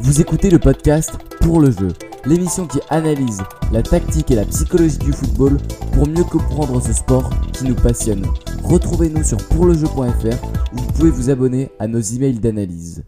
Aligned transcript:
Vous 0.00 0.20
écoutez 0.20 0.50
le 0.50 0.58
podcast 0.58 1.12
Pour 1.40 1.60
le 1.60 1.70
jeu, 1.70 1.88
l'émission 2.26 2.66
qui 2.66 2.80
analyse 2.90 3.42
la 3.72 3.82
tactique 3.82 4.30
et 4.30 4.34
la 4.34 4.44
psychologie 4.44 4.98
du 4.98 5.12
football 5.12 5.56
pour 5.92 6.08
mieux 6.08 6.24
comprendre 6.24 6.80
ce 6.82 6.92
sport 6.92 7.30
qui 7.52 7.64
nous 7.64 7.74
passionne. 7.74 8.26
Retrouvez-nous 8.64 9.22
sur 9.22 9.38
pourlejeu.fr 9.48 10.44
où 10.72 10.76
vous 10.76 10.92
pouvez 10.92 11.10
vous 11.10 11.30
abonner 11.30 11.70
à 11.78 11.86
nos 11.86 12.00
emails 12.00 12.40
d'analyse. 12.40 13.04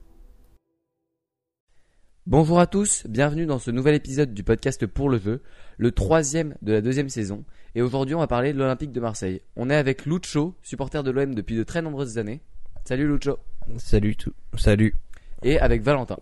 Bonjour 2.26 2.60
à 2.60 2.66
tous, 2.66 3.04
bienvenue 3.08 3.46
dans 3.46 3.58
ce 3.58 3.70
nouvel 3.70 3.94
épisode 3.94 4.32
du 4.32 4.42
podcast 4.42 4.86
Pour 4.86 5.08
le 5.08 5.18
jeu, 5.18 5.42
le 5.78 5.92
troisième 5.92 6.54
de 6.62 6.72
la 6.72 6.80
deuxième 6.80 7.08
saison. 7.08 7.44
Et 7.74 7.82
aujourd'hui, 7.82 8.14
on 8.14 8.20
va 8.20 8.26
parler 8.26 8.52
de 8.52 8.58
l'Olympique 8.58 8.92
de 8.92 9.00
Marseille. 9.00 9.42
On 9.56 9.70
est 9.70 9.76
avec 9.76 10.06
Lucho, 10.06 10.54
supporter 10.62 11.02
de 11.02 11.10
l'OM 11.10 11.34
depuis 11.34 11.56
de 11.56 11.62
très 11.62 11.82
nombreuses 11.82 12.18
années. 12.18 12.42
Salut 12.84 13.08
Lucho. 13.08 13.38
Salut 13.78 14.16
tout. 14.16 14.32
Salut. 14.56 14.94
Et 15.42 15.58
avec 15.58 15.82
Valentin. 15.82 16.18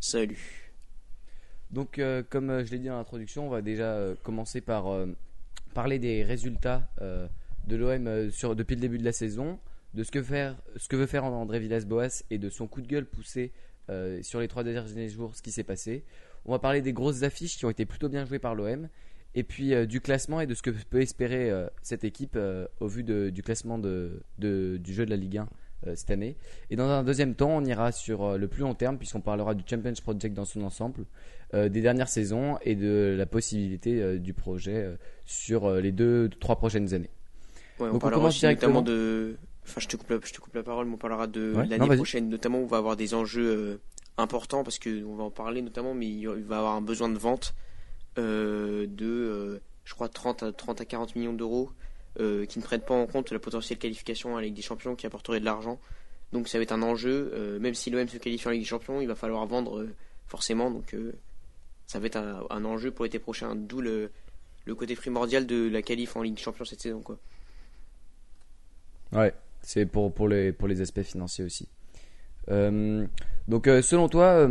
Salut. 0.00 0.72
Donc, 1.70 1.98
euh, 1.98 2.22
comme 2.28 2.50
euh, 2.50 2.64
je 2.64 2.70
l'ai 2.70 2.78
dit 2.78 2.86
dans 2.86 2.96
l'introduction, 2.96 3.46
on 3.46 3.50
va 3.50 3.62
déjà 3.62 3.94
euh, 3.94 4.14
commencer 4.22 4.60
par 4.60 4.86
parler 5.74 5.98
des 5.98 6.22
résultats 6.22 6.88
de 7.66 7.76
l'OM 7.76 8.04
depuis 8.54 8.76
le 8.76 8.80
début 8.80 8.98
de 8.98 9.04
la 9.04 9.12
saison, 9.12 9.58
de 9.94 10.04
ce 10.04 10.10
que, 10.10 10.18
veut 10.96 11.06
faire 11.06 11.24
André 11.24 11.58
Villas-Boas 11.58 12.24
et 12.30 12.38
de 12.38 12.48
son 12.48 12.66
coup 12.66 12.80
de 12.80 12.86
gueule 12.86 13.04
poussé 13.04 13.52
sur 14.22 14.40
les 14.40 14.48
trois 14.48 14.64
derniers 14.64 15.10
jours, 15.10 15.36
ce 15.36 15.42
qui 15.42 15.52
s'est 15.52 15.64
passé. 15.64 16.04
On 16.46 16.52
va 16.52 16.58
parler 16.58 16.80
des 16.80 16.94
grosses 16.94 17.24
affiches 17.24 17.58
qui 17.58 17.66
ont 17.66 17.70
été 17.70 17.84
plutôt 17.84 18.08
bien 18.08 18.24
jouées 18.24 18.38
par 18.38 18.54
l'OM, 18.54 18.88
et 19.34 19.42
puis 19.42 19.86
du 19.86 20.00
classement 20.00 20.40
et 20.40 20.46
de 20.46 20.54
ce 20.54 20.62
que 20.62 20.70
peut 20.70 21.02
espérer 21.02 21.52
cette 21.82 22.04
équipe 22.04 22.38
au 22.80 22.86
vu 22.86 23.02
du 23.02 23.42
classement 23.42 23.78
du 23.78 24.08
jeu 24.38 25.04
de 25.04 25.10
la 25.10 25.16
Ligue 25.16 25.38
1 25.38 25.42
euh, 25.42 25.46
cette 25.94 26.10
année. 26.10 26.36
Et 26.70 26.76
dans 26.76 26.88
un 26.88 27.04
deuxième 27.04 27.34
temps, 27.34 27.50
on 27.50 27.64
ira 27.64 27.92
sur 27.92 28.24
euh, 28.24 28.38
le 28.38 28.48
plus 28.48 28.62
long 28.62 28.74
terme, 28.74 28.96
puisqu'on 28.98 29.20
parlera 29.20 29.54
du 29.54 29.62
Champions 29.68 29.92
Project 30.02 30.34
dans 30.34 30.44
son 30.44 30.62
ensemble, 30.62 31.04
euh, 31.54 31.68
des 31.68 31.80
dernières 31.80 32.08
saisons 32.08 32.58
et 32.62 32.74
de 32.74 33.14
la 33.16 33.26
possibilité 33.26 34.02
euh, 34.02 34.18
du 34.18 34.32
projet 34.34 34.76
euh, 34.84 34.96
sur 35.24 35.66
euh, 35.66 35.80
les 35.80 35.92
deux, 35.92 36.28
trois 36.40 36.56
prochaines 36.56 36.92
années. 36.94 37.10
Ouais, 37.78 37.86
on 37.88 37.92
Donc, 37.92 37.94
on 37.96 37.98
parlera 37.98 38.20
commence 38.20 38.34
aussi 38.34 38.40
directement. 38.40 38.80
notamment 38.80 38.98
de. 38.98 39.36
Enfin, 39.64 39.80
je 39.80 39.88
te 39.88 39.96
coupe 39.96 40.10
la, 40.10 40.18
je 40.24 40.32
te 40.32 40.40
coupe 40.40 40.54
la 40.54 40.62
parole, 40.62 40.86
mais 40.86 40.94
on 40.94 40.98
parlera 40.98 41.26
de 41.26 41.52
Ouais, 41.54 41.66
l'année 41.66 41.94
prochaine, 41.96 42.28
notamment. 42.28 42.58
On 42.58 42.66
va 42.66 42.78
avoir 42.78 42.96
des 42.96 43.14
enjeux 43.14 43.46
euh, 43.46 43.80
importants 44.16 44.64
parce 44.64 44.78
que 44.78 45.04
on 45.04 45.14
va 45.16 45.24
en 45.24 45.30
parler 45.30 45.60
notamment, 45.60 45.92
mais 45.92 46.06
il 46.06 46.20
y 46.20 46.26
va 46.26 46.58
avoir 46.58 46.74
un 46.74 46.80
besoin 46.80 47.08
de 47.08 47.18
vente 47.18 47.54
euh, 48.18 48.86
de, 48.88 49.04
euh, 49.06 49.58
je 49.84 49.94
crois, 49.94 50.08
30 50.08 50.42
à 50.42 50.52
30 50.52 50.80
à 50.80 50.84
40 50.84 51.16
millions 51.16 51.32
d'euros 51.34 51.70
euh, 52.18 52.46
qui 52.46 52.58
ne 52.58 52.64
prennent 52.64 52.80
pas 52.80 52.94
en 52.94 53.06
compte 53.06 53.30
la 53.30 53.38
potentielle 53.38 53.78
qualification 53.78 54.36
à 54.36 54.40
la 54.40 54.46
Ligue 54.46 54.56
des 54.56 54.62
Champions 54.62 54.96
qui 54.96 55.06
apporterait 55.06 55.38
de 55.38 55.44
l'argent. 55.44 55.78
Donc 56.32 56.48
ça 56.48 56.56
va 56.56 56.62
être 56.62 56.72
un 56.72 56.82
enjeu. 56.82 57.30
euh, 57.34 57.58
même 57.58 57.74
si 57.74 57.90
l'OM 57.90 58.08
se 58.08 58.16
qualifie 58.16 58.48
en 58.48 58.52
Ligue 58.52 58.62
des 58.62 58.66
Champions, 58.66 59.02
il 59.02 59.06
va 59.06 59.14
falloir 59.14 59.44
vendre 59.46 59.80
euh, 59.80 59.94
forcément. 60.26 60.70
Donc 60.70 60.96
ça 61.86 61.98
va 61.98 62.06
être 62.06 62.16
un, 62.16 62.64
enjeu 62.64 62.90
pour 62.90 63.04
l'été 63.04 63.18
prochain. 63.18 63.54
D'où 63.54 63.82
le, 63.82 64.10
côté 64.76 64.96
primordial 64.96 65.46
de 65.46 65.68
la 65.68 65.82
qualif 65.82 66.16
en 66.16 66.22
Ligue 66.22 66.36
des 66.36 66.42
Champions 66.42 66.64
cette 66.64 66.80
saison, 66.80 67.00
quoi. 67.00 67.18
Ouais, 69.12 69.34
c'est 69.60 69.84
pour, 69.84 70.12
pour, 70.12 70.26
les, 70.26 70.52
pour 70.52 70.68
les 70.68 70.80
aspects 70.80 71.02
financiers 71.02 71.44
aussi. 71.44 71.68
Donc, 72.48 73.66
selon 73.66 74.08
toi, 74.08 74.48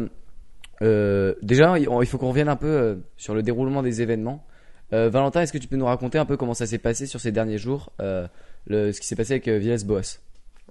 déjà, 0.82 1.80
il 1.80 2.06
faut 2.06 2.18
qu'on 2.20 2.30
revienne 2.30 2.50
un 2.50 2.56
peu 2.56 3.00
sur 3.18 3.34
le 3.34 3.42
déroulement 3.42 3.82
des 3.82 4.04
événements. 4.04 4.46
Euh, 4.94 5.10
Valentin, 5.10 5.42
est-ce 5.42 5.54
que 5.54 5.58
tu 5.58 5.68
peux 5.68 5.78
nous 5.78 5.86
raconter 5.86 6.18
un 6.18 6.26
peu 6.26 6.38
comment 6.38 6.54
ça 6.54 6.68
s'est 6.68 6.78
passé 6.78 7.08
sur 7.08 7.20
ces 7.20 7.32
derniers 7.32 7.58
jours, 7.58 7.92
euh, 8.02 8.28
ce 8.70 9.00
qui 9.00 9.08
s'est 9.08 9.16
passé 9.16 9.34
avec 9.34 9.48
euh, 9.48 9.58
Villas-Boas 9.58 10.20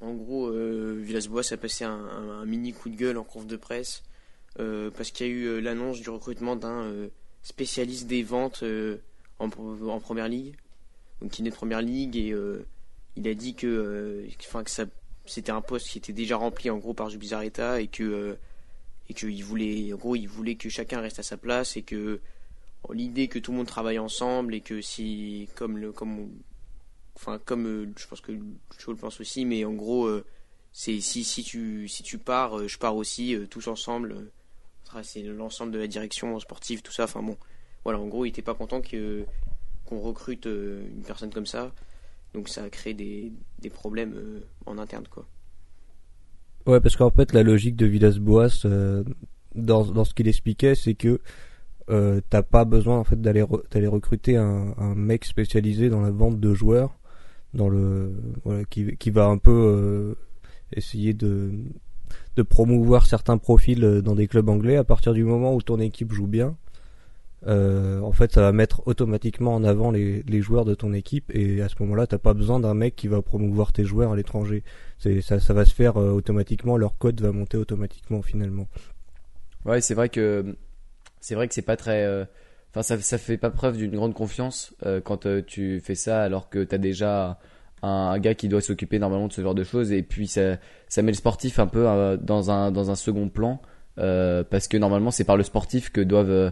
En 0.01 0.15
gros, 0.15 0.51
Villas-Boas 0.51 1.53
a 1.53 1.57
passé 1.57 1.85
un, 1.85 2.45
mini 2.47 2.73
coup 2.73 2.89
de 2.89 2.97
gueule 2.97 3.19
en 3.19 3.25
conf 3.25 3.47
de 3.47 3.57
presse 3.57 4.03
parce 4.57 5.11
qu'il 5.11 5.27
y 5.27 5.31
a 5.31 5.33
eu 5.33 5.61
l'annonce 5.61 6.01
du 6.01 6.11
recrutement 6.11 6.55
d'un 6.55 7.09
spécialiste 7.43 8.07
des 8.07 8.23
ventes 8.23 8.63
en, 9.41 9.47
en 9.47 10.01
première 10.01 10.29
ligue, 10.29 10.55
donc 11.21 11.33
qui 11.33 11.43
est 11.43 11.45
de 11.45 11.51
première 11.51 11.83
ligue 11.83 12.17
et 12.17 12.35
il 13.17 13.29
a 13.29 13.35
dit 13.35 13.55
que, 13.55 14.27
enfin, 14.47 14.63
que 14.63 14.71
c'était 15.27 15.53
un 15.53 15.61
poste 15.61 15.89
qui 15.89 15.99
était 15.99 16.13
déjà 16.13 16.37
rempli 16.37 16.71
en 16.71 16.79
gros 16.79 16.95
par 16.95 17.11
Zubizarreta 17.11 17.81
et 17.81 17.89
que 17.89 18.37
et 19.09 19.15
qu'il 19.15 19.45
voulait, 19.45 19.93
en 19.93 19.97
gros, 19.97 20.17
il 20.17 20.27
voulait 20.27 20.55
que 20.55 20.69
chacun 20.69 21.01
reste 21.01 21.19
à 21.19 21.23
sa 21.23 21.37
place 21.37 21.77
et 21.77 21.83
que 21.83 22.21
l'idée 22.93 23.29
que 23.29 23.39
tout 23.39 23.53
le 23.53 23.59
monde 23.59 23.67
travaille 23.67 23.99
ensemble 23.99 24.55
et 24.55 24.61
que 24.61 24.81
si, 24.81 25.49
comme 25.55 25.79
le, 25.79 25.93
comme 25.93 26.31
enfin 27.17 27.39
comme 27.45 27.67
euh, 27.67 27.93
je 27.97 28.07
pense 28.07 28.21
que 28.21 28.33
je 28.33 28.91
le 28.91 28.97
pense 28.97 29.21
aussi 29.21 29.45
mais 29.45 29.65
en 29.65 29.73
gros 29.73 30.07
euh, 30.07 30.25
c'est 30.73 31.01
si 31.01 31.25
si 31.25 31.43
tu 31.43 31.89
si 31.89 32.03
tu 32.03 32.19
pars 32.19 32.59
euh, 32.59 32.69
je 32.69 32.79
pars 32.79 32.97
aussi 32.97 33.37
tous 33.51 33.69
ensemble 33.69 34.31
c'est 35.03 35.23
l'ensemble 35.23 35.73
de 35.73 35.79
la 35.79 35.89
direction 35.89 36.39
sportive 36.39 36.81
tout 36.81 36.93
ça 36.93 37.05
enfin 37.05 37.21
bon. 37.21 37.37
Voilà 37.83 37.99
en 37.99 38.07
gros 38.07 38.25
il 38.25 38.29
était 38.29 38.43
pas 38.43 38.55
content 38.55 38.81
que 38.81 39.25
qu'on 39.85 40.01
recrute 40.01 40.47
une 40.47 41.03
personne 41.05 41.33
comme 41.33 41.47
ça. 41.47 41.73
Donc 42.33 42.49
ça 42.49 42.63
a 42.63 42.71
créé 42.71 42.95
des, 42.95 43.33
des 43.59 43.71
problèmes 43.71 44.43
en 44.67 44.79
interne 44.79 45.09
quoi. 45.11 45.27
Ouais, 46.67 46.81
parce 46.81 46.95
qu'en 46.95 47.11
fait, 47.11 47.33
la 47.33 47.43
logique 47.43 47.75
de 47.75 47.87
Villas-Boas, 47.87 48.65
dans, 49.57 49.85
dans 49.85 50.05
ce 50.05 50.15
qu'il 50.15 50.29
expliquait, 50.29 50.77
c'est 50.77 50.95
que 50.95 51.21
euh, 51.91 52.21
t'as 52.31 52.43
pas 52.43 52.65
besoin 52.65 52.99
en 52.99 53.05
fait 53.05 53.21
d'aller 53.21 53.43
re- 53.43 53.87
recruter 53.89 54.37
un, 54.37 54.75
un 54.79 54.95
mec 54.95 55.25
spécialisé 55.25 55.89
dans 55.89 56.01
la 56.01 56.11
vente 56.11 56.41
de 56.41 56.55
joueurs, 56.55 56.99
dans 57.53 57.69
le 57.69 58.13
voilà, 58.45 58.65
qui, 58.65 58.97
qui 58.97 59.11
va 59.11 59.27
un 59.27 59.39
peu 59.39 59.53
euh, 59.53 60.15
essayer 60.73 61.15
de 61.15 61.53
de 62.37 62.43
promouvoir 62.43 63.07
certains 63.07 63.39
profils 63.39 63.85
euh, 63.85 64.03
dans 64.03 64.15
des 64.15 64.27
clubs 64.29 64.49
anglais. 64.49 64.77
À 64.77 64.85
partir 64.85 65.15
du 65.15 65.25
moment 65.25 65.55
où 65.55 65.63
ton 65.63 65.79
équipe 65.81 66.13
joue 66.13 66.27
bien, 66.27 66.57
euh, 67.47 68.01
en 68.01 68.13
fait, 68.13 68.33
ça 68.33 68.41
va 68.41 68.53
mettre 68.53 68.87
automatiquement 68.87 69.55
en 69.55 69.65
avant 69.65 69.91
les, 69.91 70.23
les 70.23 70.41
joueurs 70.41 70.65
de 70.65 70.75
ton 70.75 70.93
équipe, 70.93 71.31
et 71.35 71.61
à 71.61 71.69
ce 71.69 71.75
moment-là, 71.81 72.07
t'as 72.07 72.19
pas 72.19 72.35
besoin 72.35 72.59
d'un 72.59 72.75
mec 72.75 72.97
qui 72.97 73.07
va 73.09 73.21
promouvoir 73.21 73.73
tes 73.73 73.85
joueurs 73.85 74.13
à 74.13 74.17
l'étranger. 74.17 74.63
C'est 74.99 75.21
ça, 75.21 75.41
ça 75.41 75.53
va 75.55 75.65
se 75.65 75.75
faire 75.75 75.97
euh, 75.97 76.11
automatiquement. 76.13 76.77
Leur 76.77 76.97
code 76.99 77.21
va 77.21 77.33
monter 77.33 77.57
automatiquement 77.57 78.23
finalement. 78.23 78.67
Ouais, 79.65 79.81
c'est 79.81 79.95
vrai 79.95 80.09
que 80.09 80.57
c'est 81.25 81.35
vrai 81.35 81.49
que 81.49 81.55
c'est 81.55 81.63
pas 81.63 81.77
très. 81.77 82.05
euh, 82.05 82.25
Enfin, 82.71 82.83
ça, 82.83 82.99
ça 83.01 83.19
fait 83.19 83.37
pas 83.39 83.51
preuve 83.51 83.77
d'une 83.77 83.95
grande 83.95 84.15
confiance 84.15 84.75
euh, 84.85 85.01
quand 85.01 85.27
euh, 85.27 85.43
tu 85.47 85.79
fais 85.81 85.95
ça 85.95 86.23
alors 86.25 86.49
que 86.51 86.65
t'as 86.65 86.77
déjà 86.77 87.39
un, 87.83 88.19
gars 88.19 88.35
qui 88.35 88.49
doit 88.49 88.61
s'occuper 88.61 88.99
normalement 88.99 89.29
de 89.29 89.33
ce 89.33 89.41
genre 89.43 89.55
de 89.55 89.63
choses 89.63 89.93
et 89.93 90.03
puis 90.03 90.27
ça, 90.27 90.59
ça 90.89 91.01
met 91.03 91.13
le 91.13 91.17
sportif 91.17 91.61
un 91.61 91.69
peu 91.69 91.89
euh, 91.89 92.17
dans 92.17 92.51
un 92.51 92.73
dans 92.73 92.91
un 92.91 92.97
second 92.97 93.29
plan 93.29 93.63
euh, 93.99 94.43
parce 94.43 94.67
que 94.67 94.77
normalement 94.77 95.13
c'est 95.13 95.23
par 95.23 95.37
le 95.37 95.45
sportif 95.45 95.91
que 95.93 96.01
doivent 96.01 96.31
euh, 96.31 96.51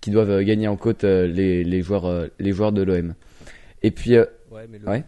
qui 0.00 0.10
doivent 0.10 0.42
gagner 0.42 0.66
en 0.66 0.76
côte 0.76 1.04
les 1.04 1.62
les 1.62 1.82
joueurs 1.82 2.28
les 2.40 2.52
joueurs 2.52 2.72
de 2.72 2.82
l'OM. 2.82 3.14
Et 3.82 3.92
puis 3.92 4.16
Ouais, 4.50 4.66
mais 4.68 4.80
le, 4.80 4.88
Ouais. 4.88 5.04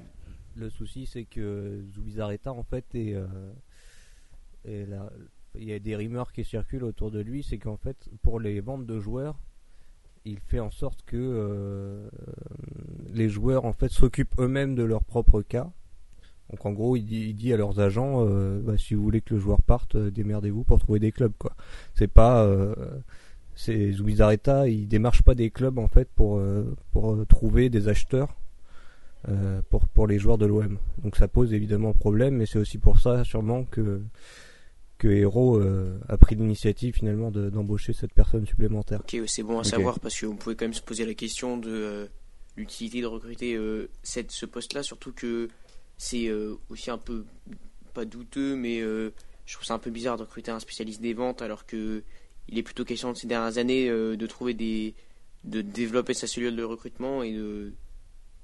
le 0.54 0.70
souci 0.70 1.06
c'est 1.06 1.24
que 1.24 1.82
Zubizarreta 1.92 2.52
en 2.52 2.62
fait 2.62 2.84
est, 2.94 3.16
est 4.64 4.86
la- 4.88 5.10
il 5.54 5.64
y 5.64 5.72
a 5.72 5.78
des 5.78 5.96
rumeurs 5.96 6.32
qui 6.32 6.44
circulent 6.44 6.84
autour 6.84 7.10
de 7.10 7.20
lui, 7.20 7.42
c'est 7.42 7.58
qu'en 7.58 7.76
fait 7.76 8.08
pour 8.22 8.40
les 8.40 8.60
ventes 8.60 8.86
de 8.86 8.98
joueurs, 8.98 9.38
il 10.24 10.38
fait 10.38 10.60
en 10.60 10.70
sorte 10.70 11.02
que 11.04 11.16
euh, 11.16 12.08
les 13.12 13.28
joueurs 13.28 13.64
en 13.64 13.72
fait 13.72 13.88
s'occupent 13.88 14.38
eux-mêmes 14.38 14.74
de 14.74 14.82
leur 14.82 15.04
propre 15.04 15.42
cas. 15.42 15.70
Donc 16.50 16.66
en 16.66 16.72
gros, 16.72 16.96
il 16.96 17.34
dit, 17.34 17.52
à 17.52 17.56
leurs 17.56 17.80
agents, 17.80 18.26
euh, 18.26 18.60
bah, 18.60 18.76
si 18.76 18.94
vous 18.94 19.02
voulez 19.02 19.22
que 19.22 19.34
le 19.34 19.40
joueur 19.40 19.62
parte, 19.62 19.94
euh, 19.94 20.10
démerdez-vous 20.10 20.64
pour 20.64 20.78
trouver 20.78 20.98
des 20.98 21.12
clubs 21.12 21.32
quoi. 21.38 21.54
C'est 21.94 22.08
pas 22.10 22.48
c'est 23.54 23.92
Zubizarreta, 23.92 24.68
il 24.68 24.88
démarche 24.88 25.22
pas 25.22 25.34
des 25.34 25.50
clubs 25.50 25.78
en 25.78 25.88
fait 25.88 26.08
pour 26.14 26.40
pour 26.92 27.26
trouver 27.26 27.68
des 27.68 27.88
acheteurs 27.88 28.34
pour 29.68 29.86
pour 29.88 30.06
les 30.06 30.18
joueurs 30.18 30.38
de 30.38 30.46
l'OM. 30.46 30.78
Donc 31.02 31.16
ça 31.16 31.28
pose 31.28 31.52
évidemment 31.52 31.92
problème, 31.92 32.36
mais 32.36 32.46
c'est 32.46 32.58
aussi 32.58 32.78
pour 32.78 32.98
ça 32.98 33.24
sûrement 33.24 33.64
que 33.64 34.02
que 35.02 35.08
Hero 35.08 35.56
euh, 35.58 35.98
a 36.08 36.16
pris 36.16 36.34
l'initiative 36.36 36.94
finalement 36.94 37.30
de- 37.32 37.50
d'embaucher 37.50 37.92
cette 37.92 38.12
personne 38.14 38.46
supplémentaire. 38.46 39.00
ok 39.00 39.16
c'est 39.26 39.42
bon 39.42 39.58
à 39.58 39.64
savoir 39.64 39.98
parce 40.00 40.20
qu'on 40.20 40.36
pouvait 40.36 40.54
quand 40.54 40.64
même 40.66 40.74
se 40.74 40.82
poser 40.82 41.04
la 41.04 41.14
question 41.14 41.56
de 41.56 41.70
euh, 41.70 42.06
l'utilité 42.56 43.00
de 43.00 43.06
recruter 43.06 43.54
euh, 43.56 43.88
cette, 44.02 44.30
ce 44.30 44.46
poste 44.46 44.74
là 44.74 44.82
surtout 44.82 45.12
que 45.12 45.48
c'est 45.96 46.28
euh, 46.28 46.54
aussi 46.70 46.90
un 46.90 46.98
peu 46.98 47.24
pas 47.94 48.04
douteux 48.04 48.54
mais 48.56 48.80
euh, 48.80 49.10
je 49.46 49.54
trouve 49.54 49.66
ça 49.66 49.74
un 49.74 49.78
peu 49.80 49.90
bizarre 49.90 50.16
de 50.18 50.22
recruter 50.22 50.50
un 50.52 50.60
spécialiste 50.60 51.00
des 51.02 51.14
ventes 51.14 51.42
alors 51.42 51.66
que 51.66 52.02
il 52.48 52.58
est 52.58 52.62
plutôt 52.62 52.84
question 52.84 53.10
de 53.12 53.16
ces 53.16 53.26
dernières 53.26 53.58
années 53.58 53.88
euh, 53.88 54.16
de 54.16 54.26
trouver 54.26 54.54
des 54.54 54.94
de 55.44 55.60
développer 55.62 56.14
sa 56.14 56.26
cellule 56.28 56.54
de 56.54 56.62
recrutement 56.62 57.22
et 57.24 57.32
de, 57.32 57.72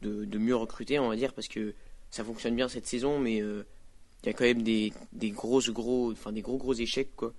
de 0.02 0.24
de 0.24 0.38
mieux 0.38 0.56
recruter 0.56 0.98
on 0.98 1.08
va 1.08 1.16
dire 1.16 1.32
parce 1.34 1.46
que 1.48 1.74
ça 2.10 2.24
fonctionne 2.24 2.56
bien 2.56 2.68
cette 2.68 2.86
saison 2.86 3.20
mais 3.20 3.40
euh, 3.42 3.64
il 4.22 4.26
y 4.26 4.30
a 4.30 4.32
quand 4.32 4.44
même 4.44 4.62
des 4.62 4.92
des 5.12 5.30
grosses 5.30 5.70
gros 5.70 6.12
enfin 6.12 6.32
des 6.32 6.42
gros 6.42 6.56
gros 6.56 6.74
échecs 6.74 7.14
quoi. 7.16 7.32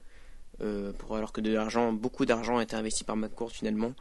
Euh, 0.61 0.91
alors 1.11 1.31
que 1.31 1.41
de 1.41 1.51
l'argent 1.51 1.93
beaucoup 1.93 2.25
d'argent 2.25 2.57
a 2.57 2.63
été 2.63 2.75
investi 2.75 3.03
par 3.03 3.15
McCourt 3.15 3.51
finalement. 3.51 3.93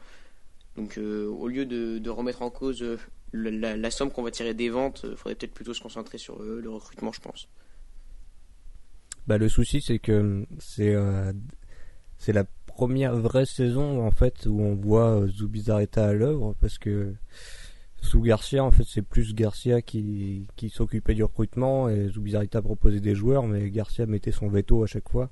Donc 0.77 0.99
euh, 0.99 1.27
au 1.27 1.49
lieu 1.49 1.67
de, 1.67 1.99
de 1.99 2.11
remettre 2.11 2.43
en 2.43 2.51
cause 2.51 2.83
euh, 2.83 2.99
la, 3.33 3.91
somme 3.91 4.11
qu'on 4.11 4.23
va 4.23 4.31
tirer 4.31 4.55
des 4.55 4.69
ventes 4.69 5.05
il 5.09 5.17
faudrait 5.17 5.35
peut-être 5.35 5.55
plutôt 5.55 5.75
se 5.75 5.81
concentrer 5.81 6.19
sur 6.19 6.41
le 6.43 6.69
recrutement 6.71 7.13
je 7.13 7.21
pense. 7.21 7.49
Bah, 9.27 9.37
le 9.37 9.49
souci, 9.49 9.83
c'est 9.83 9.99
que 9.99 10.47
c'est 10.59 10.97
c'est 12.17 12.33
la 12.33 12.45
première 12.67 13.15
vraie 13.17 13.45
saison 13.45 14.07
en 14.07 14.11
fait 14.11 14.47
où 14.47 14.61
on 14.61 14.75
voit 14.75 15.27
Zubizarreta 15.29 16.07
à 16.07 16.13
l'œuvre 16.13 16.55
parce 16.61 16.79
que 16.79 17.15
sous 18.01 18.21
Garcia 18.21 18.65
en 18.65 18.71
fait 18.71 18.85
c'est 18.87 19.03
plus 19.03 19.35
Garcia 19.35 19.83
qui, 19.83 20.47
qui 20.57 20.69
s'occupait 20.69 21.15
du 21.15 21.25
recrutement 21.25 21.89
et 21.89 22.09
Zubizarreta 22.09 22.63
proposait 22.63 23.01
des 23.01 23.15
joueurs 23.15 23.47
mais 23.47 23.71
Garcia 23.71 24.07
mettait 24.07 24.33
son 24.33 24.49
veto 24.49 24.83
à 24.83 24.87
chaque 24.87 25.09
fois. 25.09 25.31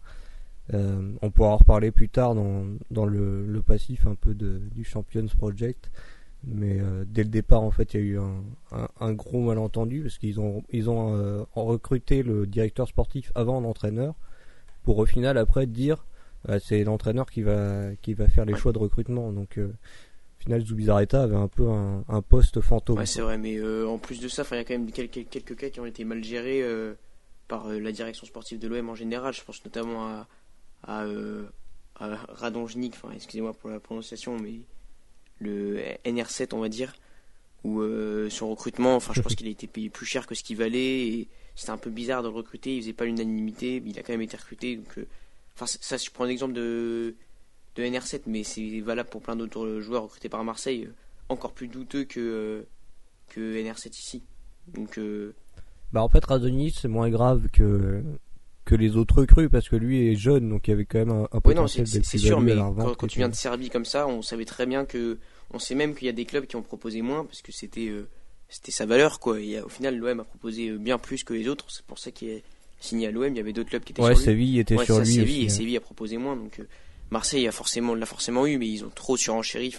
Euh, 0.75 1.13
on 1.23 1.31
pourra 1.31 1.51
en 1.51 1.57
reparler 1.59 1.93
plus 1.93 2.09
tard 2.09 2.35
dans, 2.35 2.65
dans 2.91 3.07
le, 3.07 3.47
le 3.47 3.63
passif 3.63 4.07
un 4.07 4.17
peu 4.17 4.35
de, 4.35 4.61
du 4.75 4.85
Champions 4.85 5.27
Project. 5.39 5.91
Mais 6.45 6.79
euh, 6.81 7.05
dès 7.07 7.25
le 7.25 7.29
départ, 7.29 7.63
en 7.63 7.71
fait, 7.71 7.95
il 7.95 8.01
y 8.01 8.03
a 8.03 8.07
eu 8.07 8.19
un, 8.19 8.45
un, 8.73 8.89
un 9.01 9.13
gros 9.13 9.41
malentendu 9.41 10.03
parce 10.03 10.19
qu'ils 10.19 10.39
ont, 10.39 10.63
ils 10.71 10.89
ont 10.89 11.15
euh, 11.17 11.43
recruté 11.55 12.23
le 12.23 12.47
directeur 12.47 12.87
sportif 12.89 13.33
avant 13.35 13.61
l'entraîneur 13.61 14.15
pour 14.85 14.99
au 14.99 15.07
final 15.07 15.39
après 15.39 15.67
dire 15.67 16.05
euh, 16.49 16.61
c'est 16.63 16.85
l'entraîneur 16.85 17.27
qui 17.27 17.43
va, 17.43 17.95
qui 18.03 18.15
va 18.15 18.29
faire 18.29 18.45
les 18.45 18.55
choix 18.55 18.73
de 18.73 18.79
recrutement. 18.79 19.33
Donc 19.33 19.59
euh, 19.59 19.73
final, 20.47 20.65
Zubizarreta 20.65 21.23
avait 21.25 21.37
un 21.37 21.49
peu 21.49 21.69
un, 21.69 22.05
un 22.09 22.23
poste 22.23 22.61
fantôme. 22.61 22.99
Ouais, 22.99 23.07
c'est 23.07 23.21
vrai, 23.21 23.37
mais 23.37 23.57
euh, 23.57 23.87
en 23.89 23.99
plus 23.99 24.21
de 24.21 24.29
ça, 24.29 24.45
il 24.53 24.57
y 24.57 24.61
a 24.61 24.65
quand 24.65 24.75
même 24.75 24.91
quelques, 24.93 25.29
quelques 25.29 25.57
cas 25.57 25.71
qui 25.71 25.81
ont 25.81 25.87
été 25.87 26.05
mal 26.05 26.23
gérés 26.23 26.63
euh, 26.63 26.95
par 27.49 27.67
euh, 27.67 27.81
la 27.81 27.91
direction 27.91 28.27
sportive 28.27 28.59
de 28.59 28.69
l'OM 28.69 28.89
en 28.89 28.95
général. 28.95 29.35
Je 29.35 29.43
pense 29.43 29.65
notamment 29.65 30.07
à, 30.07 30.29
à, 30.85 31.05
à 31.99 32.17
Radonjnik, 32.29 32.95
enfin, 32.95 33.13
excusez-moi 33.15 33.55
pour 33.55 33.71
la 33.71 33.81
prononciation, 33.81 34.39
mais 34.39 34.61
le 35.41 35.79
NR7, 36.05 36.55
on 36.55 36.61
va 36.61 36.69
dire, 36.69 36.95
où 37.65 37.83
son 38.31 38.49
recrutement, 38.51 38.95
enfin, 38.95 39.13
je 39.15 39.23
pense 39.23 39.35
qu'il 39.37 39.49
a 39.49 39.51
été 39.51 39.67
payé 39.67 39.91
plus 39.91 40.07
cher 40.07 40.27
que 40.27 40.37
ce 40.37 40.45
qu'il 40.45 40.57
valait, 40.57 41.09
et 41.09 41.29
c'était 41.57 41.73
un 41.73 41.77
peu 41.77 41.91
bizarre 41.91 42.23
de 42.23 42.29
le 42.29 42.35
recruter, 42.35 42.77
il 42.77 42.83
faisait 42.83 42.93
pas 42.93 43.05
l'unanimité, 43.05 43.81
mais 43.81 43.91
il 43.91 43.99
a 43.99 44.03
quand 44.03 44.13
même 44.13 44.23
été 44.23 44.37
recruté, 44.37 44.77
donc, 44.77 44.99
enfin, 45.57 45.67
ça, 45.67 45.79
ça, 45.81 45.97
je 45.97 46.09
prends 46.11 46.25
l'exemple 46.25 46.55
de, 46.55 47.17
de 47.77 47.83
NR7, 47.83 48.23
mais 48.27 48.43
c'est 48.45 48.81
valable 48.81 49.09
pour 49.11 49.23
plein 49.23 49.37
d'autres 49.37 49.81
joueurs 49.81 50.05
recrutés 50.05 50.29
par 50.29 50.43
Marseille, 50.45 50.85
euh, 50.87 50.93
encore 51.29 51.53
plus 51.53 51.69
douteux 51.69 52.05
que. 52.05 52.21
euh, 52.21 52.63
que 53.29 53.41
NR7 53.61 53.89
ici. 53.99 54.23
Donc, 54.69 54.99
euh, 54.99 55.35
Bah 55.93 56.03
en 56.03 56.09
fait, 56.09 56.25
Radonjic 56.25 56.77
c'est 56.81 56.89
moins 56.89 57.11
grave 57.11 57.49
que 57.53 58.03
que 58.65 58.75
les 58.75 58.97
autres 58.97 59.21
recrues 59.21 59.49
parce 59.49 59.69
que 59.69 59.77
lui 59.77 60.09
est 60.09 60.17
jeune 60.17 60.49
donc 60.49 60.67
il 60.67 60.71
y 60.71 60.75
avait 60.75 60.85
quand 60.87 60.99
même 60.99 61.11
un, 61.11 61.23
un 61.31 61.37
ouais, 61.37 61.41
potentiel 61.41 61.89
d'être 61.89 62.05
c'est 62.05 62.19
sûr, 62.19 62.41
mais 62.41 62.55
quand, 62.99 63.07
tu 63.07 63.19
viens 63.19 63.29
de 63.29 63.35
Serbie 63.35 63.69
comme 63.71 63.85
ça, 63.85 64.07
on 64.09 64.23
savait 64.23 64.45
très 64.45 64.67
bien 64.67 64.85
que. 64.85 65.19
On 65.53 65.59
sait 65.61 65.75
même 65.77 65.95
qu'il 65.95 66.07
y 66.07 66.09
a 66.09 66.13
des 66.13 66.25
clubs 66.25 66.47
qui 66.47 66.57
ont 66.57 66.63
proposé 66.63 67.03
moins 67.03 67.25
parce 67.25 67.43
que 67.43 67.53
c'était 67.53 67.93
c'était 68.49 68.73
sa 68.73 68.87
valeur, 68.87 69.19
quoi. 69.21 69.41
Et 69.41 69.61
au 69.61 69.69
final, 69.69 69.97
l'OM 69.97 70.21
a 70.21 70.25
proposé 70.25 70.71
bien 70.79 70.99
plus 70.99 71.23
que 71.25 71.35
les 71.35 71.47
autres. 71.49 71.67
C'est 71.71 71.85
pour 71.87 71.99
ça 72.01 72.11
qu'il 72.13 72.29
est 72.29 72.43
signé 72.81 73.07
à 73.09 73.11
l'OM. 73.13 73.29
Il 73.33 73.37
y 73.37 73.41
avait 73.41 73.53
d'autres 73.53 73.71
clubs 73.71 73.83
qui 73.85 73.93
étaient 73.93 74.03
Ouais, 74.03 74.15
sur 74.15 74.19
lui. 74.19 74.25
Séville 74.25 74.59
était 74.61 74.77
Ouais, 74.77 74.85
sur 74.85 74.97
ça, 74.97 75.03
lui 75.03 75.13
Séville, 75.13 75.35
aussi. 75.37 75.43
et 75.43 75.47
hein. 75.47 75.49
Séville 75.51 75.77
a 75.77 75.81
proposé 75.81 76.17
moins. 76.17 76.37
Donc, 76.37 76.59
euh, 76.61 76.65
Marseille 77.11 77.47
a 77.47 77.53
forcément, 77.53 77.95
l'a 77.95 78.07
forcément 78.07 78.47
eu, 78.47 78.59
mais 78.59 78.69
ils 78.69 78.85
ont 78.85 78.91
trop 78.91 79.17
surenchéri. 79.17 79.75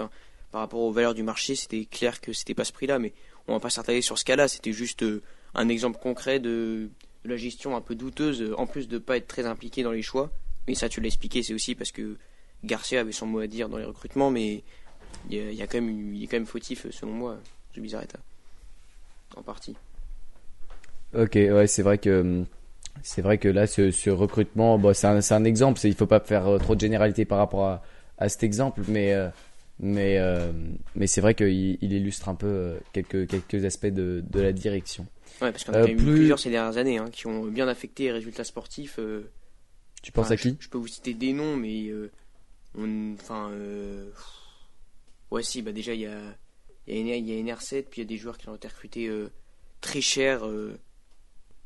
Par 0.51 0.61
rapport 0.61 0.79
aux 0.79 0.91
valeurs 0.91 1.13
du 1.13 1.23
marché, 1.23 1.55
c'était 1.55 1.85
clair 1.85 2.21
que 2.21 2.33
c'était 2.33 2.53
pas 2.53 2.63
ce 2.63 2.71
prix-là. 2.71 2.99
Mais 2.99 3.13
on 3.47 3.53
va 3.53 3.59
pas 3.59 3.69
s'attarder 3.69 4.01
sur 4.01 4.17
ce 4.17 4.25
cas-là. 4.25 4.47
C'était 4.47 4.73
juste 4.73 5.03
euh, 5.03 5.21
un 5.53 5.67
exemple 5.69 5.99
concret 6.01 6.39
de, 6.39 6.89
la 7.25 7.37
gestion 7.37 7.75
un 7.75 7.81
peu 7.81 7.95
douteuse, 7.95 8.41
euh, 8.41 8.57
en 8.57 8.65
plus 8.65 8.87
de 8.87 8.97
pas 8.97 9.17
être 9.17 9.27
très 9.27 9.45
impliqué 9.45 9.83
dans 9.83 9.91
les 9.91 10.01
choix. 10.01 10.31
Mais 10.67 10.75
ça, 10.75 10.89
tu 10.89 11.01
l'as 11.01 11.07
expliqué, 11.07 11.43
c'est 11.43 11.53
aussi 11.53 11.75
parce 11.75 11.91
que 11.91 12.17
Garcia 12.63 13.01
avait 13.01 13.11
son 13.11 13.25
mot 13.25 13.39
à 13.39 13.47
dire 13.47 13.69
dans 13.69 13.77
les 13.77 13.85
recrutements, 13.85 14.31
mais 14.31 14.63
il 15.29 15.37
y 15.37 15.39
a, 15.39 15.51
y 15.51 15.61
a 15.61 15.65
est 15.65 15.67
quand 15.67 16.33
même 16.33 16.45
fautif, 16.45 16.85
euh, 16.85 16.91
selon 16.91 17.11
moi, 17.11 17.37
Zubizarreta. 17.75 18.19
En 19.35 19.43
partie. 19.43 19.75
Ok, 21.13 21.35
ouais, 21.35 21.67
c'est 21.67 21.83
vrai 21.83 21.97
que 21.97 22.21
hum, 22.21 22.45
c'est 23.03 23.21
vrai 23.21 23.37
que 23.37 23.47
là, 23.47 23.67
ce, 23.67 23.91
ce 23.91 24.09
recrutement, 24.09 24.77
bon, 24.77 24.93
c'est 24.93 25.07
un, 25.07 25.43
exemple. 25.43 25.79
Il 25.83 25.95
faut 25.95 26.05
pas 26.07 26.19
faire 26.19 26.47
euh, 26.47 26.57
trop 26.57 26.75
de 26.75 26.79
généralité 26.79 27.25
par 27.25 27.37
rapport 27.37 27.65
à, 27.65 27.83
à 28.17 28.29
cet 28.29 28.43
exemple, 28.43 28.81
mais 28.87 29.13
euh, 29.13 29.29
mais 29.79 30.17
euh, 30.17 30.51
mais 30.95 31.07
c'est 31.07 31.21
vrai 31.21 31.35
qu'il 31.35 31.77
il 31.81 31.93
illustre 31.93 32.29
un 32.29 32.35
peu 32.35 32.77
quelques 32.93 33.27
quelques 33.27 33.63
aspects 33.65 33.85
de, 33.87 34.23
de 34.29 34.39
la 34.41 34.51
direction. 34.51 35.05
Ouais, 35.41 35.51
parce 35.51 35.63
qu'on 35.63 35.73
a 35.73 35.79
Euh, 35.83 35.87
eu 35.87 35.95
plus- 35.95 36.15
plusieurs 36.15 36.39
ces 36.39 36.49
dernières 36.49 36.77
années 36.77 36.97
hein, 36.97 37.09
qui 37.11 37.27
ont 37.27 37.43
bien 37.45 37.67
affecté 37.67 38.05
les 38.05 38.11
résultats 38.13 38.43
sportifs. 38.43 38.99
Tu 40.01 40.11
penses 40.11 40.25
Enfin, 40.25 40.33
à 40.35 40.37
qui 40.37 40.57
je, 40.59 40.65
je 40.65 40.69
peux 40.69 40.77
vous 40.77 40.87
citer 40.87 41.13
des 41.13 41.33
noms, 41.33 41.55
mais 41.57 41.91
on, 42.75 43.13
enfin, 43.13 43.51
ouais, 45.31 45.43
si, 45.43 45.61
bah 45.61 45.71
déjà 45.71 45.93
il 45.93 46.01
y 46.01 46.05
a, 46.05 46.19
y 46.87 46.93
a, 46.93 47.03
NR 47.03 47.15
il 47.17 47.29
y 47.29 47.49
a 47.49 47.55
NR7, 47.55 47.83
puis 47.89 48.01
il 48.01 48.03
y 48.03 48.07
a 48.07 48.07
des 48.07 48.17
joueurs 48.17 48.37
qui 48.37 48.49
ont 48.49 48.55
été 48.55 48.67
recrutés 48.67 49.09
très 49.81 50.01
cher, 50.01 50.45
euh, 50.47 50.77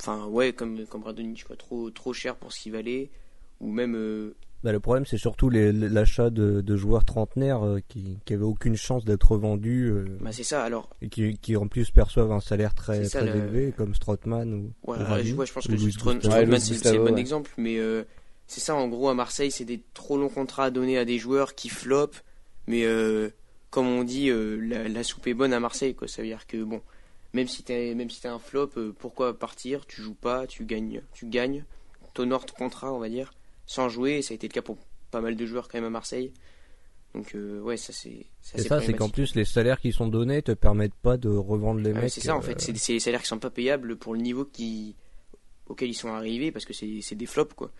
enfin 0.01 0.25
ouais, 0.27 0.53
comme 0.53 0.85
comme 0.87 1.03
Radonjic, 1.03 1.45
quoi, 1.45 1.55
trop 1.55 1.89
trop 1.91 2.13
cher 2.13 2.35
pour 2.35 2.51
ce 2.51 2.59
qu'il 2.61 2.71
valait, 2.73 3.09
ou 3.59 3.71
même 3.71 3.95
euh, 3.95 4.35
Bah, 4.63 4.71
le 4.71 4.79
problème, 4.79 5.05
c'est 5.07 5.17
surtout 5.17 5.49
l'achat 5.49 6.29
de, 6.29 6.61
de 6.61 6.75
joueurs 6.75 7.03
trentenaires 7.05 7.65
euh, 7.65 7.79
qui, 7.87 8.19
qui 8.25 8.33
avaient 8.33 8.43
aucune 8.43 8.75
chance 8.75 9.05
d'être 9.05 9.35
vendus 9.37 9.89
euh, 9.91 10.05
bah 10.19 10.31
c'est 10.31 10.43
ça. 10.43 10.63
Alors, 10.63 10.89
et 11.01 11.09
qui, 11.09 11.37
qui 11.39 11.55
en 11.57 11.67
plus 11.67 11.89
perçoivent 11.91 12.31
un 12.31 12.39
salaire 12.39 12.75
très, 12.75 13.03
ça, 13.05 13.21
très 13.21 13.25
le- 13.25 13.37
élevé, 13.37 13.71
comme 13.71 13.95
Strootman 13.95 14.53
ou. 14.53 14.73
ouais, 14.83 14.97
ou 14.97 15.01
ouais, 15.11 15.23
je, 15.23 15.35
ouais, 15.35 15.45
je 15.45 15.53
pense 15.53 15.67
que 15.67 15.75
Luis 15.75 15.91
Stro- 15.91 16.13
Gustavo. 16.13 16.35
Ouais, 16.35 16.45
Strootman, 16.45 16.59
Luis 16.59 16.59
c'est 16.59 16.73
Gustavo, 16.73 16.99
bon 16.99 17.13
ouais. 17.15 17.19
exemple, 17.19 17.51
mais 17.57 17.77
euh, 17.79 18.03
c'est 18.47 18.59
ça 18.61 18.75
en 18.75 18.87
gros 18.87 19.09
à 19.09 19.13
Marseille, 19.15 19.51
c'est 19.51 19.65
des 19.65 19.81
trop 19.93 20.17
longs 20.17 20.29
contrats 20.29 20.65
à 20.65 20.71
donner 20.71 20.97
à 20.97 21.05
des 21.05 21.17
joueurs 21.17 21.55
qui 21.55 21.69
flopent, 21.69 22.21
mais 22.67 22.83
euh, 22.85 23.29
comme 23.71 23.87
on 23.87 24.03
dit, 24.03 24.29
euh, 24.29 24.57
la, 24.57 24.87
la 24.87 25.03
soupe 25.03 25.25
est 25.27 25.33
bonne 25.33 25.53
à 25.53 25.59
Marseille, 25.59 25.95
quoi. 25.95 26.07
Ça 26.07 26.21
veut 26.21 26.27
dire 26.27 26.45
que 26.45 26.63
bon, 26.63 26.81
même 27.33 27.47
si 27.47 27.63
t'es 27.63 27.95
même 27.95 28.09
si 28.09 28.21
t'es 28.21 28.27
un 28.27 28.39
flop, 28.39 28.71
euh, 28.77 28.93
pourquoi 28.97 29.37
partir? 29.37 29.85
Tu 29.85 30.01
joues 30.01 30.15
pas, 30.15 30.47
tu 30.47 30.65
gagnes, 30.65 31.01
tu 31.13 31.27
gagnes, 31.27 31.65
t'honores 32.13 32.45
ton 32.45 32.55
contrat, 32.55 32.93
on 32.93 32.99
va 32.99 33.09
dire, 33.09 33.33
sans 33.65 33.89
jouer. 33.89 34.13
Et 34.17 34.21
ça 34.21 34.33
a 34.33 34.35
été 34.35 34.47
le 34.47 34.53
cas 34.53 34.61
pour 34.61 34.77
pas 35.11 35.21
mal 35.21 35.35
de 35.35 35.45
joueurs 35.45 35.67
quand 35.67 35.77
même 35.77 35.85
à 35.85 35.89
Marseille. 35.89 36.33
Donc 37.13 37.35
euh, 37.35 37.59
ouais, 37.61 37.77
ça 37.77 37.93
c'est 37.93 38.25
c'est 38.41 38.67
ça, 38.67 38.81
c'est 38.81 38.93
qu'en 38.93 39.09
plus, 39.09 39.35
les 39.35 39.45
salaires 39.45 39.79
qui 39.79 39.91
sont 39.91 40.07
donnés 40.07 40.41
te 40.41 40.51
permettent 40.53 40.95
pas 40.95 41.17
de 41.17 41.29
revendre 41.29 41.81
les 41.81 41.93
Ah 41.93 42.01
mecs. 42.01 42.09
c'est 42.09 42.21
ça 42.21 42.35
en 42.35 42.39
euh, 42.39 42.41
fait, 42.41 42.59
c'est 42.61 42.77
c'est 42.77 42.93
les 42.93 42.99
salaires 42.99 43.21
qui 43.21 43.27
sont 43.27 43.39
pas 43.39 43.49
payables 43.49 43.95
pour 43.97 44.13
le 44.13 44.21
niveau 44.21 44.45
qui 44.45 44.95
auquel 45.67 45.89
ils 45.89 45.93
sont 45.95 46.09
arrivés 46.09 46.51
parce 46.51 46.65
que 46.65 46.73
c'est 46.73 47.01
c'est 47.01 47.15
des 47.15 47.25
flops 47.27 47.53
quoi. 47.55 47.71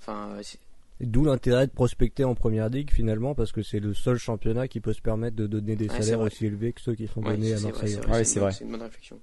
Enfin, 0.00 0.38
c'est- 0.42 0.58
D'où 1.00 1.24
l'intérêt 1.24 1.66
de 1.66 1.72
prospecter 1.72 2.22
en 2.24 2.34
première 2.34 2.68
ligue 2.68 2.90
finalement, 2.90 3.34
parce 3.34 3.50
que 3.52 3.62
c'est 3.62 3.80
le 3.80 3.94
seul 3.94 4.16
championnat 4.16 4.68
qui 4.68 4.80
peut 4.80 4.92
se 4.92 5.02
permettre 5.02 5.34
de 5.36 5.46
donner 5.46 5.74
des 5.76 5.88
Ouais, 5.90 6.00
salaires 6.02 6.20
aussi 6.20 6.46
élevés 6.46 6.72
que 6.72 6.80
ceux 6.80 6.94
qui 6.94 7.08
sont 7.08 7.20
ouais, 7.22 7.32
donnés 7.36 7.52
à 7.52 7.60
Marseille. 7.60 7.98
vrai, 8.06 8.24
c'est 8.24 8.34
une 8.34 8.40
bonne- 8.40 8.42
vrai. 8.44 8.52
c'est 8.52 8.64
une 8.64 8.70
bonne 8.70 8.82
réflexion. 8.82 9.20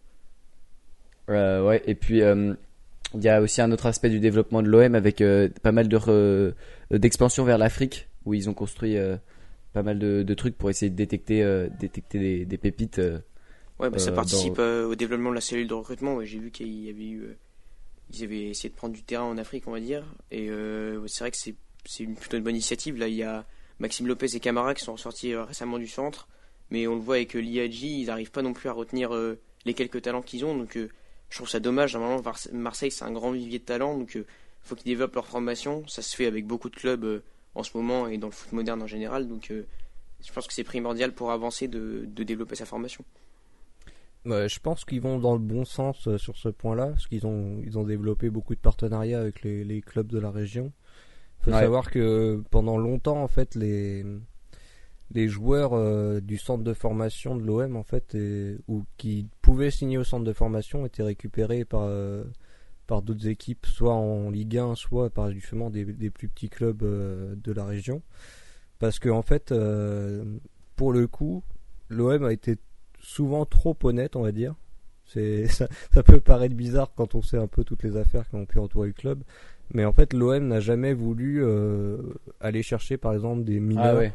Euh, 1.29 1.65
ouais, 1.65 1.81
et 1.85 1.95
puis 1.95 2.21
euh, 2.23 2.53
il 3.15 3.23
y 3.23 3.29
a 3.29 3.41
aussi 3.41 3.61
un 3.61 3.71
autre 3.71 3.85
aspect 3.85 4.09
du 4.09 4.19
développement 4.19 4.61
de 4.61 4.67
l'OM 4.67 4.95
avec 4.95 5.21
euh, 5.21 5.47
pas 5.61 5.71
mal 5.71 5.87
de 5.87 6.53
d'expansion 6.91 7.45
vers 7.45 7.57
l'Afrique 7.57 8.09
où 8.25 8.33
ils 8.33 8.49
ont 8.49 8.53
construit 8.53 8.97
euh, 8.97 9.15
pas 9.73 9.81
mal 9.83 9.97
de, 9.97 10.23
de 10.23 10.33
trucs 10.33 10.57
pour 10.57 10.69
essayer 10.69 10.89
de 10.89 10.95
détecter 10.95 11.41
euh, 11.43 11.69
détecter 11.79 12.19
des, 12.19 12.45
des 12.45 12.57
pépites. 12.57 12.99
euh. 12.99 13.19
Ouais, 13.79 13.89
bah, 13.89 13.97
ça 13.99 14.11
participe 14.11 14.57
dans- 14.57 14.63
euh, 14.63 14.85
au 14.87 14.95
développement 14.95 15.29
de 15.29 15.35
la 15.35 15.41
cellule 15.41 15.67
de 15.67 15.73
recrutement. 15.73 16.15
Ouais, 16.15 16.25
J'ai 16.25 16.37
vu 16.39 16.51
qu'il 16.51 16.67
y 16.67 16.89
avait 16.89 17.07
eu, 17.07 17.21
euh, 17.23 17.35
ils 18.13 18.23
avaient 18.23 18.49
essayé 18.49 18.69
de 18.69 18.75
prendre 18.75 18.93
du 18.93 19.03
terrain 19.03 19.23
en 19.23 19.37
Afrique, 19.37 19.67
on 19.67 19.71
va 19.71 19.79
dire. 19.79 20.05
Et 20.31 20.49
euh, 20.49 21.05
c'est 21.07 21.23
vrai 21.23 21.31
que 21.31 21.37
c'est 21.37 21.55
une 22.03 22.15
plutôt 22.15 22.37
une 22.37 22.43
bonne 22.43 22.55
initiative. 22.55 22.97
Là, 22.97 23.07
il 23.07 23.15
y 23.15 23.23
a 23.23 23.45
Maxime 23.79 24.07
Lopez 24.07 24.35
et 24.35 24.39
Camara 24.39 24.73
qui 24.73 24.83
sont 24.83 24.97
sortis 24.97 25.33
euh, 25.33 25.43
récemment 25.43 25.77
du 25.77 25.87
centre, 25.87 26.27
mais 26.69 26.87
on 26.87 26.95
le 26.95 27.01
voit 27.01 27.15
avec 27.15 27.35
euh, 27.35 27.39
l'IAG, 27.39 27.81
ils 27.81 28.05
n'arrivent 28.05 28.31
pas 28.31 28.41
non 28.41 28.53
plus 28.53 28.69
à 28.69 28.73
retenir 28.73 29.11
les 29.65 29.73
quelques 29.73 30.01
talents 30.01 30.21
qu'ils 30.21 30.45
ont. 30.45 30.55
Donc, 30.55 30.77
je 30.77 31.35
trouve 31.35 31.49
ça 31.49 31.59
dommage. 31.59 31.95
Normalement, 31.95 32.21
Marseille, 32.53 32.91
c'est 32.91 33.05
un 33.05 33.11
grand 33.11 33.31
vivier 33.31 33.59
de 33.59 33.65
talents, 33.65 33.97
donc 33.97 34.15
il 34.15 34.25
faut 34.61 34.75
qu'ils 34.75 34.91
développent 34.91 35.15
leur 35.15 35.27
formation. 35.27 35.87
Ça 35.87 36.01
se 36.01 36.15
fait 36.15 36.25
avec 36.25 36.45
beaucoup 36.45 36.69
de 36.69 36.75
clubs 36.75 37.23
en 37.55 37.63
ce 37.63 37.75
moment 37.75 38.07
et 38.07 38.17
dans 38.17 38.27
le 38.27 38.33
foot 38.33 38.51
moderne 38.53 38.81
en 38.81 38.87
général. 38.87 39.27
Donc, 39.27 39.51
je 39.51 40.33
pense 40.33 40.47
que 40.47 40.53
c'est 40.53 40.63
primordial 40.63 41.13
pour 41.13 41.31
avancer 41.31 41.67
de, 41.67 42.03
de 42.05 42.23
développer 42.23 42.55
sa 42.55 42.65
formation. 42.65 43.03
Ouais, 44.25 44.47
je 44.49 44.59
pense 44.59 44.85
qu'ils 44.85 45.01
vont 45.01 45.17
dans 45.19 45.33
le 45.33 45.39
bon 45.39 45.65
sens 45.65 46.07
euh, 46.07 46.17
sur 46.17 46.37
ce 46.37 46.49
point-là, 46.49 46.87
parce 46.89 47.07
qu'ils 47.07 47.25
ont, 47.25 47.59
ils 47.63 47.77
ont 47.79 47.83
développé 47.83 48.29
beaucoup 48.29 48.53
de 48.53 48.59
partenariats 48.59 49.19
avec 49.19 49.41
les, 49.41 49.63
les 49.63 49.81
clubs 49.81 50.07
de 50.07 50.19
la 50.19 50.29
région. 50.29 50.71
Il 51.41 51.45
faut 51.45 51.51
Ouais. 51.51 51.59
savoir 51.59 51.89
que 51.91 52.43
pendant 52.51 52.77
longtemps, 52.77 53.23
en 53.23 53.27
fait, 53.27 53.55
les, 53.55 54.05
les 55.13 55.27
joueurs 55.27 55.73
euh, 55.73 56.21
du 56.21 56.37
centre 56.37 56.63
de 56.63 56.73
formation 56.73 57.35
de 57.35 57.43
l'OM, 57.43 57.75
en 57.75 57.83
fait, 57.83 58.15
et- 58.15 58.57
ou 58.67 58.85
qui 58.97 59.27
pouvaient 59.41 59.71
signer 59.71 59.97
au 59.97 60.03
centre 60.03 60.23
de 60.25 60.33
formation, 60.33 60.85
étaient 60.85 61.03
récupérés 61.03 61.65
par, 61.65 61.83
euh, 61.83 62.23
par 62.87 63.01
d'autres 63.01 63.27
équipes, 63.27 63.65
soit 63.65 63.93
en 63.95 64.29
Ligue 64.31 64.57
1, 64.57 64.75
soit 64.75 65.09
par 65.09 65.31
justement 65.31 65.69
des, 65.69 65.85
des 65.85 66.09
plus 66.11 66.29
petits 66.29 66.49
clubs 66.49 66.83
de 66.83 67.51
la 67.51 67.65
région. 67.65 68.01
Parce 68.79 68.99
que, 68.99 69.09
en 69.09 69.21
fait, 69.23 69.53
pour 70.75 70.93
le 70.93 71.07
coup, 71.07 71.43
l'OM 71.89 72.23
a 72.25 72.33
été 72.33 72.57
souvent 73.01 73.45
trop 73.45 73.77
honnête, 73.83 74.15
on 74.15 74.21
va 74.21 74.31
dire. 74.31 74.55
C'est 75.05 75.47
ça, 75.49 75.67
ça 75.93 76.03
peut 76.03 76.21
paraître 76.21 76.55
bizarre 76.55 76.93
quand 76.95 77.15
on 77.15 77.21
sait 77.21 77.37
un 77.37 77.47
peu 77.47 77.63
toutes 77.65 77.83
les 77.83 77.97
affaires 77.97 78.27
qui 78.29 78.35
ont 78.35 78.45
pu 78.45 78.59
entourer 78.59 78.87
le 78.87 78.93
club, 78.93 79.21
mais 79.73 79.83
en 79.85 79.91
fait 79.91 80.13
l'OM 80.13 80.47
n'a 80.47 80.59
jamais 80.61 80.93
voulu 80.93 81.43
euh, 81.43 81.97
aller 82.39 82.63
chercher 82.63 82.97
par 82.97 83.13
exemple 83.13 83.43
des 83.43 83.59
mineurs 83.59 83.95
Ah 83.95 83.97
ouais. 83.97 84.13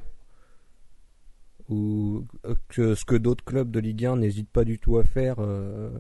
ou 1.69 2.25
euh, 2.45 2.55
que 2.69 2.95
ce 2.95 3.05
que 3.05 3.17
d'autres 3.17 3.45
clubs 3.45 3.71
de 3.71 3.81
Ligue 3.81 4.07
1 4.07 4.17
n'hésitent 4.17 4.51
pas 4.51 4.65
du 4.65 4.79
tout 4.79 4.99
à 4.99 5.05
faire. 5.05 5.37
euh, 5.41 5.91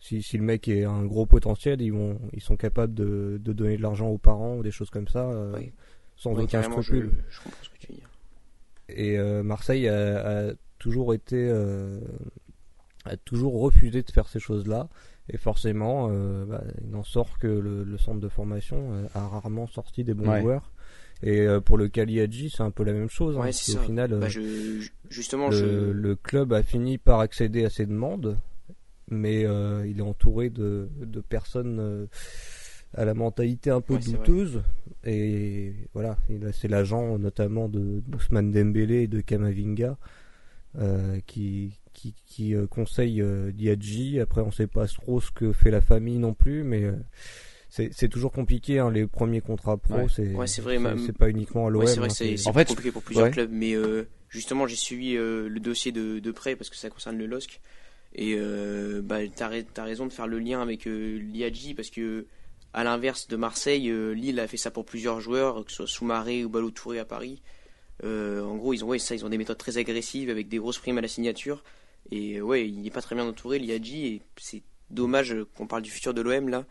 si, 0.00 0.22
si 0.22 0.36
le 0.38 0.44
mec 0.44 0.68
est 0.68 0.84
un 0.84 1.04
gros 1.04 1.26
potentiel, 1.26 1.80
ils 1.82 1.90
vont 1.92 2.18
ils 2.32 2.42
sont 2.42 2.56
capables 2.56 2.94
de, 2.94 3.40
de 3.42 3.52
donner 3.52 3.76
de 3.76 3.82
l'argent 3.82 4.08
aux 4.08 4.18
parents 4.18 4.56
ou 4.56 4.62
des 4.62 4.70
choses 4.70 4.90
comme 4.90 5.08
ça. 5.08 5.30
euh, 5.30 5.52
Oui. 5.56 5.72
sans 6.16 6.32
aucun 6.38 6.62
je, 6.62 6.66
scrupule. 6.68 7.10
je 7.28 7.40
comprends 7.42 7.62
ce 7.62 7.68
que 7.70 7.78
tu 7.78 7.88
veux 7.92 7.98
dire. 7.98 8.08
Et 8.88 9.18
euh, 9.18 9.42
Marseille 9.42 9.88
a, 9.88 10.48
a 10.48 10.52
toujours 10.90 11.14
été, 11.14 11.48
euh, 11.50 11.98
a 13.04 13.16
toujours 13.16 13.60
refusé 13.60 14.02
de 14.02 14.10
faire 14.10 14.28
ces 14.28 14.38
choses-là. 14.40 14.88
Et 15.28 15.38
forcément, 15.38 16.08
euh, 16.12 16.44
bah, 16.44 16.62
il 16.84 16.90
n'en 16.90 17.02
sort 17.02 17.38
que 17.40 17.48
le, 17.48 17.82
le 17.82 17.98
centre 17.98 18.20
de 18.20 18.28
formation 18.28 18.92
euh, 18.92 19.06
a 19.14 19.26
rarement 19.26 19.66
sorti 19.66 20.04
des 20.04 20.14
bons 20.14 20.30
Ouais. 20.30 20.40
joueurs. 20.40 20.70
Et 21.22 21.40
euh, 21.40 21.60
pour 21.60 21.78
le 21.78 21.88
Caliadji, 21.88 22.50
c'est 22.50 22.62
un 22.62 22.70
peu 22.70 22.84
la 22.84 22.92
même 22.92 23.10
chose. 23.10 23.36
hein, 23.36 23.40
Ouais, 23.40 23.52
c'est 23.52 23.72
qu'au 23.72 23.78
ça. 23.78 23.84
final, 23.84 24.18
Bah, 24.20 24.28
je, 24.28 24.40
justement, 25.10 25.48
le, 25.50 25.56
je, 25.56 25.90
le 25.90 26.14
club 26.14 26.52
a 26.52 26.62
fini 26.62 26.98
par 26.98 27.18
accéder 27.20 27.64
à 27.64 27.70
ses 27.70 27.86
demandes, 27.86 28.38
mais 29.10 29.44
euh, 29.44 29.84
il 29.88 29.98
est 29.98 30.02
entouré 30.02 30.48
de, 30.50 30.88
de 31.00 31.20
personnes 31.20 31.78
euh, 31.80 32.06
à 32.94 33.04
la 33.04 33.14
mentalité 33.14 33.70
un 33.70 33.80
peu 33.80 33.94
Ouais, 33.94 34.00
douteuse. 34.00 34.62
Et 35.04 35.72
voilà, 35.92 36.16
c'est 36.52 36.68
l'agent 36.68 37.18
notamment 37.18 37.68
de 37.68 38.00
d'Ousmane 38.06 38.52
Dembélé 38.52 39.02
et 39.02 39.08
de 39.08 39.20
Kamavinga 39.20 39.96
euh, 40.78 41.18
qui, 41.26 41.72
qui, 41.92 42.14
qui 42.26 42.54
euh, 42.54 42.66
conseille 42.66 43.20
euh, 43.22 43.52
Diadji. 43.52 44.20
Après, 44.20 44.40
on 44.40 44.50
sait 44.50 44.66
pas 44.66 44.86
trop 44.86 45.20
ce 45.20 45.30
que 45.30 45.52
fait 45.52 45.70
la 45.70 45.80
famille 45.80 46.18
non 46.18 46.34
plus, 46.34 46.62
mais 46.64 46.84
euh, 46.84 46.92
c'est 47.68 47.90
c'est 47.92 48.08
toujours 48.08 48.32
compliqué. 48.32 48.78
hein, 48.78 48.90
les 48.90 49.06
premiers 49.06 49.40
contrats 49.40 49.76
pro, 49.76 49.94
Ouais. 49.94 50.06
c'est 50.14 50.34
Ouais, 50.34 50.46
c'est 50.46 50.62
vrai, 50.62 50.78
ma- 50.78 50.96
c'est 50.98 51.16
pas 51.16 51.28
uniquement 51.28 51.66
à 51.66 51.70
l'OM. 51.70 51.82
Ouais, 51.82 51.86
c'est 51.88 52.00
vrai 52.00 52.08
hein, 52.08 52.14
c'est 52.14 52.36
c'est 52.36 52.48
En 52.48 52.52
fait, 52.52 52.68
compliqué 52.68 52.92
pour 52.92 53.02
plusieurs 53.02 53.26
ouais. 53.26 53.32
clubs, 53.32 53.50
mais 53.52 53.74
euh, 53.74 54.04
justement, 54.30 54.66
j'ai 54.66 54.76
suivi 54.76 55.16
euh, 55.16 55.48
le 55.48 55.60
dossier 55.60 55.92
de, 55.92 56.18
de 56.18 56.30
près 56.30 56.56
parce 56.56 56.70
que 56.70 56.76
ça 56.76 56.90
concerne 56.90 57.18
le 57.18 57.26
LOSC. 57.26 57.60
Et 58.14 58.34
euh, 58.38 59.02
bah, 59.02 59.18
t'as 59.34 59.48
ra- 59.48 59.62
t'as 59.62 59.84
raison 59.84 60.06
de 60.06 60.12
faire 60.12 60.26
le 60.26 60.38
lien 60.38 60.62
avec 60.62 60.86
euh, 60.86 61.20
parce 61.76 61.90
que, 61.90 62.26
à 62.72 62.82
l'inverse 62.84 63.28
de 63.28 63.36
Marseille, 63.36 63.90
euh, 63.90 64.12
Lille 64.12 64.40
a 64.40 64.46
fait 64.46 64.56
ça 64.56 64.70
pour 64.70 64.86
plusieurs 64.86 65.20
joueurs, 65.20 65.64
que 65.64 65.70
ce 65.70 65.78
soit 65.78 65.86
Soumaré 65.86 66.44
ou 66.44 66.48
Ballot 66.48 66.70
Touré 66.70 66.98
à 66.98 67.04
Paris. 67.04 67.42
Euh, 68.04 68.42
en 68.42 68.56
gros, 68.56 68.74
ils 68.74 68.84
ont, 68.84 68.88
ouais, 68.88 68.98
ça, 68.98 69.14
ils 69.14 69.24
ont 69.24 69.28
des 69.28 69.38
méthodes 69.38 69.58
très 69.58 69.78
agressives 69.78 70.28
avec 70.30 70.48
des 70.48 70.58
grosses 70.58 70.78
primes 70.78 70.98
à 70.98 71.00
la 71.00 71.08
signature. 71.08 71.64
Et 72.10 72.36
euh, 72.36 72.42
ouais, 72.42 72.68
il 72.68 72.82
n'est 72.82 72.90
pas 72.90 73.02
très 73.02 73.14
bien 73.14 73.26
entouré, 73.26 73.58
l'IAJ, 73.58 73.92
et 73.94 74.22
c'est 74.36 74.62
dommage 74.90 75.32
euh, 75.32 75.46
qu'on 75.56 75.66
parle 75.66 75.82
du 75.82 75.90
futur 75.90 76.14
de 76.14 76.20
l'OM 76.20 76.48
là. 76.48 76.64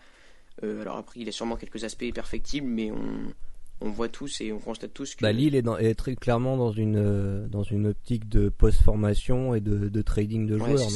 Euh, 0.64 0.82
alors 0.82 0.98
après, 0.98 1.20
il 1.20 1.28
a 1.28 1.32
sûrement 1.34 1.58
quelques 1.58 1.84
aspects 1.84 2.10
perfectibles, 2.14 2.68
mais 2.68 2.90
on, 2.92 3.34
on 3.82 3.90
voit 3.90 4.08
tous 4.08 4.40
et 4.40 4.54
on 4.54 4.60
constate 4.60 4.94
tous 4.94 5.16
que. 5.16 5.22
Bah, 5.22 5.34
Lille 5.34 5.56
est, 5.56 5.62
dans- 5.62 5.78
est 5.78 5.96
très 5.96 6.16
clairement 6.16 6.56
dans 6.56 6.72
une 6.72 6.96
euh, 6.96 7.48
dans 7.48 7.64
une 7.64 7.88
optique 7.88 8.30
de 8.30 8.48
post-formation 8.48 9.54
et 9.56 9.60
de, 9.60 9.90
de 9.90 10.02
trading 10.02 10.48
de 10.48 10.54
Ouais, 10.58 10.78
joueurs. 10.78 10.90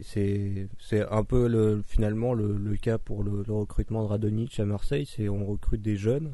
c'est 0.00 0.68
euh, 0.94 1.06
un 1.10 1.24
peu 1.24 1.46
le, 1.46 1.82
finalement 1.86 2.32
le, 2.34 2.56
le 2.56 2.76
cas 2.76 2.98
pour 2.98 3.22
le, 3.22 3.44
le 3.46 3.52
recrutement 3.52 4.02
de 4.02 4.08
Radonic 4.08 4.58
à 4.58 4.64
Marseille. 4.64 5.06
C'est 5.06 5.28
on 5.28 5.44
recrute 5.46 5.82
des 5.82 5.96
jeunes, 5.96 6.32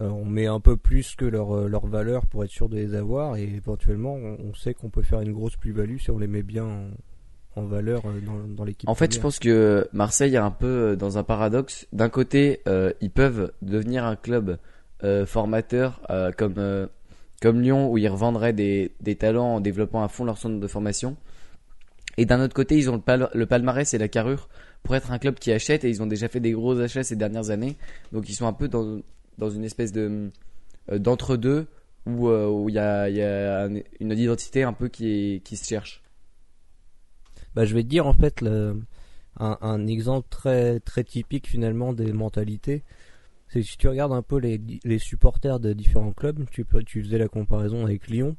euh, 0.00 0.08
on 0.08 0.24
met 0.24 0.46
un 0.46 0.60
peu 0.60 0.76
plus 0.76 1.14
que 1.16 1.24
leur 1.24 1.56
euh, 1.56 1.68
leur 1.68 1.86
valeur 1.86 2.26
pour 2.26 2.44
être 2.44 2.50
sûr 2.50 2.68
de 2.68 2.76
les 2.76 2.94
avoir 2.94 3.36
et 3.36 3.44
éventuellement 3.44 4.14
on, 4.14 4.36
on 4.50 4.54
sait 4.54 4.74
qu'on 4.74 4.90
peut 4.90 5.02
faire 5.02 5.20
une 5.20 5.32
grosse 5.32 5.56
plus-value 5.56 5.98
si 5.98 6.10
on 6.10 6.18
les 6.18 6.26
met 6.26 6.42
bien 6.42 6.64
en, 6.64 7.60
en 7.60 7.64
valeur 7.64 8.02
euh, 8.06 8.20
dans, 8.20 8.54
dans 8.54 8.64
l'équipe. 8.64 8.88
En 8.88 8.94
fait, 8.94 9.14
je 9.14 9.20
pense 9.20 9.38
que 9.38 9.88
Marseille 9.92 10.34
est 10.34 10.38
un 10.38 10.50
peu 10.50 10.96
dans 10.96 11.16
un 11.18 11.22
paradoxe. 11.22 11.86
D'un 11.92 12.10
côté, 12.10 12.60
euh, 12.68 12.92
ils 13.00 13.10
peuvent 13.10 13.52
devenir 13.62 14.04
un 14.04 14.16
club 14.16 14.58
euh, 15.04 15.24
formateur 15.26 16.00
comme 16.36 16.88
comme 17.42 17.60
Lyon 17.60 17.90
où 17.90 17.98
ils 17.98 18.08
revendraient 18.08 18.54
des, 18.54 18.92
des 19.00 19.14
talents 19.14 19.56
en 19.56 19.60
développant 19.60 20.02
à 20.02 20.08
fond 20.08 20.24
leur 20.24 20.38
centre 20.38 20.58
de 20.58 20.66
formation. 20.66 21.16
Et 22.16 22.24
d'un 22.24 22.40
autre 22.42 22.54
côté, 22.54 22.78
ils 22.78 22.88
ont 22.88 22.94
le, 22.94 23.00
pal- 23.02 23.28
le 23.34 23.44
palmarès 23.44 23.92
et 23.92 23.98
la 23.98 24.08
carrure 24.08 24.48
pour 24.82 24.96
être 24.96 25.12
un 25.12 25.18
club 25.18 25.34
qui 25.34 25.52
achète 25.52 25.84
et 25.84 25.90
ils 25.90 26.02
ont 26.02 26.06
déjà 26.06 26.28
fait 26.28 26.40
des 26.40 26.52
gros 26.52 26.80
achats 26.80 27.02
ces 27.02 27.14
dernières 27.16 27.50
années. 27.50 27.76
Donc 28.12 28.30
ils 28.30 28.34
sont 28.34 28.46
un 28.46 28.54
peu 28.54 28.68
dans, 28.68 29.00
dans 29.38 29.50
une 29.50 29.64
espèce 29.64 29.92
de 29.92 30.30
euh, 30.90 30.98
d'entre-deux 30.98 31.66
où 32.06 32.28
euh, 32.28 32.48
où 32.48 32.68
il 32.68 32.74
y 32.74 32.78
a, 32.78 33.08
y 33.10 33.20
a 33.22 33.64
un- 33.64 33.80
une 34.00 34.12
identité 34.12 34.62
un 34.62 34.72
peu 34.72 34.88
qui, 34.88 35.08
est, 35.34 35.40
qui 35.44 35.56
se 35.56 35.66
cherche. 35.66 36.02
Bah, 37.54 37.64
je 37.64 37.74
vais 37.74 37.82
te 37.82 37.88
dire 37.88 38.06
en 38.06 38.12
fait 38.12 38.40
le- 38.40 38.80
un, 39.38 39.58
un 39.60 39.86
exemple 39.86 40.28
très 40.30 40.80
très 40.80 41.04
typique 41.04 41.46
finalement 41.48 41.92
des 41.92 42.12
mentalités. 42.12 42.84
C'est 43.48 43.62
si 43.62 43.76
tu 43.78 43.88
regardes 43.88 44.12
un 44.12 44.22
peu 44.22 44.38
les, 44.38 44.60
les 44.84 44.98
supporters 44.98 45.60
de 45.60 45.72
différents 45.72 46.12
clubs, 46.12 46.44
tu, 46.50 46.64
peux, 46.64 46.82
tu 46.82 47.02
faisais 47.02 47.18
la 47.18 47.28
comparaison 47.28 47.84
avec 47.84 48.08
Lyon. 48.08 48.36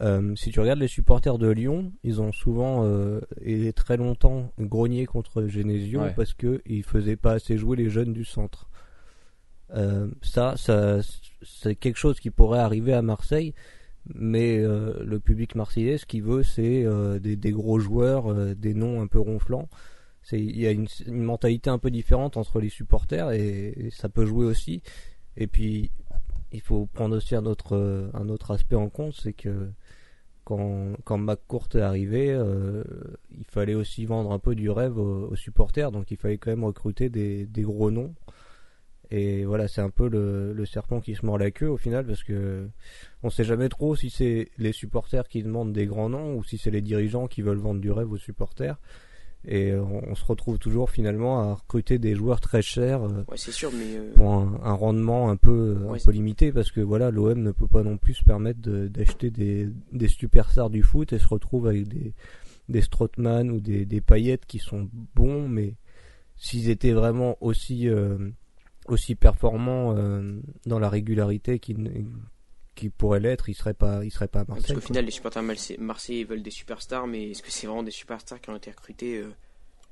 Euh, 0.00 0.34
si 0.36 0.50
tu 0.50 0.60
regardes 0.60 0.78
les 0.78 0.88
supporters 0.88 1.36
de 1.38 1.48
Lyon, 1.50 1.92
ils 2.02 2.20
ont 2.22 2.32
souvent 2.32 2.84
euh, 2.86 3.20
et 3.42 3.72
très 3.72 3.96
longtemps 3.96 4.52
grogné 4.58 5.06
contre 5.06 5.46
Genesio 5.48 6.00
Ouais. 6.00 6.14
parce 6.14 6.32
que 6.34 6.62
ils 6.66 6.82
faisaient 6.84 7.16
pas 7.16 7.32
assez 7.32 7.58
jouer 7.58 7.76
les 7.76 7.90
jeunes 7.90 8.12
du 8.12 8.24
centre. 8.24 8.68
Euh, 9.74 10.08
ça, 10.22 10.54
c'est 11.42 11.76
quelque 11.76 11.96
chose 11.96 12.20
qui 12.20 12.30
pourrait 12.30 12.60
arriver 12.60 12.92
à 12.92 13.02
Marseille, 13.02 13.54
mais 14.14 14.58
euh, 14.58 15.02
le 15.04 15.20
public 15.20 15.54
marseillais, 15.54 15.98
ce 15.98 16.06
qu'il 16.06 16.22
veut, 16.22 16.42
c'est 16.42 16.84
euh, 16.84 17.18
des, 17.18 17.52
gros 17.52 17.78
joueurs, 17.78 18.34
des 18.54 18.74
noms 18.74 19.00
un 19.00 19.06
peu 19.06 19.20
ronflants. 19.20 19.68
Il 20.32 20.58
y 20.58 20.66
a 20.66 20.70
une, 20.70 20.86
mentalité 21.08 21.70
un 21.70 21.78
peu 21.78 21.90
différente 21.90 22.36
entre 22.36 22.60
les 22.60 22.68
supporters 22.68 23.32
et, 23.32 23.88
ça 23.90 24.08
peut 24.08 24.24
jouer 24.24 24.46
aussi. 24.46 24.82
Et 25.36 25.46
puis 25.46 25.90
il 26.52 26.60
faut 26.60 26.86
prendre 26.86 27.16
aussi 27.16 27.34
un 27.34 27.46
autre 27.46 28.50
aspect 28.50 28.76
en 28.76 28.88
compte, 28.88 29.14
c'est 29.14 29.32
que 29.32 29.70
quand 30.44 30.92
quand 31.04 31.18
McCourt 31.18 31.68
est 31.74 31.80
arrivé, 31.80 32.38
il 33.36 33.44
fallait 33.46 33.74
aussi 33.74 34.04
vendre 34.04 34.32
un 34.32 34.38
peu 34.38 34.54
du 34.54 34.70
rêve 34.70 34.98
aux, 34.98 35.34
supporters, 35.34 35.90
donc 35.90 36.10
il 36.10 36.16
fallait 36.16 36.38
quand 36.38 36.50
même 36.50 36.64
recruter 36.64 37.08
des 37.08 37.62
gros 37.62 37.90
noms. 37.90 38.14
Et 39.14 39.44
voilà, 39.44 39.68
c'est 39.68 39.82
un 39.82 39.90
peu 39.90 40.08
le, 40.08 40.54
le 40.54 40.64
serpent 40.64 41.00
qui 41.02 41.14
se 41.14 41.26
mord 41.26 41.36
la 41.36 41.50
queue 41.50 41.68
au 41.68 41.76
final 41.76 42.06
parce 42.06 42.22
que 42.24 42.66
on 43.22 43.28
sait 43.28 43.44
jamais 43.44 43.68
trop 43.68 43.94
si 43.94 44.08
c'est 44.08 44.48
les 44.56 44.72
supporters 44.72 45.28
qui 45.28 45.42
demandent 45.42 45.74
des 45.74 45.84
grands 45.84 46.08
noms 46.08 46.36
ou 46.36 46.44
si 46.44 46.56
c'est 46.56 46.70
les 46.70 46.80
dirigeants 46.80 47.26
qui 47.26 47.42
veulent 47.42 47.58
vendre 47.58 47.80
du 47.80 47.90
rêve 47.90 48.10
aux 48.10 48.16
supporters. 48.16 48.78
Et 49.44 49.74
on, 49.74 50.08
on 50.08 50.14
se 50.14 50.24
retrouve 50.24 50.58
toujours 50.58 50.88
finalement 50.90 51.40
à 51.40 51.54
recruter 51.54 51.98
des 51.98 52.14
joueurs 52.14 52.40
très 52.40 52.62
chers 52.62 53.02
euh, 53.02 53.24
Ouais, 53.28 53.36
c'est 53.36 53.50
sûr, 53.52 53.70
mais. 53.72 53.98
euh, 53.98 54.14
pour 54.14 54.32
un, 54.32 54.60
un 54.62 54.72
rendement 54.72 55.30
un 55.30 55.36
peu, 55.36 55.76
un 55.88 55.90
Ouais, 55.92 55.98
peu 56.02 56.12
limité 56.12 56.50
parce 56.52 56.70
que 56.70 56.80
voilà, 56.80 57.10
l'OM 57.10 57.42
ne 57.42 57.50
peut 57.50 57.66
pas 57.66 57.82
non 57.82 57.98
plus 57.98 58.14
se 58.14 58.24
permettre 58.24 58.60
de- 58.60 58.86
d'acheter 58.88 59.30
des, 59.30 59.68
des 59.92 60.08
superstars 60.08 60.70
du 60.70 60.82
foot 60.84 61.12
et 61.12 61.18
se 61.18 61.26
retrouve 61.28 61.66
avec 61.66 61.88
des, 61.88 62.14
des 62.68 62.80
Strootman 62.82 63.50
ou 63.50 63.60
des, 63.60 63.84
des 63.84 64.00
paillettes 64.00 64.46
qui 64.46 64.58
sont 64.60 64.88
bons, 65.16 65.48
mais 65.48 65.74
s'ils 66.36 66.70
étaient 66.70 66.92
vraiment 66.92 67.36
aussi, 67.40 67.88
euh, 67.88 68.16
aussi 68.88 69.14
performants 69.14 69.94
euh, 69.96 70.40
dans 70.66 70.78
la 70.78 70.88
régularité 70.88 71.58
qu'ils 71.58 72.06
qui 72.74 72.88
pourraient 72.88 73.20
l'être, 73.20 73.48
ils 73.50 73.54
seraient 73.54 73.74
pas, 73.74 74.02
ils 74.04 74.10
seraient 74.10 74.28
pas 74.28 74.40
à 74.40 74.44
Parce 74.46 74.60
Marseille. 74.60 74.74
qu'au 74.76 74.80
quoi. 74.80 74.86
final, 74.86 75.04
les 75.04 75.10
supporters 75.10 75.42
marse- 75.42 75.76
marseillais 75.78 76.24
veulent 76.24 76.42
des 76.42 76.50
superstars, 76.50 77.06
mais 77.06 77.30
est-ce 77.30 77.42
que 77.42 77.50
c'est 77.50 77.66
vraiment 77.66 77.82
des 77.82 77.90
superstars 77.90 78.40
qui 78.40 78.48
ont 78.50 78.56
été 78.56 78.70
recrutés 78.70 79.18
euh, 79.18 79.28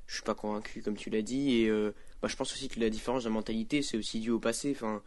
Je 0.07 0.15
suis 0.15 0.23
pas 0.23 0.33
convaincu, 0.33 0.81
comme 0.81 0.95
tu 0.97 1.09
l'as 1.11 1.21
dit. 1.21 1.59
Et 1.61 1.69
euh, 1.69 1.91
bah, 2.23 2.27
je 2.27 2.35
pense 2.35 2.51
aussi 2.51 2.69
que 2.69 2.79
la 2.79 2.89
différence 2.89 3.23
de 3.23 3.29
mentalité, 3.29 3.83
c'est 3.83 3.97
aussi 3.97 4.19
dû 4.19 4.31
au 4.31 4.39
passé. 4.39 4.71
Enfin, 4.75 5.01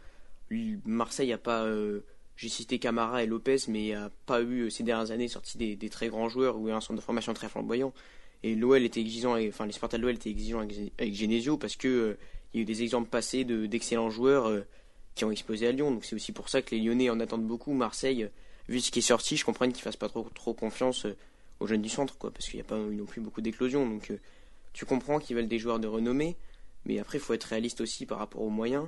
Marseille 0.85 1.33
a 1.33 1.37
pas. 1.37 1.63
euh, 1.65 2.01
J'ai 2.37 2.49
cité 2.49 2.79
Camara 2.79 3.23
et 3.23 3.27
Lopez, 3.27 3.57
mais 3.67 3.81
il 3.81 3.85
n'y 3.87 3.93
a 3.93 4.09
pas 4.25 4.41
eu 4.41 4.61
euh, 4.63 4.69
ces 4.69 4.83
dernières 4.83 5.11
années 5.11 5.27
sorti 5.27 5.57
des, 5.57 5.75
des 5.75 5.89
très 5.89 6.07
grands 6.09 6.29
joueurs 6.29 6.57
ou 6.57 6.69
un 6.69 6.81
centre 6.81 6.95
de 6.99 7.01
formation 7.03 7.33
très 7.33 7.49
flamboyant. 7.49 7.93
Et 8.43 8.55
l'OL 8.55 8.83
était 8.83 8.99
exigeant, 9.01 9.35
et- 9.37 9.49
enfin 9.49 9.65
les 9.65 9.71
supporters 9.73 9.99
de 9.99 10.05
l'OL 10.05 10.15
étaient 10.15 10.29
exigeants 10.29 10.59
avec, 10.59 10.93
avec 10.99 11.13
Genesio 11.15 11.57
parce 11.57 11.75
que 11.75 12.17
il 12.55 12.59
y 12.59 12.61
a 12.61 12.63
eu 12.63 12.65
des 12.65 12.83
exemples 12.83 13.09
passés 13.09 13.43
de- 13.43 13.65
d'excellents 13.65 14.09
joueurs 14.09 14.47
euh, 14.47 14.65
qui 15.13 15.25
ont 15.25 15.31
explosé 15.31 15.67
à 15.67 15.71
Lyon. 15.73 15.91
Donc 15.91 16.05
c'est 16.05 16.15
aussi 16.15 16.31
pour 16.31 16.47
ça 16.49 16.61
que 16.61 16.73
les 16.73 16.81
Lyonnais 16.81 17.09
en 17.09 17.19
attendent 17.19 17.45
beaucoup. 17.45 17.73
Marseille, 17.73 18.29
vu 18.69 18.79
ce 18.79 18.91
qui 18.91 18.99
est 18.99 19.01
sorti, 19.01 19.35
je 19.37 19.43
comprends 19.45 19.67
qu'ils 19.69 19.81
fassent 19.83 19.97
pas 19.97 20.09
trop, 20.09 20.27
trop 20.33 20.53
confiance 20.53 21.05
euh, 21.05 21.15
aux 21.59 21.67
jeunes 21.67 21.81
du 21.81 21.89
centre, 21.89 22.17
quoi, 22.17 22.31
parce 22.31 22.45
qu'il 22.45 22.55
n'y 22.55 22.61
a 22.61 22.65
pas 22.65 22.79
plus 23.07 23.21
beaucoup 23.21 23.41
d'éclosions. 23.41 23.87
Donc 23.87 24.09
euh, 24.11 24.17
tu 24.73 24.85
comprends 24.85 25.19
qu'ils 25.19 25.35
veulent 25.35 25.47
des 25.47 25.59
joueurs 25.59 25.79
de 25.79 25.87
renommée, 25.87 26.37
mais 26.85 26.99
après 26.99 27.17
il 27.17 27.21
faut 27.21 27.33
être 27.33 27.43
réaliste 27.43 27.81
aussi 27.81 28.05
par 28.05 28.17
rapport 28.19 28.41
aux 28.41 28.49
moyens. 28.49 28.87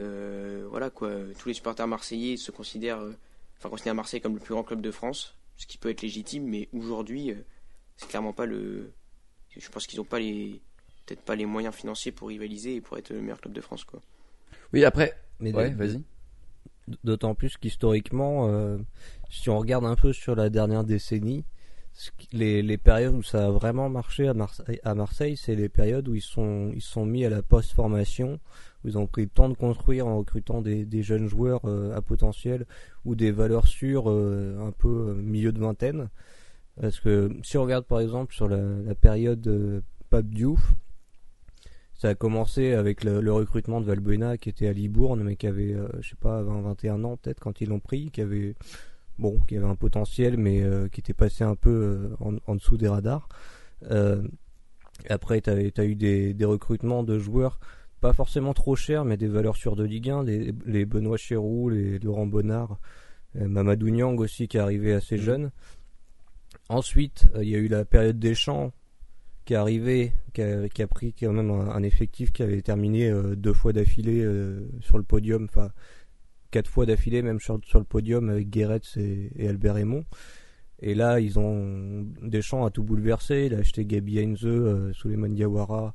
Euh, 0.00 0.66
voilà 0.70 0.90
quoi, 0.90 1.10
tous 1.38 1.48
les 1.48 1.54
supporters 1.54 1.86
marseillais 1.88 2.36
se 2.36 2.50
considèrent, 2.50 3.00
euh, 3.00 3.14
enfin 3.58 3.68
considèrent 3.68 3.94
Marseille 3.96 4.20
comme 4.20 4.34
le 4.34 4.40
plus 4.40 4.54
grand 4.54 4.62
club 4.62 4.80
de 4.80 4.90
France, 4.92 5.34
ce 5.56 5.66
qui 5.66 5.78
peut 5.78 5.88
être 5.90 6.02
légitime, 6.02 6.44
mais 6.44 6.68
aujourd'hui 6.72 7.32
euh, 7.32 7.44
c'est 7.96 8.08
clairement 8.08 8.32
pas 8.32 8.46
le. 8.46 8.92
Je 9.56 9.68
pense 9.70 9.88
qu'ils 9.88 9.98
n'ont 9.98 10.04
pas 10.04 10.20
les, 10.20 10.60
peut-être 11.08 11.22
pas 11.22 11.36
les 11.36 11.46
moyens 11.46 11.74
financiers 11.74 12.12
pour 12.12 12.28
rivaliser 12.28 12.76
et 12.76 12.80
pour 12.80 12.98
être 12.98 13.10
le 13.10 13.20
meilleur 13.20 13.40
club 13.40 13.54
de 13.54 13.60
France, 13.60 13.84
quoi. 13.84 14.00
Oui, 14.72 14.84
après, 14.84 15.14
Mais 15.40 15.54
ouais, 15.54 15.70
vas-y. 15.70 16.02
D'autant 17.04 17.34
plus 17.34 17.56
qu'historiquement, 17.56 18.48
euh, 18.48 18.78
si 19.30 19.50
on 19.50 19.58
regarde 19.58 19.84
un 19.84 19.96
peu 19.96 20.12
sur 20.12 20.34
la 20.34 20.50
dernière 20.50 20.84
décennie, 20.84 21.44
les, 22.32 22.62
les 22.62 22.78
périodes 22.78 23.14
où 23.14 23.22
ça 23.22 23.46
a 23.46 23.50
vraiment 23.50 23.88
marché 23.88 24.28
à 24.28 24.34
Marseille, 24.34 24.80
à 24.84 24.94
Marseille 24.94 25.36
c'est 25.36 25.56
les 25.56 25.68
périodes 25.68 26.08
où 26.08 26.14
ils 26.14 26.22
sont 26.22 26.70
ils 26.72 26.82
sont 26.82 27.04
mis 27.04 27.24
à 27.24 27.30
la 27.30 27.42
post-formation, 27.42 28.38
où 28.84 28.88
ils 28.88 28.98
ont 28.98 29.06
pris 29.06 29.22
le 29.22 29.28
temps 29.28 29.48
de 29.48 29.54
construire 29.54 30.06
en 30.06 30.18
recrutant 30.18 30.62
des, 30.62 30.84
des 30.84 31.02
jeunes 31.02 31.26
joueurs 31.26 31.62
euh, 31.64 31.96
à 31.96 32.00
potentiel 32.00 32.66
ou 33.04 33.14
des 33.14 33.32
valeurs 33.32 33.66
sûres 33.66 34.10
euh, 34.10 34.58
un 34.60 34.70
peu 34.70 35.14
milieu 35.14 35.52
de 35.52 35.58
vingtaine. 35.58 36.08
Parce 36.80 37.00
que 37.00 37.30
si 37.42 37.58
on 37.58 37.62
regarde 37.62 37.84
par 37.84 38.00
exemple 38.00 38.34
sur 38.34 38.48
la, 38.48 38.62
la 38.86 38.94
période 38.94 39.46
euh, 39.48 39.80
Pape 40.10 40.26
Diouf, 40.26 40.74
ça 41.98 42.10
a 42.10 42.14
commencé 42.14 42.72
avec 42.72 43.02
le, 43.02 43.32
recrutement 43.32 43.80
de 43.80 43.86
Valbuena 43.86 44.38
qui 44.38 44.48
était 44.48 44.68
à 44.68 44.72
Libourne, 44.72 45.22
mais 45.24 45.34
qui 45.34 45.48
avait, 45.48 45.74
euh, 45.74 45.88
je 46.00 46.10
sais 46.10 46.16
pas, 46.16 46.42
20, 46.42 46.62
21 46.62 47.04
ans 47.04 47.16
peut-être 47.16 47.40
quand 47.40 47.60
ils 47.60 47.68
l'ont 47.68 47.80
pris, 47.80 48.10
qui 48.12 48.20
avait, 48.20 48.54
bon, 49.18 49.40
qui 49.48 49.56
avait 49.56 49.66
un 49.66 49.74
potentiel, 49.74 50.36
mais 50.36 50.62
euh, 50.62 50.88
qui 50.88 51.00
était 51.00 51.12
passé 51.12 51.42
un 51.42 51.56
peu 51.56 51.70
euh, 51.70 52.16
en, 52.20 52.36
en, 52.46 52.54
dessous 52.54 52.76
des 52.76 52.86
radars. 52.86 53.28
après, 55.10 55.40
tu 55.40 55.50
as, 55.50 55.84
eu 55.84 55.94
des, 55.96 56.34
des, 56.34 56.44
recrutements 56.44 57.02
de 57.02 57.18
joueurs 57.18 57.58
pas 58.00 58.12
forcément 58.12 58.54
trop 58.54 58.76
chers, 58.76 59.04
mais 59.04 59.16
des 59.16 59.26
valeurs 59.26 59.56
sûres 59.56 59.74
de 59.74 59.82
Ligue 59.82 60.08
1, 60.10 60.22
les, 60.22 60.54
les 60.66 60.86
Benoît 60.86 61.16
Chéroux, 61.16 61.68
les 61.68 61.98
Laurent 61.98 62.28
Bonnard, 62.28 62.78
Mamadou 63.34 63.90
Niang 63.90 64.20
aussi 64.20 64.46
qui 64.46 64.56
est 64.56 64.60
arrivé 64.60 64.92
assez 64.92 65.16
mmh. 65.16 65.20
jeune. 65.20 65.50
Ensuite, 66.68 67.26
il 67.40 67.48
y 67.48 67.56
a 67.56 67.58
eu 67.58 67.66
la 67.66 67.84
période 67.84 68.20
des 68.20 68.36
champs 68.36 68.72
qui 69.48 69.54
est 69.54 69.56
arrivé, 69.56 70.12
qui 70.34 70.42
a, 70.42 70.86
pris 70.86 71.14
quand 71.18 71.32
même 71.32 71.50
un, 71.50 71.82
effectif 71.82 72.32
qui 72.32 72.42
avait 72.42 72.60
terminé 72.60 73.08
euh, 73.08 73.34
deux 73.34 73.54
fois 73.54 73.72
d'affilée 73.72 74.22
euh, 74.22 74.68
sur 74.82 74.98
le 74.98 75.04
podium, 75.04 75.44
enfin 75.44 75.70
quatre 76.50 76.68
fois 76.68 76.84
d'affilée 76.84 77.22
même 77.22 77.40
sur, 77.40 77.56
le 77.56 77.84
podium 77.84 78.28
avec 78.28 78.50
Guéretz 78.50 78.98
et, 78.98 79.48
Albert 79.48 79.76
Raymond. 79.76 80.04
Et 80.80 80.94
là, 80.94 81.18
ils 81.18 81.38
ont 81.38 82.06
des 82.20 82.42
champs 82.42 82.66
à 82.66 82.70
tout 82.70 82.82
bouleverser. 82.82 83.46
Il 83.46 83.54
a 83.54 83.60
acheté 83.60 83.86
Gabi 83.86 84.20
Heinze, 84.20 84.44
euh, 84.44 84.92
Diawara, 85.06 85.94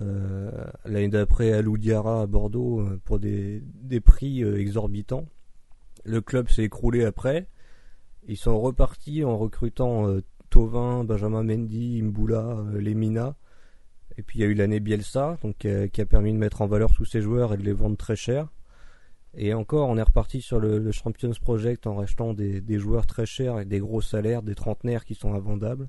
euh, 0.00 0.50
l'année 0.84 1.10
d'après 1.10 1.52
Alou 1.52 1.78
Diara 1.78 2.22
à 2.22 2.26
Bordeaux 2.26 2.84
pour 3.04 3.20
des, 3.20 3.62
des 3.82 4.00
prix 4.00 4.42
exorbitants. 4.42 5.26
Le 6.04 6.20
club 6.20 6.48
s'est 6.48 6.64
écroulé 6.64 7.04
après. 7.04 7.46
Ils 8.26 8.36
sont 8.36 8.60
repartis 8.60 9.22
en 9.22 9.38
recrutant 9.38 10.20
Tovin, 10.50 11.04
Benjamin 11.04 11.42
Mendy, 11.42 12.02
Mbula, 12.02 12.40
euh, 12.40 12.80
Lemina. 12.80 13.36
Et 14.18 14.22
puis 14.22 14.40
il 14.40 14.42
y 14.42 14.44
a 14.44 14.48
eu 14.48 14.54
l'année 14.54 14.80
Bielsa, 14.80 15.38
donc 15.42 15.56
qui 15.56 16.00
a 16.00 16.06
permis 16.06 16.32
de 16.32 16.38
mettre 16.38 16.60
en 16.60 16.66
valeur 16.66 16.92
tous 16.92 17.04
ces 17.04 17.22
joueurs 17.22 17.54
et 17.54 17.56
de 17.56 17.62
les 17.62 17.72
vendre 17.72 17.96
très 17.96 18.16
cher. 18.16 18.48
Et 19.36 19.54
encore, 19.54 19.88
on 19.88 19.96
est 19.96 20.02
reparti 20.02 20.42
sur 20.42 20.58
le, 20.58 20.90
Champions 20.90 21.32
Project 21.40 21.86
en 21.86 21.94
rachetant 21.94 22.34
des, 22.34 22.78
joueurs 22.78 23.06
très 23.06 23.26
chers 23.26 23.60
et 23.60 23.64
des 23.64 23.78
gros 23.78 24.00
salaires, 24.00 24.42
des 24.42 24.54
trentenaires 24.54 25.04
qui 25.04 25.14
sont 25.14 25.34
invendables. 25.34 25.88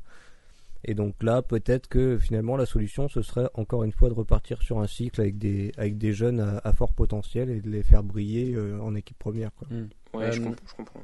Et 0.83 0.93
donc 0.95 1.21
là, 1.21 1.41
peut-être 1.41 1.87
que 1.87 2.17
finalement 2.17 2.57
la 2.57 2.65
solution, 2.65 3.07
ce 3.07 3.21
serait 3.21 3.49
encore 3.53 3.83
une 3.83 3.91
fois 3.91 4.09
de 4.09 4.15
repartir 4.15 4.61
sur 4.63 4.79
un 4.79 4.87
cycle 4.87 5.21
avec 5.21 5.37
des, 5.37 5.71
avec 5.77 5.97
des 5.97 6.11
jeunes 6.11 6.39
à, 6.63 6.73
fort 6.73 6.93
potentiel 6.93 7.49
et 7.49 7.61
de 7.61 7.69
les 7.69 7.83
faire 7.83 8.03
briller 8.03 8.55
euh, 8.55 8.79
en 8.79 8.95
équipe 8.95 9.17
première. 9.17 9.53
Quoi. 9.53 9.67
Hmm. 9.69 9.89
Ouais, 10.13 10.31
je, 10.31 10.41
comprends. 10.41 11.01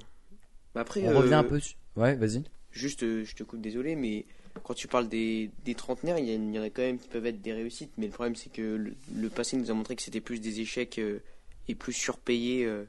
Bah, 0.74 0.82
après, 0.82 1.08
on 1.08 1.18
revient 1.18 1.36
un 1.36 1.44
peu. 1.44 1.60
Ouais, 1.96 2.16
vas-y. 2.16 2.44
Juste, 2.78 3.04
euh, 3.04 3.26
je 3.26 3.36
te 3.36 3.44
coupe, 3.44 3.60
désolé, 3.60 3.96
mais 3.96 4.26
quand 4.64 4.74
tu 4.74 4.88
parles 4.88 5.08
des, 5.08 5.50
des 5.66 5.76
trentenaires, 5.76 6.20
il 6.20 6.30
y, 6.30 6.60
en 6.60 6.62
a 6.62 6.70
quand 6.70 6.82
même 6.82 7.00
qui 7.00 7.08
peuvent 7.08 7.26
être 7.26 7.42
des 7.42 7.54
réussites, 7.54 7.92
mais 7.98 8.06
le 8.06 8.12
problème 8.12 8.36
c'est 8.36 8.52
que 8.52 8.94
le, 9.16 9.30
passé 9.30 9.58
nous 9.58 9.70
a 9.70 9.74
montré 9.74 9.96
que 9.96 10.02
c'était 10.02 10.22
plus 10.22 10.40
des 10.40 10.62
échecs 10.62 11.00
euh, 11.00 11.20
et 11.68 11.76
plus 11.76 11.94
surpayés 11.94 12.66
euh, 12.66 12.86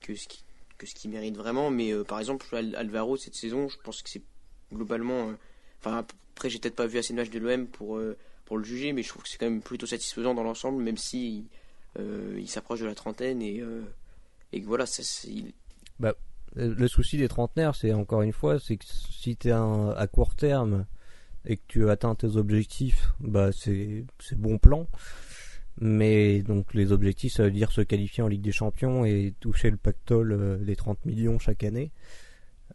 que 0.00 0.14
ce 0.14 0.28
qui 0.28 0.44
que 0.78 0.86
ce 0.86 1.08
mérite 1.08 1.36
vraiment. 1.36 1.70
Mais 1.70 1.92
par 2.04 2.18
exemple, 2.18 2.46
Alvaro 2.56 3.16
cette 3.18 3.34
saison, 3.34 3.68
je 3.68 3.76
pense 3.84 4.02
que 4.02 4.08
c'est 4.08 4.22
globalement. 4.72 5.34
Enfin, 5.78 5.98
après, 6.34 6.48
j'ai 6.48 6.58
peut-être 6.58 6.74
pas 6.76 6.86
vu 6.86 6.98
assez 6.98 7.12
de 7.12 7.18
matchs 7.18 7.28
de 7.28 7.38
l'OM 7.38 7.66
pour 7.66 8.00
pour 8.46 8.56
le 8.56 8.64
juger, 8.64 8.94
mais 8.94 9.02
je 9.02 9.10
trouve 9.10 9.22
que 9.22 9.28
c'est 9.28 9.36
quand 9.36 9.50
même 9.50 9.60
plutôt 9.60 9.86
satisfaisant 9.86 10.32
dans 10.32 10.42
l'ensemble, 10.42 10.82
même 10.82 10.96
si 10.96 11.44
il 11.98 12.48
s'approche 12.48 12.80
de 12.80 12.86
la 12.86 12.94
trentaine 12.94 13.42
et 13.42 13.62
et 14.52 14.60
que 14.60 14.66
voilà, 14.66 14.86
ça, 14.86 15.02
bah, 15.98 16.14
le 16.56 16.88
souci 16.88 17.16
des 17.16 17.28
trentenaires, 17.28 17.74
c'est 17.74 17.92
encore 17.92 18.22
une 18.22 18.32
fois, 18.32 18.58
c'est 18.58 18.76
que 18.76 18.84
si 18.84 19.36
tu 19.36 19.48
es 19.48 19.52
à 19.52 20.06
court 20.10 20.34
terme 20.34 20.84
et 21.46 21.56
que 21.56 21.62
tu 21.68 21.88
atteins 21.88 22.14
tes 22.14 22.36
objectifs, 22.36 23.12
bah 23.20 23.50
c'est 23.52 24.04
bon 24.36 24.58
plan. 24.58 24.86
Mais 25.80 26.42
donc 26.42 26.74
les 26.74 26.92
objectifs, 26.92 27.32
ça 27.34 27.44
veut 27.44 27.50
dire 27.50 27.72
se 27.72 27.80
qualifier 27.80 28.22
en 28.22 28.28
Ligue 28.28 28.42
des 28.42 28.52
Champions 28.52 29.04
et 29.04 29.34
toucher 29.40 29.70
le 29.70 29.78
pactole 29.78 30.32
euh, 30.32 30.56
des 30.58 30.76
30 30.76 31.06
millions 31.06 31.38
chaque 31.38 31.64
année. 31.64 31.90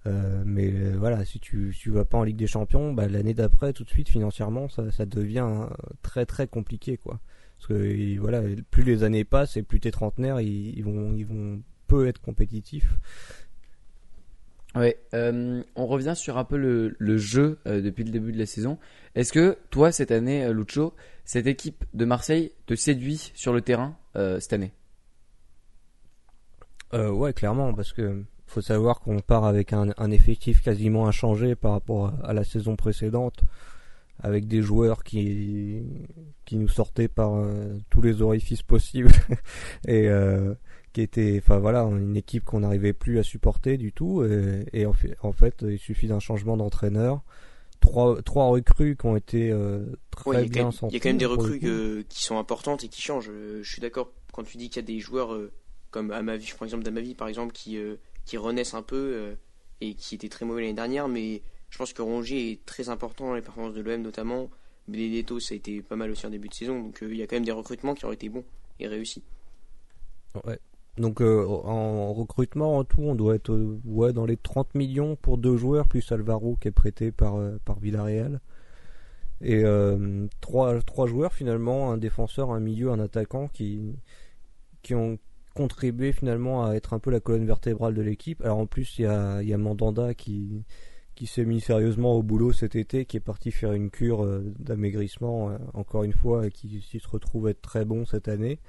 Euh, 0.08 0.44
mais 0.46 0.72
euh, 0.72 0.96
voilà, 0.98 1.24
si 1.24 1.40
tu 1.40 1.72
vas 1.88 2.06
pas 2.06 2.18
en 2.18 2.24
Ligue 2.24 2.38
des 2.38 2.48
Champions, 2.48 2.94
bah, 2.94 3.08
l'année 3.08 3.34
d'après, 3.34 3.74
tout 3.74 3.84
de 3.84 3.90
suite 3.90 4.10
financièrement, 4.10 4.70
ça, 4.70 5.06
devient 5.06 5.68
très 6.02 6.26
très 6.26 6.48
compliqué 6.48 6.98
quoi. 6.98 7.20
Parce 7.58 7.68
que 7.68 8.18
voilà, 8.20 8.42
plus 8.72 8.84
les 8.84 9.04
années 9.04 9.24
passent 9.24 9.56
et 9.58 9.64
plus 9.64 9.80
tes 9.80 9.92
trentenaires, 9.92 10.36
vont 10.36 11.14
ils 11.16 11.26
vont 11.26 11.62
peu 11.88 12.08
être 12.08 12.22
compétitifs. 12.22 12.98
Ouais, 14.76 14.98
euh, 15.14 15.64
on 15.76 15.86
revient 15.88 16.14
sur 16.16 16.38
un 16.38 16.44
peu 16.44 16.58
le, 16.58 17.18
jeu 17.18 17.60
euh, 17.66 17.82
depuis 17.82 18.04
le 18.04 18.12
début 18.12 18.34
de 18.34 18.38
la 18.38 18.46
saison. 18.46 18.78
Est-ce 19.16 19.32
que 19.32 19.58
toi, 19.70 19.94
cette 19.94 20.12
année, 20.12 20.44
euh, 20.44 20.54
Lucho, 20.54 20.94
cette 21.24 21.48
équipe 21.48 21.86
de 21.94 22.04
Marseille 22.04 22.52
te 22.66 22.76
séduit 22.76 23.32
sur 23.36 23.54
le 23.54 23.62
terrain 23.62 23.98
cette 24.14 24.54
année? 24.54 24.72
Ouais, 26.94 27.34
clairement, 27.34 27.74
parce 27.74 27.92
que 27.92 28.24
faut 28.48 28.62
savoir 28.62 29.02
qu'on 29.02 29.20
part 29.20 29.44
avec 29.44 29.74
un, 29.74 30.12
effectif 30.12 30.62
quasiment 30.62 31.08
inchangé 31.08 31.54
par 31.56 31.74
rapport 31.74 32.14
à, 32.24 32.32
la 32.32 32.46
saison 32.46 32.78
précédente, 32.78 33.42
avec 34.24 34.48
des 34.48 34.62
joueurs 34.62 35.04
qui 35.04 35.84
qui 36.46 36.56
nous 36.56 36.70
sortaient 36.70 37.10
par 37.10 37.34
tous 37.90 38.02
les 38.02 38.22
orifices 38.22 38.64
possibles 38.64 39.12
et 39.90 40.08
qui 40.96 41.02
était, 41.02 41.42
enfin 41.44 41.60
voilà, 41.60 41.82
une 41.82 42.16
équipe 42.16 42.46
qu'on 42.46 42.62
n'arrivait 42.62 42.94
plus 42.94 43.20
à 43.20 43.24
supporter 43.24 43.76
du 43.76 43.92
tout. 43.92 44.24
Et, 44.72 44.86
en, 44.86 45.34
fait, 45.34 45.66
il 45.68 45.78
suffit 45.78 46.08
d'un 46.08 46.22
changement 46.22 46.56
d'entraîneur. 46.56 47.22
Trois, 47.82 48.22
trois 48.22 48.46
recrues 48.46 48.96
qui 48.96 49.06
ont 49.06 49.18
été 49.18 49.52
euh, 49.52 49.86
très 50.10 50.46
bien 50.46 50.70
Il 50.84 50.94
y 50.94 50.96
a 50.96 51.00
quand 51.02 51.10
même 51.10 51.18
des 51.18 51.26
recrues 51.26 52.06
qui 52.08 52.24
sont 52.24 52.38
importantes 52.38 52.86
et 52.86 52.88
qui 52.88 53.02
changent. 53.02 53.30
Euh, 53.30 53.62
je 53.62 53.70
suis 53.70 53.82
d'accord 53.82 54.10
quand 54.32 54.44
tu 54.44 54.56
dis 54.56 54.70
qu'il 54.70 54.82
y 54.82 54.86
a 54.86 54.88
des 54.88 55.02
joueurs 55.02 55.34
euh, 55.34 55.52
comme 55.92 56.12
Amavi, 56.12 56.54
par 56.58 56.64
exemple 56.64 56.86
d'Amavi 56.86 57.14
par 57.14 57.28
exemple, 57.28 57.52
qui, 57.52 57.78
qui 58.24 58.38
renaissent 58.38 58.74
un 58.74 58.82
peu 58.82 59.36
et 59.82 59.96
qui 59.96 60.16
étaient 60.16 60.30
très 60.30 60.46
mauvais 60.46 60.62
l'année 60.62 60.74
dernière. 60.74 61.10
Mais 61.10 61.42
je 61.70 61.78
pense 61.78 61.92
que 61.92 62.02
Rongier 62.02 62.52
est 62.54 62.66
très 62.66 62.88
important 62.88 63.28
dans 63.28 63.36
les 63.36 63.42
performances 63.42 63.74
de 63.74 63.82
l'OM 63.82 64.02
notamment. 64.02 64.50
Benedetto, 64.88 65.42
ça 65.42 65.56
a 65.56 65.58
été 65.58 65.82
pas 65.82 65.98
mal 65.98 66.10
aussi 66.10 66.26
en 66.26 66.30
début 66.30 66.48
de 66.48 66.54
saison. 66.54 66.80
Donc 66.80 67.00
il 67.02 67.18
y 67.18 67.22
a 67.22 67.28
quand 67.28 67.36
même 67.36 67.46
des 67.46 67.52
recrutements 67.52 67.96
qui 67.96 68.06
ont 68.06 68.14
été 68.14 68.30
bons 68.30 68.46
et 68.80 68.88
réussis. 68.88 69.24
Ouais, 70.46 70.60
donc 70.98 71.22
euh, 71.22 71.46
en 71.46 72.14
recrutement 72.14 72.78
en 72.78 72.84
tout, 72.86 73.02
on 73.02 73.16
doit 73.16 73.36
être 73.36 73.52
euh, 73.52 73.80
ouais, 73.84 74.14
dans 74.14 74.26
les 74.26 74.38
30 74.38 74.76
millions 74.76 75.18
pour 75.18 75.38
deux 75.38 75.58
joueurs, 75.58 75.88
plus 75.88 76.10
Alvaro 76.12 76.56
qui 76.56 76.70
est 76.70 76.72
prêté 76.72 77.12
par, 77.12 77.36
euh, 77.36 77.60
par 77.66 77.80
Villarreal. 77.80 78.40
Et 79.42 79.64
trois, 80.40 80.82
trois 80.82 81.08
joueurs 81.08 81.34
finalement, 81.34 81.92
un 81.92 81.98
défenseur, 81.98 82.52
un 82.52 82.62
milieu, 82.62 82.90
un 82.92 83.00
attaquant 83.00 83.50
qui, 83.50 83.94
qui 84.82 84.96
ont 84.96 85.20
contribué 85.54 86.14
finalement 86.14 86.66
à 86.66 86.74
être 86.74 86.94
un 86.94 87.00
peu 87.00 87.12
la 87.12 87.20
colonne 87.20 87.46
vertébrale 87.46 87.94
de 87.94 88.02
l'équipe. 88.02 88.42
Alors 88.42 88.60
en 88.60 88.66
plus, 88.66 88.98
il 88.98 89.04
y 89.04 89.06
a, 89.06 89.44
y 89.44 89.54
a 89.54 89.58
Mandanda 89.58 90.14
qui, 90.14 90.64
qui 91.16 91.28
s'est 91.28 91.44
mis 91.44 91.60
sérieusement 91.60 92.14
au 92.16 92.24
boulot 92.24 92.54
cet 92.54 92.78
été, 92.78 93.06
qui 93.06 93.18
est 93.18 93.20
parti 93.20 93.52
faire 93.52 93.74
une 93.74 93.92
cure 93.92 94.26
d'amaigrissement, 94.58 95.58
encore 95.74 96.06
une 96.06 96.14
fois, 96.14 96.48
et 96.48 96.50
qui, 96.50 96.80
qui 96.80 97.00
se 97.00 97.08
retrouve 97.08 97.50
être 97.50 97.62
très 97.62 97.84
bon 97.84 98.06
cette 98.06 98.30
année. 98.30 98.60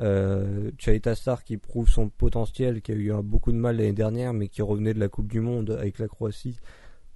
Euh, 0.00 0.70
Star 1.14 1.44
qui 1.44 1.56
prouve 1.56 1.88
son 1.88 2.08
potentiel, 2.08 2.82
qui 2.82 2.92
a 2.92 2.94
eu 2.94 3.12
beaucoup 3.22 3.52
de 3.52 3.56
mal 3.56 3.76
l'année 3.76 3.92
dernière, 3.92 4.32
mais 4.32 4.48
qui 4.48 4.62
revenait 4.62 4.94
de 4.94 5.00
la 5.00 5.08
Coupe 5.08 5.28
du 5.28 5.40
Monde 5.40 5.70
avec 5.70 5.98
la 5.98 6.08
Croatie. 6.08 6.58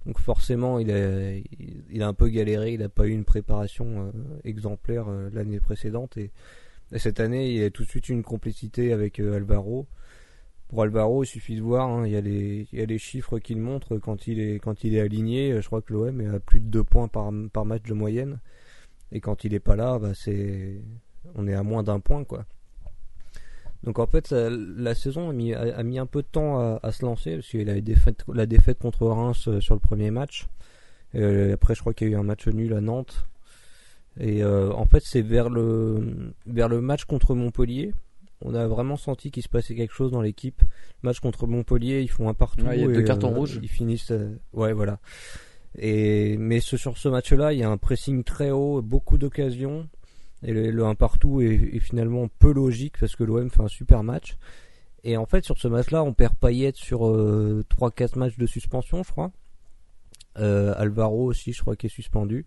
Donc 0.05 0.19
forcément, 0.19 0.79
il 0.79 0.91
a, 0.91 2.07
un 2.07 2.13
peu 2.13 2.29
galéré, 2.29 2.73
il 2.73 2.79
n'a 2.79 2.89
pas 2.89 3.05
eu 3.05 3.11
une 3.11 3.25
préparation 3.25 4.07
euh, 4.07 4.11
exemplaire 4.43 5.07
euh, 5.07 5.29
l'année 5.33 5.59
précédente. 5.59 6.17
Et, 6.17 6.31
cette 6.97 7.19
année, 7.19 7.53
il 7.53 7.63
a 7.63 7.69
tout 7.69 7.83
de 7.83 7.89
suite 7.89 8.09
une 8.09 8.23
complicité 8.23 8.93
avec 8.93 9.19
euh, 9.19 9.35
Alvaro. 9.35 9.85
Pour 10.69 10.81
Alvaro, 10.81 11.23
il 11.23 11.27
suffit 11.27 11.55
de 11.55 11.61
voir, 11.61 11.87
hein, 11.87 12.07
il, 12.07 12.13
y 12.13 12.15
a 12.15 12.21
les, 12.21 12.67
y 12.71 12.97
chiffres 12.97 13.37
qu'il 13.37 13.59
montre 13.59 13.97
quand 13.97 14.25
il 14.25 14.39
est, 14.39 14.59
quand 14.59 14.83
il 14.83 14.95
est 14.95 15.01
aligné. 15.01 15.61
Je 15.61 15.67
crois 15.67 15.81
que 15.81 15.93
l'OM 15.93 16.21
est 16.21 16.27
à 16.27 16.39
plus 16.39 16.59
de 16.59 16.65
2 16.65 16.83
points 16.83 17.07
par, 17.07 17.31
match 17.31 17.83
de 17.83 17.93
moyenne. 17.93 18.39
Et 19.11 19.19
quand 19.19 19.43
il 19.43 19.53
est 19.53 19.59
pas 19.59 19.75
là, 19.75 19.99
bah 19.99 20.13
on 21.35 21.47
est 21.47 21.53
à 21.53 21.63
moins 21.63 21.83
d'un 21.83 21.99
point, 21.99 22.23
quoi. 22.23 22.45
Donc 23.83 23.99
en 23.99 24.07
fait, 24.07 24.31
la 24.31 24.93
saison 24.93 25.29
a 25.29 25.33
mis, 25.33 25.53
a, 25.53 25.83
mis, 25.83 25.99
un 25.99 26.05
peu 26.05 26.21
de 26.21 26.27
temps 26.27 26.77
à, 26.77 26.91
se 26.91 27.05
lancer 27.05 27.35
parce 27.35 27.47
qu'il 27.47 27.69
a 27.69 27.77
eu 27.77 27.81
défaite, 27.81 28.23
la 28.33 28.45
défaite 28.45 28.79
contre 28.79 29.07
Reims 29.07 29.47
euh, 29.47 29.61
sur 29.61 29.73
le 29.73 29.79
premier 29.79 30.11
match. 30.11 30.47
Euh, 31.15 31.53
après, 31.53 31.75
je 31.75 31.79
crois 31.79 31.93
qu'il 31.93 32.09
y 32.09 32.11
a 32.11 32.13
eu 32.13 32.19
un 32.19 32.23
match 32.23 32.47
nul 32.47 32.73
à 32.73 32.81
Nantes. 32.81 33.25
Et 34.19 34.43
euh, 34.43 34.73
en 34.73 34.85
fait, 34.85 35.01
c'est 35.05 35.21
vers 35.21 35.49
le 35.49 36.33
vers 36.45 36.67
le 36.67 36.81
match 36.81 37.05
contre 37.05 37.35
Montpellier, 37.35 37.93
on 38.41 38.53
a 38.53 38.67
vraiment 38.67 38.97
senti 38.97 39.31
qu'il 39.31 39.43
se 39.43 39.49
passait 39.49 39.75
quelque 39.75 39.93
chose 39.93 40.11
dans 40.11 40.21
l'équipe. 40.21 40.61
Match 41.03 41.19
contre 41.19 41.47
Montpellier, 41.47 42.01
ils 42.01 42.09
font 42.09 42.27
un 42.27 42.33
partout. 42.33 42.65
il 42.73 42.81
y 42.81 42.83
a 42.83 42.87
deux 42.87 43.03
cartons 43.03 43.33
rouges. 43.33 43.59
Ils 43.61 43.69
finissent. 43.69 44.13
ouais, 44.53 44.73
voilà. 44.73 44.99
Et 45.77 46.37
mais 46.37 46.59
sur 46.59 46.97
ce 46.97 47.09
match-là, 47.09 47.53
il 47.53 47.59
y 47.59 47.63
a 47.63 47.69
un 47.69 47.77
pressing 47.77 48.23
très 48.23 48.51
haut, 48.51 48.81
beaucoup 48.81 49.17
d'occasions. 49.17 49.87
Et 50.43 50.53
le, 50.53 50.85
1 50.85 50.95
partout 50.95 51.41
est, 51.41 51.79
finalement 51.79 52.27
peu 52.39 52.53
logique 52.53 52.95
parce 52.99 53.15
que 53.15 53.23
l'OM 53.23 53.49
fait 53.49 53.61
un 53.61 53.67
super 53.67 54.03
match. 54.03 54.37
Et 55.03 55.17
en 55.17 55.25
fait, 55.25 55.45
sur 55.45 55.57
ce 55.57 55.67
match-là, 55.67 56.03
on 56.03 56.13
perd 56.13 56.35
Payet 56.35 56.73
sur 56.75 57.01
3-4 57.01 57.03
euh, 57.03 58.19
matchs 58.19 58.37
de 58.37 58.45
suspension, 58.45 59.03
je 59.03 59.11
crois. 59.11 59.31
Euh, 60.37 60.73
Alvaro 60.77 61.25
aussi, 61.25 61.53
je 61.53 61.61
crois, 61.61 61.75
qui 61.75 61.87
est 61.87 61.89
suspendu. 61.89 62.45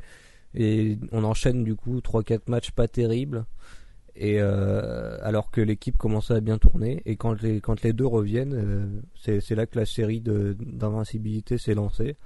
Et 0.55 0.99
on 1.13 1.25
enchaîne 1.25 1.65
du 1.65 1.75
coup 1.75 1.99
3-4 1.99 2.43
matchs 2.47 2.71
pas 2.71 2.89
terribles. 2.89 3.45
Et 4.15 4.37
euh, 4.41 5.17
alors 5.23 5.51
que 5.51 5.63
l'équipe 5.63 5.97
commençait 5.97 6.35
à 6.35 6.41
bien 6.41 6.59
tourner, 6.59 7.01
et 7.07 7.17
quand 7.17 7.41
les, 7.41 7.63
quand 7.63 7.83
les 7.83 7.95
deux 7.95 8.07
reviennent, 8.07 8.55
euh, 8.55 9.41
c'est 9.41 9.55
là 9.55 9.67
que 9.67 9.79
la 9.79 9.87
série 9.87 10.21
d'invincibilité 10.21 11.57
s'est 11.57 11.75
lancée. 11.75 12.17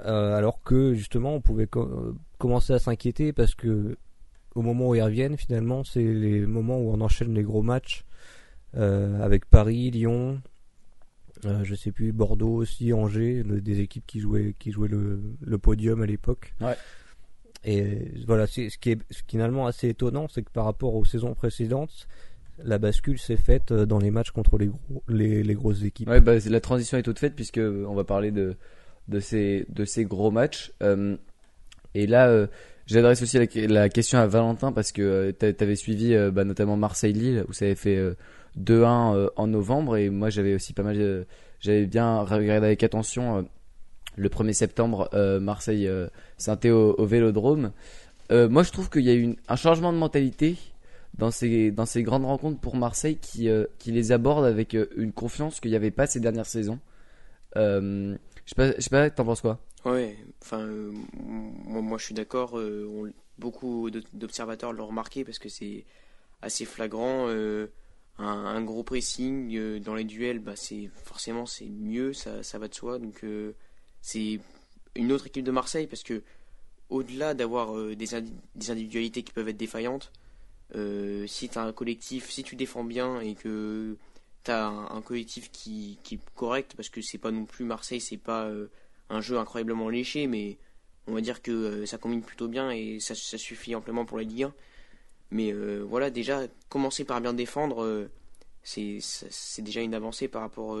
Alors 0.00 0.62
que 0.62 0.94
justement 0.94 1.34
on 1.34 1.40
pouvait 1.40 1.68
commencer 2.38 2.72
à 2.72 2.78
s'inquiéter 2.78 3.32
parce 3.32 3.54
que 3.54 3.96
au 4.56 4.62
moment 4.62 4.88
où 4.88 4.94
ils 4.94 5.02
reviennent, 5.02 5.36
finalement, 5.36 5.84
c'est 5.84 6.02
les 6.02 6.46
moments 6.46 6.78
où 6.78 6.90
on 6.90 7.00
enchaîne 7.00 7.34
les 7.34 7.42
gros 7.42 7.62
matchs 7.62 8.04
avec 8.74 9.46
Paris, 9.46 9.90
Lyon, 9.90 10.40
je 11.62 11.74
sais 11.74 11.92
plus 11.92 12.12
Bordeaux 12.12 12.56
aussi, 12.56 12.92
Angers, 12.92 13.42
des 13.44 13.80
équipes 13.80 14.06
qui 14.06 14.20
jouaient 14.20 14.54
qui 14.58 14.70
jouaient 14.72 14.88
le, 14.88 15.22
le 15.40 15.58
podium 15.58 16.02
à 16.02 16.06
l'époque. 16.06 16.54
Ouais. 16.60 16.76
Et 17.64 18.12
voilà, 18.26 18.46
ce 18.46 18.76
qui 18.78 18.90
est 18.90 19.00
finalement 19.28 19.66
assez 19.66 19.88
étonnant, 19.88 20.28
c'est 20.28 20.42
que 20.42 20.50
par 20.50 20.64
rapport 20.64 20.94
aux 20.94 21.04
saisons 21.04 21.34
précédentes, 21.34 22.06
la 22.62 22.78
bascule 22.78 23.18
s'est 23.18 23.36
faite 23.36 23.72
euh, 23.72 23.86
dans 23.86 23.98
les 23.98 24.10
matchs 24.10 24.30
contre 24.30 24.56
les, 24.56 24.66
gros, 24.68 25.02
les, 25.08 25.42
les 25.42 25.54
grosses 25.54 25.82
équipes. 25.82 26.08
Ouais, 26.08 26.20
bah, 26.20 26.34
la 26.38 26.60
transition 26.60 26.96
est 26.96 27.02
toute 27.02 27.18
faite 27.18 27.34
puisque 27.34 27.58
on 27.58 27.94
va 27.94 28.04
parler 28.04 28.30
de, 28.30 28.56
de, 29.08 29.20
ces, 29.20 29.66
de 29.68 29.84
ces 29.84 30.04
gros 30.04 30.30
matchs. 30.30 30.72
Euh, 30.82 31.16
et 31.94 32.06
là, 32.06 32.28
euh, 32.28 32.46
j'adresse 32.86 33.22
aussi 33.22 33.38
la, 33.68 33.88
question 33.88 34.18
à 34.18 34.26
Valentin 34.26 34.72
parce 34.72 34.92
que 34.92 35.32
tu 35.38 35.62
avais 35.62 35.76
suivi 35.76 36.16
bah, 36.32 36.44
notamment 36.44 36.76
Marseille-Lille 36.76 37.44
où 37.48 37.52
ça 37.52 37.64
avait 37.64 37.74
fait 37.74 38.00
2-1 38.58 39.30
en 39.36 39.46
novembre 39.46 39.96
et 39.96 40.10
moi 40.10 40.30
j'avais 40.30 40.54
aussi 40.54 40.72
pas 40.72 40.82
mal, 40.82 41.26
j'avais 41.60 41.86
bien 41.86 42.20
regardé 42.20 42.66
avec 42.66 42.82
attention 42.82 43.46
le 44.16 44.28
1er 44.28 44.52
septembre, 44.52 45.08
euh, 45.14 45.38
Marseille 45.40 45.86
euh, 45.86 46.08
saint 46.38 46.58
au, 46.66 47.04
Vélodrome. 47.04 47.72
Euh, 48.32 48.48
moi, 48.48 48.62
je 48.62 48.72
trouve 48.72 48.90
qu'il 48.90 49.02
y 49.02 49.10
a 49.10 49.14
eu 49.14 49.36
un 49.48 49.56
changement 49.56 49.92
de 49.92 49.98
mentalité 49.98 50.56
dans 51.18 51.30
ces, 51.30 51.70
dans 51.70 51.86
ces 51.86 52.02
grandes 52.02 52.24
rencontres 52.24 52.58
pour 52.58 52.76
Marseille 52.76 53.16
qui, 53.16 53.48
qui 53.78 53.92
les 53.92 54.12
aborde 54.12 54.44
avec 54.44 54.76
une 54.96 55.12
confiance 55.12 55.60
qu'il 55.60 55.70
n'y 55.70 55.76
avait 55.76 55.90
pas 55.90 56.06
ces 56.06 56.20
dernières 56.20 56.46
saisons. 56.46 56.78
je 57.54 58.16
sais 58.44 58.90
pas, 58.90 59.08
je 59.08 59.14
t'en 59.14 59.24
penses 59.24 59.40
quoi? 59.40 59.60
Ouais, 59.86 60.18
enfin, 60.42 60.66
moi, 61.14 61.80
moi, 61.80 61.96
je 61.98 62.04
suis 62.04 62.14
d'accord. 62.14 62.60
beaucoup 63.38 63.90
d'observateurs 64.12 64.72
l'ont 64.72 64.88
remarqué 64.88 65.24
parce 65.24 65.38
que 65.38 65.48
c'est 65.48 65.84
assez 66.42 66.64
flagrant. 66.64 67.28
Un, 68.18 68.62
gros 68.62 68.82
pressing 68.82 69.78
dans 69.80 69.94
les 69.94 70.04
duels, 70.04 70.40
bah, 70.40 70.54
forcément 71.04 71.46
c'est 71.46 71.66
mieux, 71.68 72.12
ça, 72.12 72.58
va 72.58 72.68
de 72.68 72.74
soi. 72.74 72.98
Donc 72.98 73.24
c'est 74.02 74.40
une 74.96 75.12
autre 75.12 75.26
équipe 75.28 75.44
de 75.44 75.50
Marseille 75.50 75.86
parce 75.86 76.02
que 76.02 76.22
au-delà 76.88 77.34
d'avoir 77.34 77.76
euh, 77.76 77.96
des, 77.96 78.14
individualités 78.14 79.22
qui 79.22 79.32
peuvent 79.32 79.48
être 79.48 79.56
défaillantes, 79.56 80.12
euh, 80.74 81.26
si 81.26 81.48
tu 81.48 81.58
un 81.58 81.72
collectif, 81.72 82.30
si 82.30 82.42
tu 82.42 82.56
défends 82.56 82.84
bien 82.84 83.20
et 83.20 83.34
que 83.34 83.96
tu 84.44 84.50
un, 84.50 85.02
collectif 85.04 85.50
qui, 85.50 85.98
est 86.12 86.20
correct, 86.34 86.74
parce 86.76 86.88
que 86.88 87.00
c'est 87.00 87.18
pas 87.18 87.30
non 87.30 87.44
plus 87.44 87.64
Marseille, 87.64 88.00
c'est 88.00 88.16
pas 88.16 88.44
euh, 88.44 88.68
un 89.10 89.20
jeu 89.20 89.38
incroyablement 89.38 89.88
léché, 89.88 90.26
mais 90.26 90.58
on 91.06 91.14
va 91.14 91.20
dire 91.20 91.42
que 91.42 91.86
ça 91.86 91.98
combine 91.98 92.22
plutôt 92.22 92.48
bien 92.48 92.70
et 92.70 92.98
ça, 93.00 93.14
suffit 93.14 93.74
amplement 93.74 94.04
pour 94.04 94.18
la 94.18 94.24
Ligue 94.24 94.44
1. 94.44 94.54
Mais 95.30 95.52
voilà, 95.82 96.10
déjà, 96.10 96.42
commencer 96.68 97.04
par 97.04 97.20
bien 97.20 97.32
défendre, 97.32 98.08
c'est 98.62 99.00
déjà 99.62 99.82
une 99.82 99.94
avancée 99.94 100.28
par 100.28 100.42
rapport 100.42 100.78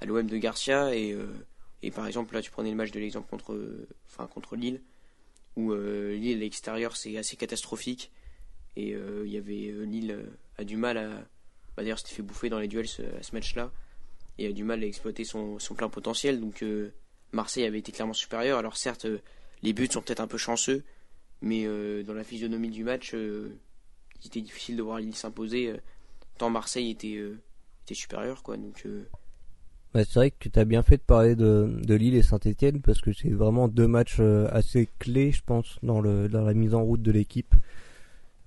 à 0.00 0.04
l'OM 0.04 0.26
de 0.26 0.36
Garcia 0.36 0.94
et 0.94 1.16
et 1.82 1.90
par 1.90 2.06
exemple, 2.06 2.34
là, 2.34 2.42
tu 2.42 2.50
prenais 2.50 2.70
le 2.70 2.76
match 2.76 2.90
de 2.90 2.98
l'exemple 2.98 3.28
contre, 3.28 3.86
enfin, 4.06 4.26
contre 4.26 4.56
Lille, 4.56 4.82
où 5.56 5.72
euh, 5.72 6.14
Lille 6.14 6.38
à 6.38 6.40
l'extérieur, 6.40 6.96
c'est 6.96 7.16
assez 7.16 7.36
catastrophique. 7.36 8.10
Et 8.76 8.94
euh, 8.94 9.22
il 9.26 9.32
y 9.32 9.36
avait 9.36 9.68
euh, 9.68 9.84
Lille 9.84 10.24
a 10.56 10.64
du 10.64 10.76
mal 10.76 10.98
à. 10.98 11.08
Bah, 11.08 11.82
D'ailleurs, 11.82 11.98
s'était 11.98 12.14
fait 12.14 12.22
bouffer 12.22 12.48
dans 12.48 12.58
les 12.58 12.68
duels 12.68 12.86
à 13.18 13.22
ce 13.22 13.32
match-là. 13.32 13.70
Et 14.38 14.46
a 14.46 14.52
du 14.52 14.64
mal 14.64 14.82
à 14.82 14.86
exploiter 14.86 15.24
son, 15.24 15.58
son 15.58 15.74
plein 15.74 15.88
potentiel. 15.88 16.40
Donc, 16.40 16.64
Marseille 17.32 17.64
avait 17.64 17.78
été 17.78 17.92
clairement 17.92 18.12
supérieur. 18.12 18.58
Alors, 18.58 18.76
certes, 18.76 19.06
les 19.62 19.72
buts 19.72 19.88
sont 19.90 20.02
peut-être 20.02 20.20
un 20.20 20.26
peu 20.26 20.38
chanceux. 20.38 20.84
Mais 21.40 21.66
dans 22.04 22.14
la 22.14 22.24
physionomie 22.24 22.70
du 22.70 22.82
match, 22.82 23.12
il 23.14 24.26
était 24.26 24.40
difficile 24.40 24.76
de 24.76 24.82
voir 24.82 24.98
Lille 24.98 25.14
s'imposer. 25.14 25.72
tant 26.36 26.50
Marseille 26.50 26.90
était, 26.90 27.22
était 27.84 27.94
supérieur, 27.94 28.42
quoi. 28.42 28.56
Donc. 28.56 28.84
Bah, 29.94 30.04
c'est 30.04 30.14
vrai 30.14 30.30
que 30.30 30.48
tu 30.48 30.58
as 30.58 30.64
bien 30.64 30.82
fait 30.82 30.98
de 30.98 31.02
parler 31.02 31.34
de, 31.34 31.80
de 31.82 31.94
Lille 31.94 32.14
et 32.14 32.22
Saint-Etienne 32.22 32.82
parce 32.82 33.00
que 33.00 33.12
c'est 33.12 33.30
vraiment 33.30 33.68
deux 33.68 33.88
matchs 33.88 34.18
euh, 34.20 34.46
assez 34.50 34.88
clés, 34.98 35.32
je 35.32 35.42
pense, 35.42 35.78
dans, 35.82 36.00
le, 36.00 36.28
dans 36.28 36.42
la 36.42 36.52
mise 36.52 36.74
en 36.74 36.82
route 36.82 37.00
de 37.00 37.10
l'équipe. 37.10 37.54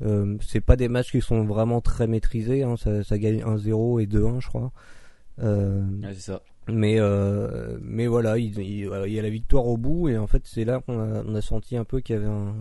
Euh, 0.03 0.37
c'est 0.41 0.61
pas 0.61 0.75
des 0.75 0.87
matchs 0.87 1.11
qui 1.11 1.21
sont 1.21 1.43
vraiment 1.43 1.81
très 1.81 2.07
maîtrisés, 2.07 2.63
hein, 2.63 2.77
ça, 2.77 3.03
ça, 3.03 3.17
gagne 3.17 3.41
1-0 3.41 4.01
et 4.01 4.07
2-1, 4.07 4.39
je 4.39 4.47
crois. 4.47 4.71
Euh, 5.39 5.83
c'est 6.13 6.19
ça. 6.19 6.43
Mais, 6.71 6.99
euh, 6.99 7.77
mais 7.81 8.07
voilà, 8.07 8.37
il, 8.37 8.59
y 8.59 9.19
a 9.19 9.21
la 9.21 9.29
victoire 9.29 9.67
au 9.67 9.77
bout 9.77 10.09
et 10.09 10.17
en 10.17 10.27
fait, 10.27 10.43
c'est 10.45 10.65
là 10.65 10.81
qu'on 10.81 10.99
a, 10.99 11.23
on 11.23 11.35
a 11.35 11.41
senti 11.41 11.75
un 11.75 11.83
peu 11.83 11.99
qu'il 12.01 12.15
y 12.15 12.19
avait 12.19 12.27
un, 12.27 12.55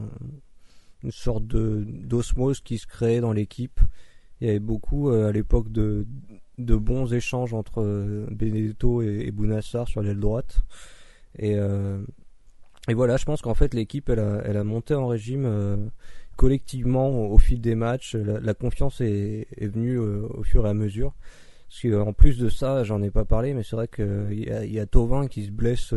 une 1.03 1.12
sorte 1.12 1.46
de 1.46 1.85
d'osmose 1.87 2.61
qui 2.61 2.79
se 2.79 2.87
créait 2.87 3.20
dans 3.20 3.33
l'équipe. 3.33 3.81
Il 4.40 4.46
y 4.46 4.51
avait 4.51 4.59
beaucoup 4.59 5.11
à 5.11 5.33
l'époque 5.33 5.70
de 5.70 6.07
bons 6.77 7.12
échanges 7.12 7.55
entre 7.55 7.83
euh, 7.83 8.27
Benedetto 8.31 9.03
et, 9.03 9.25
et 9.27 9.31
Bounassar 9.31 9.88
sur 9.88 10.03
l'aile 10.03 10.20
droite. 10.20 10.62
Et, 11.38 11.55
euh, 11.57 12.03
et 12.88 12.94
voilà, 12.94 13.16
je 13.16 13.25
pense 13.25 13.42
qu'en 13.42 13.55
fait 13.55 13.75
l'équipe 13.75 14.09
elle 14.09 14.20
a, 14.20 14.42
elle 14.44 14.57
a 14.57 14.64
monté 14.64 14.94
en 14.94 15.07
régime 15.07 15.44
euh, 15.46 15.77
collectivement 16.37 17.31
au, 17.31 17.38
fil 17.38 17.61
des 17.61 17.75
matchs. 17.75 18.14
La, 18.14 18.55
confiance 18.55 19.01
est 19.01 19.46
venue 19.61 19.99
au 19.99 20.42
fur 20.42 20.66
et 20.66 20.70
à 20.70 20.75
mesure. 20.75 21.14
Parce 21.70 21.83
qu'en 21.83 22.12
plus 22.12 22.37
de 22.37 22.48
ça, 22.48 22.85
j'en 22.85 23.00
ai 23.00 23.11
pas 23.11 23.24
parlé, 23.24 23.54
mais 23.54 23.62
c'est 23.62 23.76
vrai 23.76 23.88
qu'il 23.88 24.44
y, 24.44 24.50
a, 24.50 24.66
y 24.66 24.78
a 24.78 24.87
Tovin 24.87 25.28
qui 25.28 25.46
se 25.46 25.50
blesse 25.52 25.94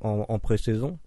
en, 0.00 0.26
en 0.28 0.38
pré-saison. 0.38 0.98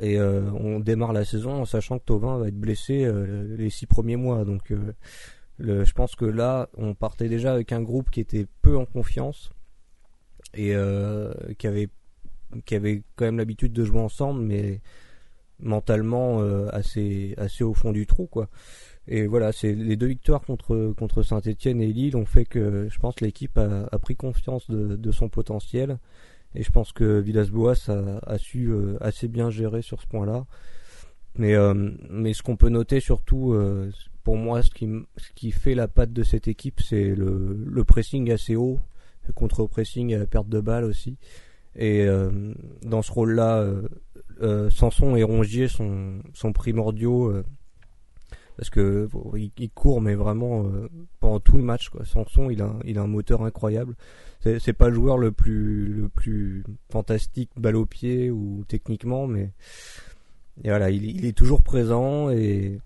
Et 0.00 0.20
on 0.20 0.80
démarre 0.80 1.12
la 1.12 1.24
saison 1.24 1.62
en 1.62 1.64
sachant 1.64 2.00
que 2.00 2.04
Tovin 2.04 2.38
va 2.38 2.48
être 2.48 2.58
blessé 2.58 3.08
les 3.56 3.70
six 3.70 3.86
premiers 3.86 4.16
mois. 4.16 4.44
Donc 4.44 4.72
je 5.60 5.92
pense 5.92 6.16
que 6.16 6.24
là, 6.24 6.68
on 6.76 6.94
partait 6.94 7.28
déjà 7.28 7.52
avec 7.52 7.70
un 7.70 7.80
groupe 7.80 8.10
qui 8.10 8.20
était 8.20 8.46
peu 8.60 8.76
en 8.76 8.86
confiance 8.86 9.52
et 10.54 10.74
euh, 10.74 11.32
qui 11.58 11.66
avait 11.66 11.88
quand 13.16 13.24
même 13.24 13.38
l'habitude 13.38 13.72
de 13.72 13.84
jouer 13.84 14.00
ensemble, 14.00 14.42
mais 14.42 14.80
mentalement 15.58 16.40
euh, 16.40 16.68
assez 16.72 17.34
assez 17.36 17.62
au 17.62 17.72
fond 17.72 17.92
du 17.92 18.06
trou 18.06 18.26
quoi. 18.26 18.48
Et 19.08 19.26
voilà, 19.26 19.52
c'est 19.52 19.72
les 19.72 19.96
deux 19.96 20.06
victoires 20.06 20.42
contre 20.42 20.94
contre 20.96 21.22
Saint-Etienne 21.22 21.80
et 21.80 21.92
Lille 21.92 22.16
ont 22.16 22.26
fait 22.26 22.44
que 22.44 22.88
je 22.88 22.98
pense 22.98 23.20
l'équipe 23.20 23.58
a, 23.58 23.98
pris 23.98 24.14
confiance 24.14 24.70
de, 24.70 25.12
son 25.12 25.28
potentiel 25.28 25.98
et 26.54 26.62
je 26.62 26.70
pense 26.70 26.92
que 26.92 27.18
Villas-Boas 27.20 27.90
a, 28.24 28.38
su 28.38 28.68
euh, 28.68 28.96
assez 29.00 29.26
bien 29.26 29.50
gérer 29.50 29.82
sur 29.82 30.00
ce 30.00 30.06
point-là. 30.06 30.46
Mais 31.36 31.54
mais 32.10 32.34
ce 32.34 32.42
qu'on 32.42 32.56
peut 32.56 32.68
noter 32.68 33.00
surtout 33.00 33.54
pour 34.22 34.36
moi, 34.36 34.62
ce 34.62 34.70
qui, 34.70 34.88
ce 35.16 35.30
qui 35.34 35.50
fait 35.50 35.74
la 35.74 35.88
patte 35.88 36.12
de 36.12 36.22
cette 36.22 36.48
équipe, 36.48 36.80
c'est 36.80 37.14
le, 37.14 37.84
pressing 37.84 38.30
assez 38.30 38.56
haut, 38.56 38.78
le 39.26 39.32
contre-pressing 39.32 40.14
à 40.14 40.18
la 40.18 40.26
perte 40.26 40.48
de 40.48 40.60
balle 40.60 40.84
aussi. 40.84 41.16
Et 41.74 42.02
euh, 42.02 42.54
dans 42.82 43.02
ce 43.02 43.10
rôle-là, 43.10 43.60
euh, 43.60 43.88
euh, 44.42 44.70
Sanson 44.70 45.16
et 45.16 45.22
Rongier 45.22 45.68
sont, 45.68 46.20
sont 46.34 46.52
primordiaux 46.52 47.30
euh, 47.30 47.44
parce 48.62 48.70
que 48.70 49.08
il, 49.36 49.70
court, 49.70 50.00
mais 50.00 50.14
vraiment 50.14 50.70
pendant 51.18 51.40
tout 51.40 51.56
le 51.56 51.64
match. 51.64 51.88
Quoi. 51.88 52.04
Sanson, 52.04 52.48
il 52.48 52.62
a, 52.62 52.76
il 52.84 52.96
a 52.96 53.02
un 53.02 53.08
moteur 53.08 53.42
incroyable. 53.42 53.96
C'est, 54.40 54.60
c'est 54.60 54.72
pas 54.72 54.88
le 54.88 54.94
joueur 54.94 55.18
le 55.18 55.32
plus, 55.32 55.86
le 55.86 56.08
plus 56.08 56.62
fantastique 56.88 57.50
balle 57.56 57.74
au 57.74 57.86
pied 57.86 58.30
ou 58.30 58.64
techniquement, 58.68 59.26
mais 59.26 59.50
voilà, 60.62 60.90
il, 60.90 61.04
il 61.04 61.24
est 61.24 61.36
toujours 61.36 61.62
présent 61.62 62.30
et 62.30 62.78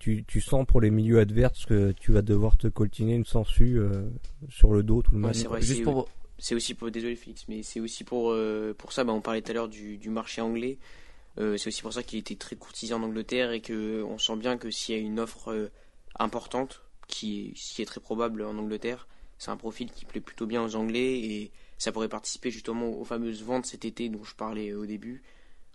tu, 0.00 0.24
tu, 0.26 0.40
sens 0.40 0.66
pour 0.66 0.80
les 0.80 0.90
milieux 0.90 1.20
adverses 1.20 1.64
que 1.64 1.92
tu 1.92 2.10
vas 2.10 2.22
devoir 2.22 2.56
te 2.56 2.66
coltiner 2.66 3.14
une 3.14 3.24
sangsue 3.24 3.78
euh, 3.78 4.10
sur 4.48 4.72
le 4.72 4.82
dos 4.82 5.02
tout 5.02 5.12
le 5.12 5.18
match. 5.18 5.44
c'est 5.60 5.82
pour 5.82 6.08
c'est 6.38 6.54
aussi 6.54 6.72
pour 6.72 6.90
désolé 6.90 7.16
Félix 7.16 7.44
mais 7.48 7.62
c'est 7.62 7.80
aussi 7.80 8.02
pour 8.02 8.32
euh, 8.32 8.74
pour 8.76 8.92
ça 8.92 9.04
bah, 9.04 9.12
on 9.12 9.20
parlait 9.20 9.42
tout 9.42 9.50
à 9.50 9.54
l'heure 9.54 9.68
du, 9.68 9.98
du, 9.98 10.08
marché 10.08 10.40
anglais 10.40 10.78
euh, 11.38 11.56
c'est 11.56 11.68
aussi 11.68 11.82
pour 11.82 11.92
ça 11.92 12.02
qu'il 12.02 12.18
était 12.18 12.36
très 12.36 12.56
courtisé 12.56 12.94
en 12.94 13.02
Angleterre 13.02 13.52
et 13.52 13.60
que 13.60 14.02
on 14.02 14.18
sent 14.18 14.36
bien 14.36 14.56
que 14.56 14.70
s'il 14.70 14.94
y 14.94 14.98
a 14.98 15.00
une 15.00 15.20
offre 15.20 15.70
importante 16.18 16.82
qui 17.06 17.48
est, 17.48 17.52
qui 17.52 17.82
est 17.82 17.86
très 17.86 18.00
probable 18.00 18.42
en 18.42 18.56
Angleterre 18.58 19.06
c'est 19.38 19.50
un 19.50 19.56
profil 19.56 19.90
qui 19.90 20.04
plaît 20.04 20.20
plutôt 20.20 20.46
bien 20.46 20.62
aux 20.62 20.76
Anglais 20.76 21.18
et 21.20 21.52
ça 21.78 21.92
pourrait 21.92 22.08
participer 22.08 22.50
justement 22.50 22.88
aux 22.88 23.04
fameuses 23.04 23.42
ventes 23.42 23.66
cet 23.66 23.84
été 23.84 24.08
dont 24.08 24.24
je 24.24 24.34
parlais 24.34 24.74
au 24.74 24.86
début 24.86 25.22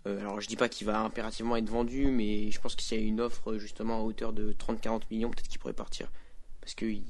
euh, 0.06 0.20
alors 0.20 0.40
je 0.40 0.46
dis 0.46 0.56
pas 0.56 0.68
qu'il 0.68 0.86
va 0.86 1.00
impérativement 1.00 1.56
être 1.56 1.68
vendu, 1.68 2.06
mais 2.06 2.50
je 2.50 2.60
pense 2.60 2.76
qu'il 2.76 2.96
y 2.96 3.00
a 3.00 3.04
une 3.04 3.20
offre 3.20 3.58
justement 3.58 3.98
à 3.98 4.02
hauteur 4.02 4.32
de 4.32 4.52
30-40 4.52 5.02
millions, 5.10 5.30
peut-être 5.30 5.48
qu'il 5.48 5.58
pourrait 5.58 5.72
partir. 5.72 6.10
Parce 6.60 6.74
qu'il 6.74 7.02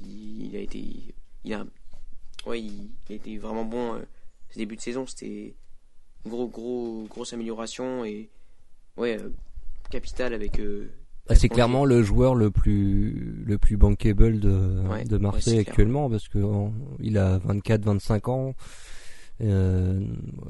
il 0.45 0.55
a 0.55 0.59
été. 0.59 1.15
Il 1.43 1.53
a, 1.53 1.65
ouais, 2.45 2.61
il, 2.61 2.91
été 3.09 3.37
vraiment 3.37 3.65
bon 3.65 3.95
euh, 3.95 4.01
ce 4.49 4.57
début 4.57 4.75
de 4.75 4.81
saison. 4.81 5.05
C'était 5.05 5.55
gros, 6.27 6.47
gros, 6.47 7.05
grosse 7.09 7.33
amélioration. 7.33 8.05
Et 8.05 8.29
ouais, 8.97 9.17
euh, 9.19 9.29
capitale 9.89 10.33
avec. 10.33 10.59
euh, 10.59 10.89
Ah, 11.29 11.35
c'est 11.35 11.49
clairement 11.49 11.83
le 11.83 12.03
joueur 12.03 12.35
le 12.35 12.51
plus 12.51 13.43
le 13.45 13.57
plus 13.57 13.75
bankable 13.77 14.39
de, 14.39 14.81
Ouais, 14.89 15.03
de 15.03 15.15
ouais, 15.15 15.21
Marseille 15.21 15.53
clair. 15.63 15.67
actuellement 15.67 16.09
parce 16.09 16.27
que 16.29 16.39
en- 16.39 16.73
il 16.99 17.17
a 17.17 17.37
24-25 17.39 18.29
ans. 18.29 18.53
Euh, 19.41 19.99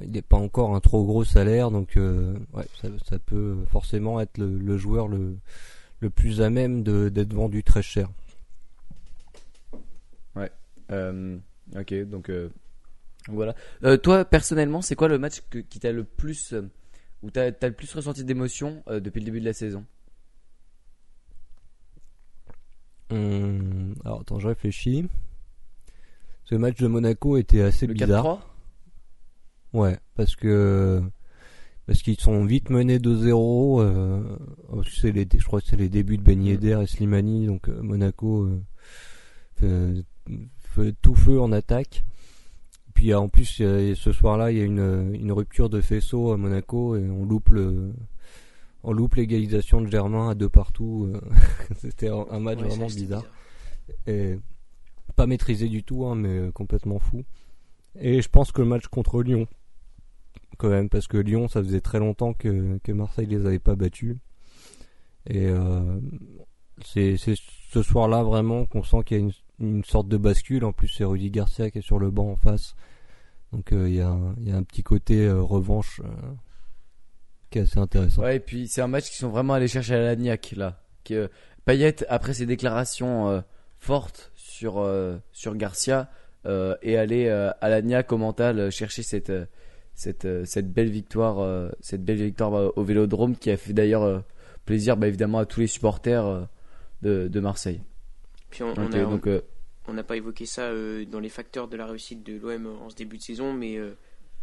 il 0.03 0.11
n'est 0.11 0.21
pas 0.21 0.37
encore 0.37 0.73
un 0.73 0.79
trop 0.79 1.03
gros 1.03 1.25
salaire 1.25 1.71
donc 1.71 1.97
euh, 1.97 2.37
ouais, 2.53 2.63
ça, 2.81 2.87
ça 3.09 3.19
peut 3.19 3.57
forcément 3.69 4.21
être 4.21 4.37
le, 4.37 4.57
le 4.57 4.77
joueur 4.77 5.09
le, 5.09 5.35
le 5.99 6.09
plus 6.09 6.39
à 6.41 6.49
même 6.49 6.83
de- 6.83 7.09
d'être 7.09 7.33
vendu 7.33 7.63
très 7.63 7.81
cher. 7.81 8.07
Euh, 10.89 11.37
ok, 11.77 11.93
donc 12.05 12.29
voilà. 13.27 13.55
Euh, 13.83 13.97
toi, 13.97 14.25
personnellement, 14.25 14.81
c'est 14.81 14.95
quoi 14.95 15.07
le 15.07 15.17
match 15.17 15.41
que- 15.49 15.59
qui 15.59 15.79
t'a 15.79 15.91
le 15.91 16.03
plus. 16.03 16.53
euh, 16.53 16.61
où 17.23 17.31
t'as 17.31 17.45
as 17.61 17.67
le 17.67 17.73
plus 17.73 17.91
ressenti 17.93 18.23
d'émotion 18.23 18.83
euh, 18.89 18.99
depuis 18.99 19.19
le 19.19 19.25
début 19.25 19.39
de 19.39 19.45
la 19.45 19.53
saison? 19.53 19.83
Hum, 23.09 23.95
alors 24.03 24.21
attends, 24.21 24.39
je 24.39 24.47
réfléchis. 24.47 25.07
Ce 26.45 26.55
match 26.55 26.77
de 26.77 26.87
Monaco 26.87 27.37
était 27.37 27.61
assez 27.61 27.87
Le 27.87 27.93
bizarre. 27.93 28.23
4-3 28.23 28.39
Ouais, 29.73 29.97
parce 30.15 30.35
que 30.35 31.01
parce 31.85 32.01
qu'ils 32.01 32.19
sont 32.19 32.43
vite 32.45 32.69
menés 32.69 32.99
2-0. 32.99 33.81
Euh, 33.81 34.37
c'est 34.93 35.11
les, 35.11 35.27
je 35.37 35.43
crois 35.45 35.61
que 35.61 35.67
c'est 35.67 35.75
les 35.77 35.89
débuts 35.89 36.17
de 36.17 36.23
Ben 36.23 36.41
Yedder 36.41 36.79
et 36.83 36.87
Slimani, 36.87 37.47
donc 37.47 37.69
euh, 37.69 37.81
Monaco 37.81 38.43
euh, 38.45 38.61
fait, 39.55 40.03
fait 40.75 40.93
tout 41.01 41.15
feu 41.15 41.39
en 41.39 41.51
attaque. 41.51 42.03
Puis 42.97 43.13
euh, 43.13 43.19
en 43.19 43.29
plus, 43.29 43.59
euh, 43.61 43.93
ce 43.93 44.11
soir-là, 44.11 44.51
il 44.51 44.57
y 44.57 44.61
a 44.61 44.63
une, 44.63 45.13
une 45.13 45.31
rupture 45.31 45.69
de 45.69 45.81
faisceau 45.81 46.31
à 46.31 46.37
Monaco 46.37 46.95
et 46.95 47.07
on 47.07 47.25
loupe 47.25 47.49
le 47.49 47.93
on 48.83 48.91
loupe 48.91 49.13
l'égalisation 49.13 49.81
de 49.81 49.87
Germain 49.87 50.29
à 50.29 50.33
deux 50.33 50.49
partout. 50.49 51.07
euh, 51.13 51.21
C'était 51.77 52.09
un 52.09 52.39
match 52.39 52.57
ouais, 52.57 52.67
vraiment 52.69 52.87
bizarre 52.87 53.23
et 54.07 54.39
pas 55.15 55.27
maîtrisé 55.27 55.69
du 55.69 55.83
tout, 55.83 56.05
hein, 56.05 56.15
mais 56.15 56.39
euh, 56.39 56.51
complètement 56.51 56.97
fou. 56.97 57.23
Et 57.99 58.19
je 58.19 58.29
pense 58.29 58.51
que 58.51 58.63
le 58.63 58.67
match 58.67 58.87
contre 58.87 59.21
Lyon, 59.21 59.45
quand 60.57 60.69
même, 60.69 60.89
parce 60.89 61.05
que 61.05 61.17
Lyon, 61.17 61.47
ça 61.47 61.61
faisait 61.61 61.81
très 61.81 61.99
longtemps 61.99 62.33
que, 62.33 62.79
que 62.83 62.91
Marseille 62.91 63.27
les 63.27 63.45
avait 63.45 63.59
pas 63.59 63.75
battus. 63.75 64.15
Et 65.29 65.45
euh, 65.45 65.99
c'est 66.83 67.15
ce 67.15 67.83
soir-là 67.83 68.23
vraiment 68.23 68.65
qu'on 68.65 68.81
sent 68.81 69.03
qu'il 69.05 69.17
y 69.17 69.19
a 69.19 69.23
une, 69.23 69.33
une 69.59 69.83
sorte 69.83 70.07
de 70.07 70.17
bascule. 70.17 70.65
En 70.65 70.71
plus, 70.71 70.87
c'est 70.87 71.03
Rudy 71.03 71.31
Garcia 71.31 71.71
qui 71.71 71.79
est 71.79 71.81
sur 71.81 71.99
le 71.99 72.11
banc 72.11 72.31
en 72.31 72.35
face. 72.35 72.75
Donc 73.53 73.71
euh, 73.71 73.87
il 73.87 73.95
y, 73.95 74.01
a, 74.01 74.17
y 74.41 74.51
a 74.51 74.55
un 74.57 74.63
petit 74.63 74.83
côté 74.83 75.25
euh, 75.25 75.41
revanche 75.41 76.01
euh, 76.03 76.09
qui 77.49 77.59
est 77.59 77.61
assez 77.61 77.79
intéressant. 77.79 78.23
Ouais, 78.23 78.37
et 78.37 78.39
puis 78.39 78.67
c'est 78.67 78.81
un 78.81 78.87
match 78.87 79.09
qui 79.09 79.15
sont 79.17 79.29
vraiment 79.29 79.53
allés 79.53 79.67
chercher 79.67 79.95
à 79.95 79.99
l'agnac 79.99 80.53
là. 80.55 80.81
Que 81.05 81.29
Payet, 81.63 82.05
après 82.09 82.33
ses 82.33 82.45
déclarations 82.45 83.43
fortes 83.79 84.31
sur 84.35 84.85
sur 85.31 85.55
Garcia, 85.55 86.09
est 86.45 86.97
allé 86.97 87.29
à 87.29 87.69
l'agnac 87.69 88.11
au 88.11 88.17
mental 88.17 88.69
chercher 88.71 89.03
cette 89.03 89.31
cette 89.93 90.27
cette 90.45 90.71
belle 90.71 90.89
victoire, 90.89 91.71
cette 91.79 92.03
belle 92.03 92.17
victoire 92.17 92.77
au 92.77 92.83
Vélodrome 92.83 93.37
qui 93.37 93.51
a 93.51 93.55
fait 93.55 93.71
d'ailleurs 93.71 94.23
plaisir, 94.65 94.97
bah, 94.97 95.07
évidemment, 95.07 95.39
à 95.39 95.45
tous 95.45 95.61
les 95.61 95.67
supporters 95.67 96.49
de 97.01 97.39
Marseille. 97.39 97.81
Puis 98.49 98.63
on, 98.63 98.73
a- 98.73 98.89
donc 99.05 99.27
euh, 99.27 99.41
on 99.87 99.93
n'a 99.93 100.03
pas 100.03 100.15
évoqué 100.17 100.45
ça 100.45 100.63
euh, 100.63 101.05
dans 101.05 101.19
les 101.19 101.29
facteurs 101.29 101.67
de 101.67 101.75
la 101.77 101.85
réussite 101.85 102.23
de 102.23 102.37
l'OM 102.37 102.65
en 102.81 102.89
ce 102.89 102.95
début 102.95 103.17
de 103.17 103.23
saison, 103.23 103.53
mais 103.53 103.77
euh, 103.77 103.95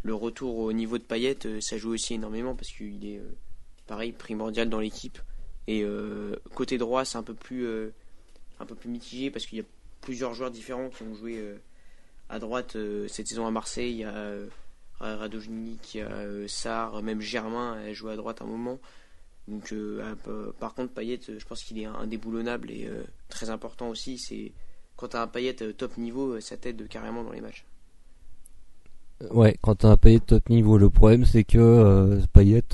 le 0.02 0.14
retour 0.14 0.58
au 0.58 0.72
niveau 0.72 0.98
de 0.98 1.02
Payet, 1.02 1.38
ça 1.60 1.78
joue 1.78 1.92
aussi 1.92 2.14
énormément 2.14 2.54
parce 2.54 2.70
qu'il 2.70 3.04
est 3.06 3.20
pareil 3.86 4.12
primordial 4.12 4.68
dans 4.68 4.80
l'équipe. 4.80 5.18
Et 5.66 5.82
côté 6.54 6.76
droit, 6.76 7.06
c'est 7.06 7.16
un 7.16 7.22
peu 7.22 7.32
plus 7.32 7.66
un 8.60 8.66
peu 8.66 8.74
plus 8.74 8.90
mitigé 8.90 9.30
parce 9.30 9.46
qu'il 9.46 9.56
y 9.58 9.60
a 9.62 9.64
plusieurs 10.02 10.34
joueurs 10.34 10.50
différents 10.50 10.90
qui 10.90 11.02
ont 11.04 11.14
joué 11.14 11.42
à 12.28 12.38
droite 12.38 12.76
cette 13.08 13.26
saison 13.28 13.46
à 13.46 13.50
Marseille. 13.50 13.90
Il 13.92 13.96
y 13.98 14.04
a 14.04 14.34
il 15.00 15.96
y 15.96 16.00
a 16.00 16.48
Sarr, 16.48 17.02
même 17.02 17.20
Germain 17.22 17.78
a 17.82 17.92
joué 17.94 18.12
à 18.12 18.16
droite 18.16 18.42
un 18.42 18.46
moment. 18.46 18.78
Donc, 19.48 19.72
euh, 19.72 20.14
par 20.58 20.74
contre, 20.74 20.92
Payet, 20.94 21.20
euh, 21.28 21.38
je 21.38 21.44
pense 21.44 21.62
qu'il 21.62 21.78
est 21.78 21.84
indéboulonnable 21.84 22.70
et 22.70 22.86
euh, 22.86 23.04
très 23.28 23.50
important 23.50 23.88
aussi. 23.88 24.18
C'est 24.18 24.52
quand 24.96 25.08
t'as 25.08 25.22
un 25.22 25.26
Payet 25.26 25.54
top 25.54 25.98
niveau, 25.98 26.40
ça 26.40 26.56
t'aide 26.56 26.88
carrément 26.88 27.22
dans 27.24 27.32
les 27.32 27.40
matchs. 27.40 27.64
Ouais, 29.30 29.56
quand 29.60 29.76
t'as 29.76 29.90
un 29.90 29.96
Payet 29.96 30.20
top 30.20 30.48
niveau, 30.48 30.78
le 30.78 30.90
problème 30.90 31.24
c'est 31.24 31.44
que 31.44 31.58
euh, 31.58 32.20
Payet, 32.32 32.64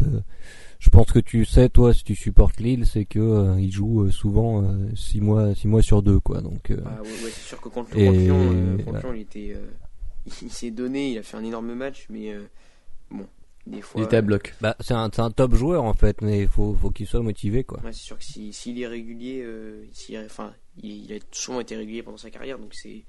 je 0.79 0.91
pense 0.91 1.13
que 1.13 1.19
tu 1.19 1.45
sais 1.45 1.69
toi 1.69 1.93
si 1.93 2.03
tu 2.03 2.15
supportes 2.15 2.59
Lille, 2.61 2.87
c'est 2.87 3.05
que 3.05 3.59
il 3.59 3.71
joue 3.71 4.11
souvent 4.11 4.65
6 4.95 5.21
mois, 5.21 5.55
six 5.55 5.69
mois 5.69 5.83
sur 5.83 6.03
deux 6.03 6.19
quoi. 6.19 6.41
Donc 6.41 6.73
Ah, 6.87 7.03
ouais, 7.03 7.09
ouais, 7.09 7.31
c'est 7.31 7.47
sûr 7.49 7.61
que 7.61 7.69
contre, 7.69 7.97
Et- 7.97 8.09
ouais. 8.09 8.17
Lyon, 8.17 9.13
il 9.15 9.21
était, 9.21 9.55
il 10.43 10.51
s'est 10.51 10.71
donné, 10.71 11.13
il 11.13 11.19
a 11.19 11.23
fait 11.23 11.37
un 11.37 11.45
énorme 11.45 11.75
match, 11.75 12.07
mais 12.09 12.35
bon, 13.11 13.27
des 13.67 13.81
fois, 13.83 14.01
il 14.01 14.05
était 14.05 14.17
à 14.17 14.23
bloc. 14.23 14.55
bah, 14.61 14.77
c'est 14.81 14.95
un, 14.95 15.11
c'est 15.13 15.21
un 15.23 15.31
top 15.31 15.55
joueur 15.55 15.85
en 15.85 15.95
fait, 15.95 16.23
mais 16.23 16.41
il 16.43 16.49
faut, 16.49 16.75
faut 16.75 16.91
qu'il 16.91 17.07
soit 17.07 17.23
motivé 17.23 17.63
quoi. 17.65 17.81
ouais, 17.85 17.93
c'est 17.93 18.01
sûr 18.03 18.19
que 18.19 18.25
si- 18.25 18.53
s'il 18.53 18.81
est 18.81 18.87
régulier, 18.87 19.43
euh, 19.45 19.85
s'il- 19.93 20.19
enfin, 20.19 20.53
il, 20.83 21.05
il 21.05 21.13
a 21.13 21.19
souvent 21.31 21.61
été 21.61 21.77
régulier 21.77 22.03
pendant 22.03 22.17
sa 22.17 22.31
carrière, 22.31 22.59
donc 22.59 22.75
c'est 22.75 23.05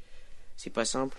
c'est 0.58 0.70
pas 0.70 0.86
simple. 0.86 1.18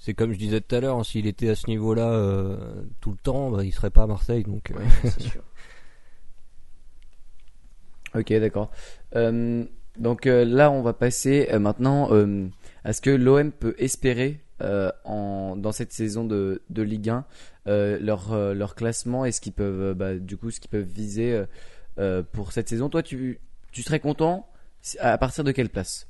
C'est- 0.00 0.14
comme 0.14 0.32
je 0.32 0.38
disais 0.38 0.60
tout 0.60 0.74
à 0.74 0.80
l'heure, 0.80 0.96
hein, 0.98 1.04
s'il 1.04 1.26
était 1.28 1.48
à 1.48 1.54
ce 1.54 1.68
niveau-là 1.68 2.10
euh, 2.12 2.82
tout 3.00 3.12
le 3.12 3.16
temps, 3.18 3.50
bah, 3.50 3.64
il 3.64 3.72
serait 3.72 3.90
pas 3.90 4.02
à 4.02 4.06
Marseille. 4.08 4.42
Donc 4.42 4.70
euh, 4.72 4.74
Ouais, 4.74 4.84
c'est 5.04 5.20
sûr. 5.22 5.42
Ok, 8.14 8.32
d'accord. 8.34 8.70
Euh, 9.16 9.64
donc 9.98 10.26
euh, 10.26 10.44
là, 10.44 10.70
on 10.70 10.82
va 10.82 10.92
passer 10.92 11.48
euh, 11.50 11.58
maintenant 11.58 12.12
euh, 12.12 12.46
à 12.84 12.92
ce 12.92 13.00
que 13.00 13.10
l'OM 13.10 13.50
peut 13.50 13.74
espérer 13.78 14.40
euh, 14.60 14.90
dans 15.04 15.72
cette 15.72 15.92
saison 15.92 16.24
de, 16.24 16.62
Ligue 16.70 17.10
1, 17.10 17.24
euh, 17.66 17.98
leur, 18.00 18.32
euh, 18.32 18.54
leur 18.54 18.74
classement 18.74 19.24
et 19.24 19.32
ce 19.32 19.40
qu'ils 19.40 19.52
peuvent, 19.52 19.94
bah, 19.94 20.12
viser 20.72 21.44
pour 22.32 22.52
cette 22.52 22.68
saison. 22.68 22.88
Toi, 22.88 23.02
tu, 23.02 23.40
serais 23.72 24.00
content 24.00 24.48
à 25.00 25.18
partir 25.18 25.44
de 25.44 25.52
quelle 25.52 25.70
place? 25.70 26.08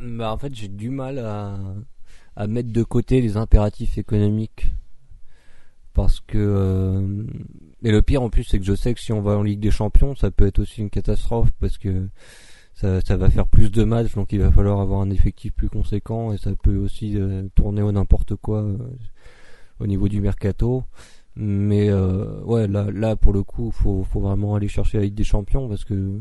Bah, 0.00 0.32
en 0.32 0.38
fait, 0.38 0.54
j'ai 0.54 0.68
du 0.68 0.90
mal 0.90 1.18
à, 1.18 2.46
mettre 2.46 2.72
de 2.72 2.82
côté 2.82 3.20
les 3.20 3.36
impératifs 3.36 3.98
économiques. 3.98 4.72
Parce 5.94 6.20
que. 6.20 7.26
et 7.82 7.90
le 7.90 8.00
pire 8.00 8.22
en 8.22 8.30
plus, 8.30 8.44
c'est 8.44 8.58
que 8.58 8.64
je 8.64 8.74
sais 8.74 8.94
que 8.94 9.00
si 9.00 9.12
on 9.12 9.20
va 9.20 9.32
en 9.32 9.42
Ligue 9.42 9.60
des 9.60 9.70
Champions, 9.70 10.16
ça 10.16 10.30
peut 10.30 10.46
être 10.46 10.58
aussi 10.58 10.80
une 10.80 10.88
catastrophe 10.88 11.50
parce 11.60 11.76
que 11.76 12.08
ça, 12.82 13.16
va 13.16 13.30
faire 13.30 13.46
plus 13.46 13.70
de 13.70 13.84
matchs, 13.84 14.14
donc 14.14 14.32
il 14.32 14.40
va 14.40 14.50
falloir 14.50 14.80
avoir 14.80 15.00
un 15.00 15.10
effectif 15.10 15.52
plus 15.52 15.68
conséquent 15.68 16.32
et 16.32 16.38
ça 16.38 16.50
peut 16.60 16.76
aussi 16.76 17.16
euh, 17.16 17.48
tourner 17.54 17.80
au 17.80 17.92
n'importe 17.92 18.34
quoi 18.34 18.62
euh, 18.62 18.76
au 19.78 19.86
niveau 19.86 20.08
du 20.08 20.20
mercato. 20.20 20.84
Mais 21.36 21.88
euh, 21.88 22.40
ouais, 22.42 22.66
là, 22.66 22.90
là 22.90 23.14
pour 23.16 23.32
le 23.32 23.44
coup, 23.44 23.70
faut, 23.70 24.02
faut 24.02 24.20
vraiment 24.20 24.56
aller 24.56 24.68
chercher 24.68 24.98
la 24.98 25.04
Ligue 25.04 25.14
des 25.14 25.24
Champions 25.24 25.68
parce 25.68 25.84
que 25.84 26.18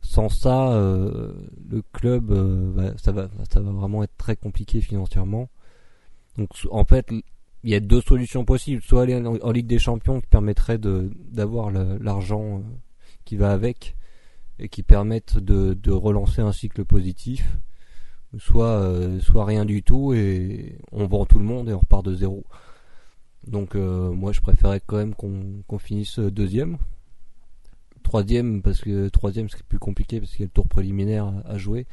sans 0.00 0.28
ça, 0.28 0.72
le 0.74 1.82
club, 1.92 2.32
ça 2.96 3.12
va, 3.12 3.28
ça 3.52 3.60
va 3.60 3.70
vraiment 3.70 4.02
être 4.02 4.16
très 4.16 4.34
compliqué 4.34 4.80
financièrement. 4.80 5.50
Donc, 6.38 6.48
en 6.70 6.84
fait, 6.84 7.12
il 7.62 7.70
y 7.70 7.74
a 7.74 7.80
deux 7.80 8.00
solutions 8.00 8.44
possibles. 8.44 8.82
Soit 8.82 9.02
aller 9.02 9.14
en, 9.14 9.52
Ligue 9.52 9.66
des 9.66 9.78
Champions 9.78 10.20
qui 10.20 10.26
permettrait 10.26 10.78
d'avoir 10.78 11.70
l'argent 11.70 12.62
qui 13.24 13.36
va 13.36 13.52
avec 13.52 13.94
et 14.60 14.68
qui 14.68 14.82
permettent 14.84 15.38
de, 15.38 15.74
de 15.74 15.90
relancer 15.90 16.40
un 16.42 16.52
cycle 16.52 16.84
positif. 16.84 17.56
Soit, 18.38 18.68
euh, 18.68 19.18
soit 19.18 19.44
rien 19.44 19.64
du 19.64 19.82
tout 19.82 20.12
et 20.14 20.78
on 20.92 21.06
vend 21.08 21.26
tout 21.26 21.40
le 21.40 21.44
monde 21.44 21.68
et 21.68 21.72
on 21.74 21.80
repart 21.80 22.04
de 22.04 22.14
zéro. 22.14 22.44
Donc, 23.46 23.74
euh, 23.74 24.10
moi, 24.12 24.30
je 24.32 24.40
préférais 24.40 24.80
quand 24.86 24.98
même 24.98 25.14
qu'on 25.16 25.78
finisse 25.78 26.20
deuxième 26.20 26.78
troisième 28.02 28.62
parce 28.62 28.80
que 28.80 29.08
troisième 29.08 29.48
c'est 29.48 29.62
plus 29.62 29.78
compliqué 29.78 30.20
parce 30.20 30.32
qu'il 30.32 30.40
y 30.40 30.44
a 30.44 30.46
le 30.46 30.50
tour 30.52 30.66
préliminaire 30.66 31.32
à, 31.44 31.58
jouer 31.58 31.86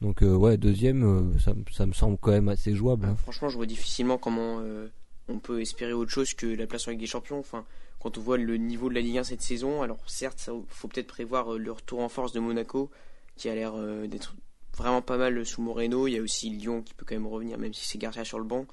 donc 0.00 0.22
euh, 0.22 0.34
ouais 0.34 0.56
deuxième 0.56 1.02
euh, 1.04 1.38
ça, 1.38 1.52
me- 1.54 1.64
ça 1.72 1.86
me 1.86 1.92
semble 1.92 2.16
quand 2.18 2.30
même 2.30 2.48
assez 2.48 2.74
jouable 2.74 3.06
hein. 3.06 3.14
Ah, 3.14 3.16
franchement, 3.16 3.48
je 3.48 3.56
vois 3.56 3.66
difficilement 3.66 4.16
comment 4.16 4.60
euh, 4.60 4.86
on 5.28 5.38
peut 5.40 5.60
espérer 5.60 5.92
autre 5.92 6.10
chose 6.10 6.34
que 6.34 6.46
la 6.46 6.66
place 6.66 6.86
en 6.86 6.92
Ligue 6.92 7.00
des 7.00 7.06
Champions. 7.06 7.40
Enfin, 7.40 7.64
quand 8.04 8.18
on 8.18 8.20
voit 8.20 8.36
le 8.36 8.58
niveau 8.58 8.90
de 8.90 8.94
la 8.94 9.00
Ligue 9.00 9.16
1 9.16 9.24
cette 9.24 9.40
saison, 9.40 9.80
alors 9.80 9.98
certes, 10.06 10.50
il 10.52 10.62
faut 10.68 10.88
peut-être 10.88 11.06
prévoir 11.06 11.54
euh, 11.54 11.58
le 11.58 11.72
retour 11.72 12.00
en 12.00 12.10
force 12.10 12.32
de 12.32 12.38
Monaco, 12.38 12.90
qui 13.34 13.48
a 13.48 13.54
l'air 13.54 13.72
euh, 13.76 14.06
d'être 14.06 14.34
vraiment 14.76 15.00
pas 15.00 15.16
mal 15.16 15.46
sous 15.46 15.62
Moreno. 15.62 16.06
Il 16.06 16.12
y 16.12 16.18
a 16.18 16.20
aussi 16.20 16.50
Lyon 16.50 16.82
qui 16.82 16.92
peut 16.92 17.06
quand 17.08 17.14
même 17.14 17.26
revenir, 17.26 17.56
même 17.56 17.72
si 17.72 17.88
c'est 17.88 17.96
Garcia 17.96 18.22
sur 18.22 18.38
le 18.38 18.44
banc. 18.44 18.66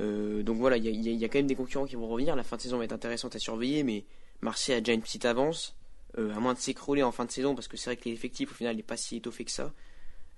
Euh, 0.00 0.44
donc 0.44 0.58
voilà, 0.58 0.76
il 0.76 0.84
y, 0.86 1.24
a, 1.24 1.28
quand 1.28 1.40
même 1.40 1.48
des 1.48 1.56
concurrents 1.56 1.86
qui 1.86 1.96
vont 1.96 2.06
revenir. 2.06 2.36
La 2.36 2.44
fin 2.44 2.54
de 2.56 2.62
saison 2.62 2.78
va 2.78 2.84
être 2.84 2.92
intéressante 2.92 3.34
à 3.34 3.40
surveiller, 3.40 3.82
mais 3.82 4.04
Marseille 4.42 4.76
a 4.76 4.80
déjà 4.80 4.92
une 4.92 5.02
petite 5.02 5.24
avance, 5.24 5.74
à 6.16 6.38
moins 6.38 6.54
de 6.54 6.60
s'écrouler 6.60 7.02
en 7.02 7.10
fin 7.10 7.24
de 7.24 7.32
saison, 7.32 7.56
parce 7.56 7.66
que 7.66 7.76
c'est 7.76 7.90
vrai 7.90 7.96
que 7.96 8.08
l'effectif 8.08 8.52
au 8.52 8.54
final 8.54 8.76
n'est 8.76 8.84
pas 8.84 8.96
si 8.96 9.16
étoffé 9.16 9.44
que 9.44 9.50
ça. 9.50 9.72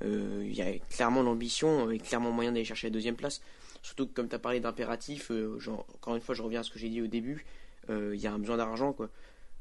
Il 0.00 0.54
y 0.54 0.62
a 0.62 0.78
clairement 0.88 1.22
l'ambition 1.22 1.90
et 1.90 1.98
clairement 1.98 2.32
moyen 2.32 2.52
d'aller 2.52 2.64
chercher 2.64 2.86
la 2.86 2.92
deuxième 2.92 3.16
place. 3.16 3.42
Surtout 3.82 4.06
que 4.06 4.14
comme 4.14 4.30
tu 4.30 4.34
as 4.34 4.38
parlé 4.38 4.60
d'impératif, 4.60 5.30
encore 5.94 6.16
une 6.16 6.22
fois, 6.22 6.34
je 6.34 6.40
reviens 6.40 6.60
à 6.60 6.62
ce 6.62 6.70
que 6.70 6.78
j'ai 6.78 6.88
dit 6.88 7.02
au 7.02 7.06
début, 7.06 7.44
il 7.88 8.20
y 8.20 8.26
a 8.26 8.32
un 8.32 8.38
besoin 8.38 8.56
d'argent. 8.56 8.92
quoi. 8.92 9.10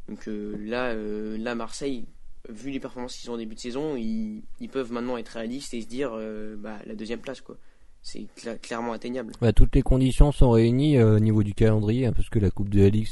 Donc 0.10 0.28
euh, 0.28 0.56
là, 0.60 0.90
euh, 0.92 1.38
là, 1.38 1.56
Marseille, 1.56 2.06
vu 2.50 2.72
les 2.72 2.80
performances 2.80 3.16
qu'ils 3.16 3.30
ont 3.32 3.36
en 3.36 3.38
début 3.38 3.56
de 3.56 3.60
saison, 3.60 3.96
ils, 3.96 4.44
ils 4.60 4.70
peuvent 4.70 4.92
maintenant 4.92 5.18
être 5.18 5.30
réalistes 5.30 5.74
et 5.74 5.82
se 5.82 5.88
dire 5.88 6.12
euh, 6.14 6.56
bah, 6.58 6.80
la 6.86 6.96
deuxième 6.96 7.20
place. 7.20 7.42
quoi. 7.42 7.58
C'est 8.02 8.28
cla- 8.38 8.60
clairement 8.60 8.92
atteignable. 8.92 9.34
Bah, 9.40 9.54
toutes 9.54 9.76
les 9.76 9.82
conditions 9.82 10.32
sont 10.32 10.52
réunies 10.52 10.98
euh, 10.98 11.16
au 11.16 11.20
niveau 11.20 11.42
du 11.42 11.54
calendrier, 11.54 12.06
hein, 12.06 12.14
parce 12.14 12.30
que 12.30 12.40
la 12.40 12.52
Coupe 12.52 12.70
de 12.70 12.82
la 12.82 12.90
Ligue, 12.90 13.08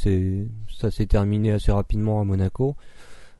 ça 0.67 0.91
s'est 0.91 1.05
terminé 1.05 1.51
assez 1.51 1.71
rapidement 1.71 2.19
à 2.19 2.25
Monaco. 2.25 2.75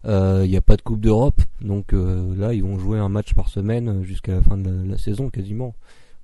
Il 0.06 0.50
n'y 0.50 0.58
a 0.58 0.62
pas 0.62 0.78
de 0.78 0.82
Coupe 0.82 1.02
d'Europe, 1.02 1.42
donc 1.60 1.94
euh, 1.94 2.36
là, 2.36 2.54
ils 2.54 2.64
vont 2.64 2.80
jouer 2.80 2.98
un 2.98 3.10
match 3.10 3.36
par 3.36 3.50
semaine 3.50 3.90
euh, 3.90 4.04
jusqu'à 4.04 4.34
la 4.34 4.42
fin 4.42 4.58
de 4.58 4.90
la, 4.90 4.98
saison 4.98 5.30
quasiment, 5.30 5.76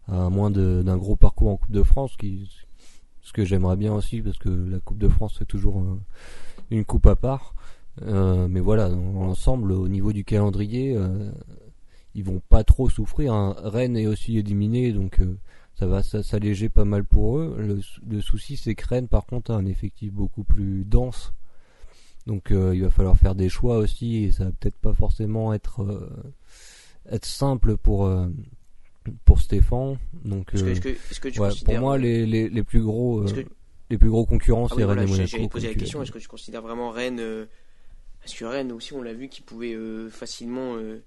à 0.08 0.30
moins 0.30 0.50
d'un 0.50 0.98
gros 0.98 1.16
parcours 1.16 1.50
en 1.50 1.58
Coupe 1.58 1.72
de 1.72 1.84
France, 1.84 2.16
qui, 2.18 2.50
ce 3.28 3.34
que 3.34 3.44
j'aimerais 3.44 3.76
bien 3.76 3.94
aussi, 3.94 4.22
parce 4.22 4.38
que 4.38 4.48
la 4.48 4.80
Coupe 4.80 5.00
de 5.00 5.10
France, 5.10 5.36
c'est 5.38 5.48
toujours 5.48 5.82
euh, 5.82 6.00
une 6.72 6.86
coupe 6.86 7.08
à 7.08 7.18
part. 7.18 7.56
Euh, 8.04 8.48
mais 8.48 8.62
voilà, 8.62 8.88
dans 8.90 9.26
l'ensemble, 9.26 9.74
au 9.74 9.90
niveau 9.90 10.14
du 10.14 10.24
calendrier, 10.24 10.96
euh, 10.96 11.30
ils 12.16 12.24
vont 12.24 12.42
pas 12.48 12.64
trop 12.64 12.88
souffrir. 12.90 13.34
hein. 13.34 13.54
Rennes 13.58 13.98
est 13.98 14.08
aussi 14.08 14.38
éliminé, 14.38 14.94
donc 14.94 15.20
ça 15.76 15.88
va 15.88 16.04
s'alléger 16.04 16.70
pas 16.70 16.86
mal 16.86 17.04
pour 17.04 17.38
eux. 17.38 17.58
Le, 17.60 17.82
sou- 17.82 18.00
le 18.10 18.22
souci, 18.22 18.56
c'est 18.56 18.76
que 18.76 18.88
Rennes, 18.88 19.10
par 19.10 19.26
contre, 19.26 19.52
a 19.52 19.56
un 19.58 19.66
effectif 19.66 20.14
beaucoup 20.14 20.46
plus 20.46 20.86
dense. 20.86 21.34
Donc 22.28 22.48
il 22.52 22.82
va 22.82 22.90
falloir 22.92 23.18
faire 23.18 23.36
des 23.36 23.50
choix 23.50 23.78
aussi, 23.78 24.24
et 24.24 24.32
ça 24.32 24.46
va 24.46 24.52
peut-être 24.52 24.78
pas 24.80 24.94
forcément 24.94 25.54
être 25.54 25.86
être 27.10 27.26
simple 27.26 27.78
pour 27.78 28.10
pour 29.26 29.40
Stéphane. 29.42 29.98
Donc 30.26 30.54
Est-ce 30.54 30.64
que, 30.64 30.68
euh, 30.68 30.72
est-ce 30.72 30.82
que, 30.82 30.90
est-ce 30.90 31.20
que 31.20 31.30
tu 31.30 31.40
ouais, 31.40 31.50
considères, 31.50 31.76
pour 31.76 31.82
moi, 31.82 31.98
les, 31.98 32.26
les, 32.26 32.50
les 32.50 32.64
plus 32.64 32.82
gros 32.82 33.22
euh, 33.22 33.32
que- 33.44 33.50
les 33.90 33.98
plus 33.98 34.10
gros 34.10 34.26
concurrents, 34.26 34.68
Ah 34.70 34.74
c'est 34.76 34.84
Rennes 34.84 35.00
et 35.00 35.08
j'ai- 35.08 35.12
Monaco. 35.14 35.28
j'allais 35.28 35.48
poser 35.50 35.68
la 35.70 35.74
question 35.76 36.02
est-ce 36.04 36.12
que 36.12 36.20
tu 36.20 36.28
considères 36.28 36.62
vraiment 36.62 36.90
Rennes 36.92 37.20
euh, 37.20 37.46
Parce 38.20 38.34
que 38.34 38.46
Rennes 38.46 38.72
aussi, 38.72 38.94
on 38.94 39.02
l'a 39.02 39.14
vu, 39.14 39.30
qui 39.30 39.42
pouvait 39.42 39.74
euh, 39.74 40.10
facilement 40.10 40.76
euh, 40.76 41.04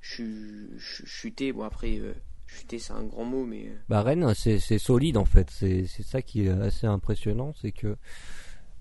chu- 0.00 0.70
chu- 0.78 1.06
chuter. 1.06 1.52
Bon, 1.52 1.62
après, 1.64 1.98
euh, 1.98 2.12
chuter, 2.46 2.78
c'est 2.78 2.92
un 2.94 3.04
grand 3.04 3.24
mot, 3.24 3.44
mais. 3.44 3.66
euh, 3.66 3.74
Bah 3.88 4.02
Rennes, 4.02 4.32
c'est 4.34 4.58
c'est 4.58 4.78
solide 4.78 5.16
en 5.18 5.24
fait. 5.26 5.48
C'est 5.50 5.86
c'est 5.86 6.02
ça 6.04 6.22
qui 6.22 6.46
est 6.46 6.50
assez 6.50 6.86
impressionnant, 6.86 7.52
c'est 7.60 7.72
que 7.72 7.96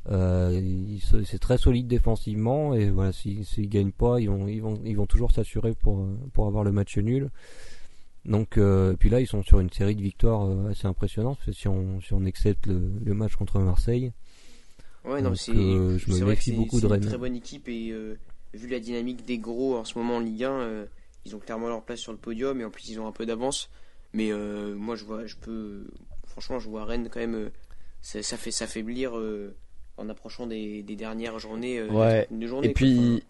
euh, 0.10 0.98
c'est 1.26 1.38
très 1.40 1.58
solide 1.60 1.88
défensivement 1.88 2.74
et 2.74 2.90
voilà, 2.90 3.12
s'ils 3.12 3.46
s'ils 3.46 3.70
gagnent 3.70 3.92
pas, 3.92 4.20
ils 4.20 4.30
vont 4.30 4.48
ils 4.48 4.62
vont 4.62 4.82
ils 4.84 4.98
vont 4.98 5.06
toujours 5.06 5.32
s'assurer 5.32 5.76
pour 5.76 6.00
euh, 6.00 6.18
pour 6.34 6.48
avoir 6.48 6.64
le 6.64 6.72
match 6.72 6.98
nul. 6.98 7.30
Donc 8.26 8.58
euh, 8.58 8.96
puis 9.00 9.10
là, 9.10 9.20
ils 9.20 9.28
sont 9.28 9.42
sur 9.44 9.60
une 9.60 9.72
série 9.72 9.96
de 9.96 10.02
victoires 10.02 10.46
euh, 10.46 10.70
assez 10.70 10.88
impressionnantes. 10.88 11.38
parce 11.40 11.56
que 11.58 11.62
Si 11.62 11.68
on 11.68 12.00
si 12.02 12.14
on 12.14 12.24
accepte 12.26 12.68
le, 12.68 12.92
le 13.04 13.14
match 13.14 13.36
contre 13.36 13.60
Marseille, 13.60 14.12
Ouais, 15.04 15.22
non, 15.24 15.30
Donc, 15.30 15.38
c'est 15.40 15.52
euh, 15.56 15.98
je 15.98 16.12
me 16.12 16.16
c'est 16.16 16.26
méfie 16.26 16.52
c'est 16.52 16.56
beaucoup 16.56 16.76
c'est 16.76 16.82
de 16.84 16.88
une 16.88 16.92
Rennes. 16.94 17.06
très 17.06 17.18
bonne 17.18 17.36
équipe 17.36 17.68
et 17.68 17.90
euh, 17.90 18.20
vu 18.54 18.68
la 18.68 18.80
dynamique 18.80 19.26
des 19.26 19.40
gros 19.40 19.76
en 19.78 19.84
ce 19.84 19.98
moment 19.98 20.18
en 20.18 20.20
Ligue 20.20 20.44
1, 20.44 20.52
euh, 20.52 20.86
ils 21.26 21.36
ont 21.36 21.40
clairement 21.40 21.68
leur 21.70 21.82
place 21.84 22.00
sur 22.00 22.12
le 22.12 22.20
podium 22.20 22.62
et 22.62 22.66
en 22.66 22.70
plus 22.70 22.88
ils 22.90 23.00
ont 23.00 23.08
un 23.08 23.12
peu 23.12 23.26
d'avance. 23.26 23.70
Mais 24.14 24.32
euh, 24.32 24.76
moi, 24.76 24.96
je 24.96 25.04
vois, 25.06 25.26
je 25.26 25.36
peux, 25.38 25.88
franchement, 26.28 26.60
je 26.60 26.70
vois 26.70 26.86
Rennes 26.86 27.10
quand 27.12 27.20
même, 27.22 27.50
ça, 28.04 28.22
ça 28.22 28.38
fait 28.38 28.52
s'affaiblir 28.52 29.18
euh, 29.18 29.56
en 29.98 30.08
approchant 30.10 30.46
des, 30.46 30.84
des 30.84 30.96
dernières 30.96 31.40
journées. 31.40 31.80
euh, 31.80 31.88
Ouais. 31.90 32.28
des 32.30 32.46
journées, 32.48 32.70
Et 32.70 32.74
puis, 32.74 33.24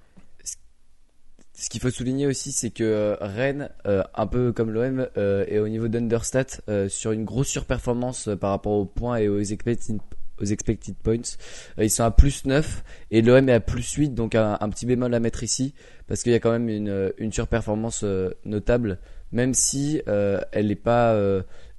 ce 1.54 1.70
qu'il 1.70 1.82
faut 1.82 1.90
souligner 1.90 2.28
aussi, 2.28 2.52
c'est 2.52 2.70
que 2.70 2.84
euh, 2.84 3.16
Rennes, 3.20 3.70
euh, 3.86 4.04
un 4.16 4.28
peu 4.28 4.54
comme 4.54 4.72
l'OM, 4.72 5.08
euh, 5.18 5.46
est 5.48 5.60
au 5.60 5.68
niveau 5.68 5.88
d'Understat 5.88 6.46
euh, 6.70 6.88
sur 6.88 7.12
une 7.12 7.26
grosse 7.26 7.50
surperformance 7.50 8.30
euh, 8.30 8.36
par 8.36 8.52
rapport 8.52 8.74
aux 8.74 8.86
points 8.86 9.18
et 9.18 9.28
aux 9.28 9.42
expected, 9.42 10.00
aux 10.40 10.46
expected 10.46 10.96
points. 10.96 11.36
Euh, 11.78 11.84
ils 11.84 11.90
sont 11.90 12.04
à 12.04 12.12
plus 12.12 12.46
9 12.46 12.84
et 13.12 13.22
l'OM 13.22 13.50
est 13.50 13.54
à 13.54 13.60
plus 13.60 13.92
8, 13.94 14.10
donc 14.12 14.34
un, 14.36 14.58
petit 14.70 14.86
bémol 14.86 15.14
à 15.14 15.20
mettre 15.20 15.44
ici, 15.44 15.74
parce 16.08 16.24
qu'il 16.24 16.32
y 16.32 16.36
a 16.36 16.40
quand 16.40 16.52
même 16.52 16.70
une, 16.70 17.14
une 17.18 17.34
surperformance 17.34 18.06
notable, 18.46 19.00
même 19.32 19.54
si 19.54 20.02
elle 20.06 20.68
n'est 20.68 20.76
pas 20.76 21.16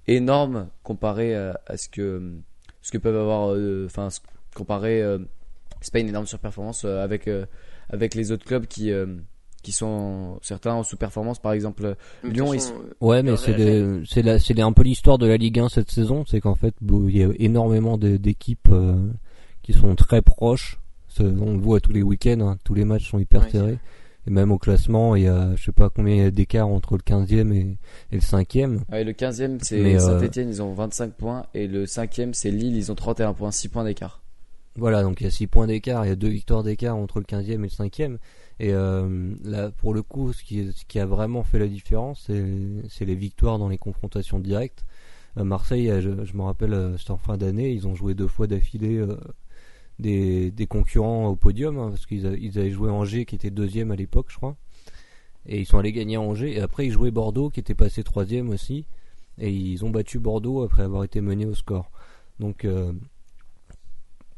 énorme 0.07 0.69
comparée 0.83 1.35
à, 1.35 1.61
à 1.67 1.77
ce 1.77 1.89
que 1.89 2.33
ce 2.83 2.91
que 2.91 2.99
peuvent 2.99 3.17
avoir, 3.17 3.57
enfin, 3.87 4.09
comparé, 4.55 5.03
c'est 5.81 5.93
pas 5.93 6.01
une 6.01 6.09
énorme 6.09 6.27
surperformance 6.27 6.85
avec 6.85 7.29
avec 7.91 8.15
les 8.15 8.33
autres 8.33 8.45
clubs 8.45 8.67
qui 8.67 8.93
qui 9.62 9.72
sont 9.72 10.38
certains 10.42 10.75
en 10.75 10.83
sous-performance 10.83 11.38
par 11.38 11.53
exemple 11.53 11.94
Mais 12.22 12.31
de 12.31 12.35
Lyon, 12.35 12.53
ils 12.55 12.61
façon, 12.61 12.75
sont- 12.75 12.81
euh, 12.81 13.07
Ouais, 13.07 13.22
mais 13.22 13.37
c'est 13.37 13.53
Rennes- 13.53 14.01
des- 14.01 14.07
c'est 14.09 14.22
la- 14.22 14.38
c'est 14.38 14.55
des- 14.55 14.62
un 14.62 14.72
peu 14.72 14.83
l'histoire 14.83 15.18
de 15.18 15.27
la 15.27 15.37
Ligue 15.37 15.59
1 15.61 15.68
cette 15.68 15.90
saison, 15.90 16.25
c'est 16.29 16.40
qu'en 16.40 16.55
fait, 16.55 16.75
il 16.83 17.16
y 17.16 17.22
a 17.22 17.29
énormément 17.38 17.96
d'équipes 17.98 18.68
euh, 18.72 18.96
qui 19.62 19.72
sont 19.72 19.94
très 19.94 20.22
proches. 20.22 20.79
On 21.20 21.53
le 21.55 21.59
voit 21.61 21.81
tous 21.81 21.92
les 21.92 22.03
week-ends, 22.03 22.40
hein, 22.40 22.59
tous 22.64 22.75
les 22.75 22.85
matchs 22.85 23.11
sont 23.11 23.18
hyper 23.18 23.42
Ouais, 23.42 23.51
serrés. 23.51 23.79
Et 24.27 24.31
même 24.31 24.53
au 24.53 24.59
classement, 24.59 25.14
il 25.16 25.25
y 25.25 25.27
a, 25.29 25.55
je 25.57 25.64
sais 25.64 25.72
pas 25.72 25.90
combien 25.90 26.14
il 26.14 26.22
y 26.22 26.25
a 26.25 26.31
d'écart 26.31 26.68
entre 26.68 26.94
le 26.96 27.03
15e 27.03 27.53
et, 27.53 27.77
et 28.12 28.14
le 28.14 28.20
5e. 28.20 28.81
Ouais, 28.90 29.03
le 29.05 29.12
15e 29.12 29.59
c'est 29.61 29.96
euh, 29.96 29.98
Saint-Etienne 29.98 30.48
ils 30.48 30.62
ont 30.62 30.72
25 30.75 31.12
points 31.14 31.46
et 31.55 31.66
le 31.66 31.87
5e 31.87 32.33
c'est 32.33 32.51
Lille 32.53 32.77
ils 32.77 32.92
ont 32.92 32.94
31 32.94 33.33
points 33.35 33.51
6 33.51 33.68
points 33.68 33.83
d'écart 33.85 34.22
Voilà, 34.77 35.03
donc 35.03 35.20
il 35.20 35.25
y 35.25 35.27
a 35.27 35.31
6 35.31 35.48
points 35.48 35.66
d'écart, 35.66 36.07
il 36.07 36.09
y 36.09 36.12
a 36.12 36.16
deux 36.16 36.29
victoires 36.29 36.62
d'écart 36.62 36.96
entre 36.96 37.18
le 37.18 37.25
15e 37.25 37.64
et 37.64 37.68
le 37.68 37.68
5e. 37.68 38.18
Et 38.62 38.72
euh, 38.72 39.35
là, 39.42 39.72
pour 39.72 39.92
le 39.92 40.03
coup, 40.05 40.33
ce 40.33 40.44
qui, 40.44 41.01
a 41.01 41.05
vraiment 41.05 41.42
fait 41.42 41.59
la 41.59 41.66
différence, 41.66 42.31
c'est 42.88 43.05
les 43.05 43.14
victoires 43.16 43.59
dans 43.59 43.68
les 43.68 43.77
confrontations 43.77 44.38
directes. 44.38 44.87
À 45.35 45.42
Marseille, 45.42 45.90
euh, 45.90 46.25
je, 46.25 46.37
me 46.37 46.42
rappelle, 46.42 46.72
euh, 46.72 46.96
c'était 46.96 47.11
en 47.11 47.16
fin 47.16 47.37
d'année, 47.37 47.72
ils 47.72 47.88
ont 47.88 47.96
joué 47.96 48.14
deux 48.14 48.29
fois 48.29 48.46
d'affilée 48.46 48.98
euh, 48.98 49.18
des, 49.98 50.66
concurrents 50.68 51.27
au 51.27 51.35
podium, 51.35 51.77
hein, 51.77 51.88
parce 51.90 52.07
qu'ils 52.07 52.25
avaient 52.25 52.70
joué 52.70 52.88
Angers, 52.88 53.25
qui 53.25 53.35
était 53.35 53.51
deuxième 53.51 53.90
à 53.90 53.96
l'époque, 53.96 54.27
je 54.29 54.37
crois. 54.37 54.57
Et 55.46 55.59
ils 55.59 55.66
sont 55.66 55.79
allés 55.79 55.90
gagner 55.90 56.16
Angers. 56.16 56.57
Et 56.57 56.61
après, 56.61 56.87
ils 56.87 56.92
jouaient 56.92 57.11
Bordeaux, 57.11 57.51
qui 57.51 57.59
était 57.59 57.75
passé 57.75 58.05
troisième 58.05 58.48
aussi. 58.51 58.87
Et 59.38 59.51
ils 59.51 59.85
ont 59.85 59.90
battu 59.90 60.20
Bordeaux 60.20 60.62
après 60.62 60.85
avoir 60.85 61.03
été 61.03 61.20
menés 61.20 61.46
au 61.46 61.55
score. 61.55 61.90
Donc, 62.38 62.64
euh, 62.64 62.92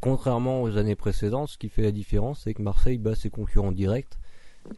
contrairement 0.04 0.60
aux 0.60 0.76
années 0.76 0.96
précédentes, 0.96 1.48
ce 1.48 1.56
qui 1.56 1.70
fait 1.70 1.80
la 1.80 1.90
différence, 1.90 2.42
c'est 2.44 2.52
que 2.52 2.60
Marseille 2.60 2.98
bat 2.98 3.14
ses 3.14 3.30
concurrents 3.30 3.72
directs. 3.72 4.18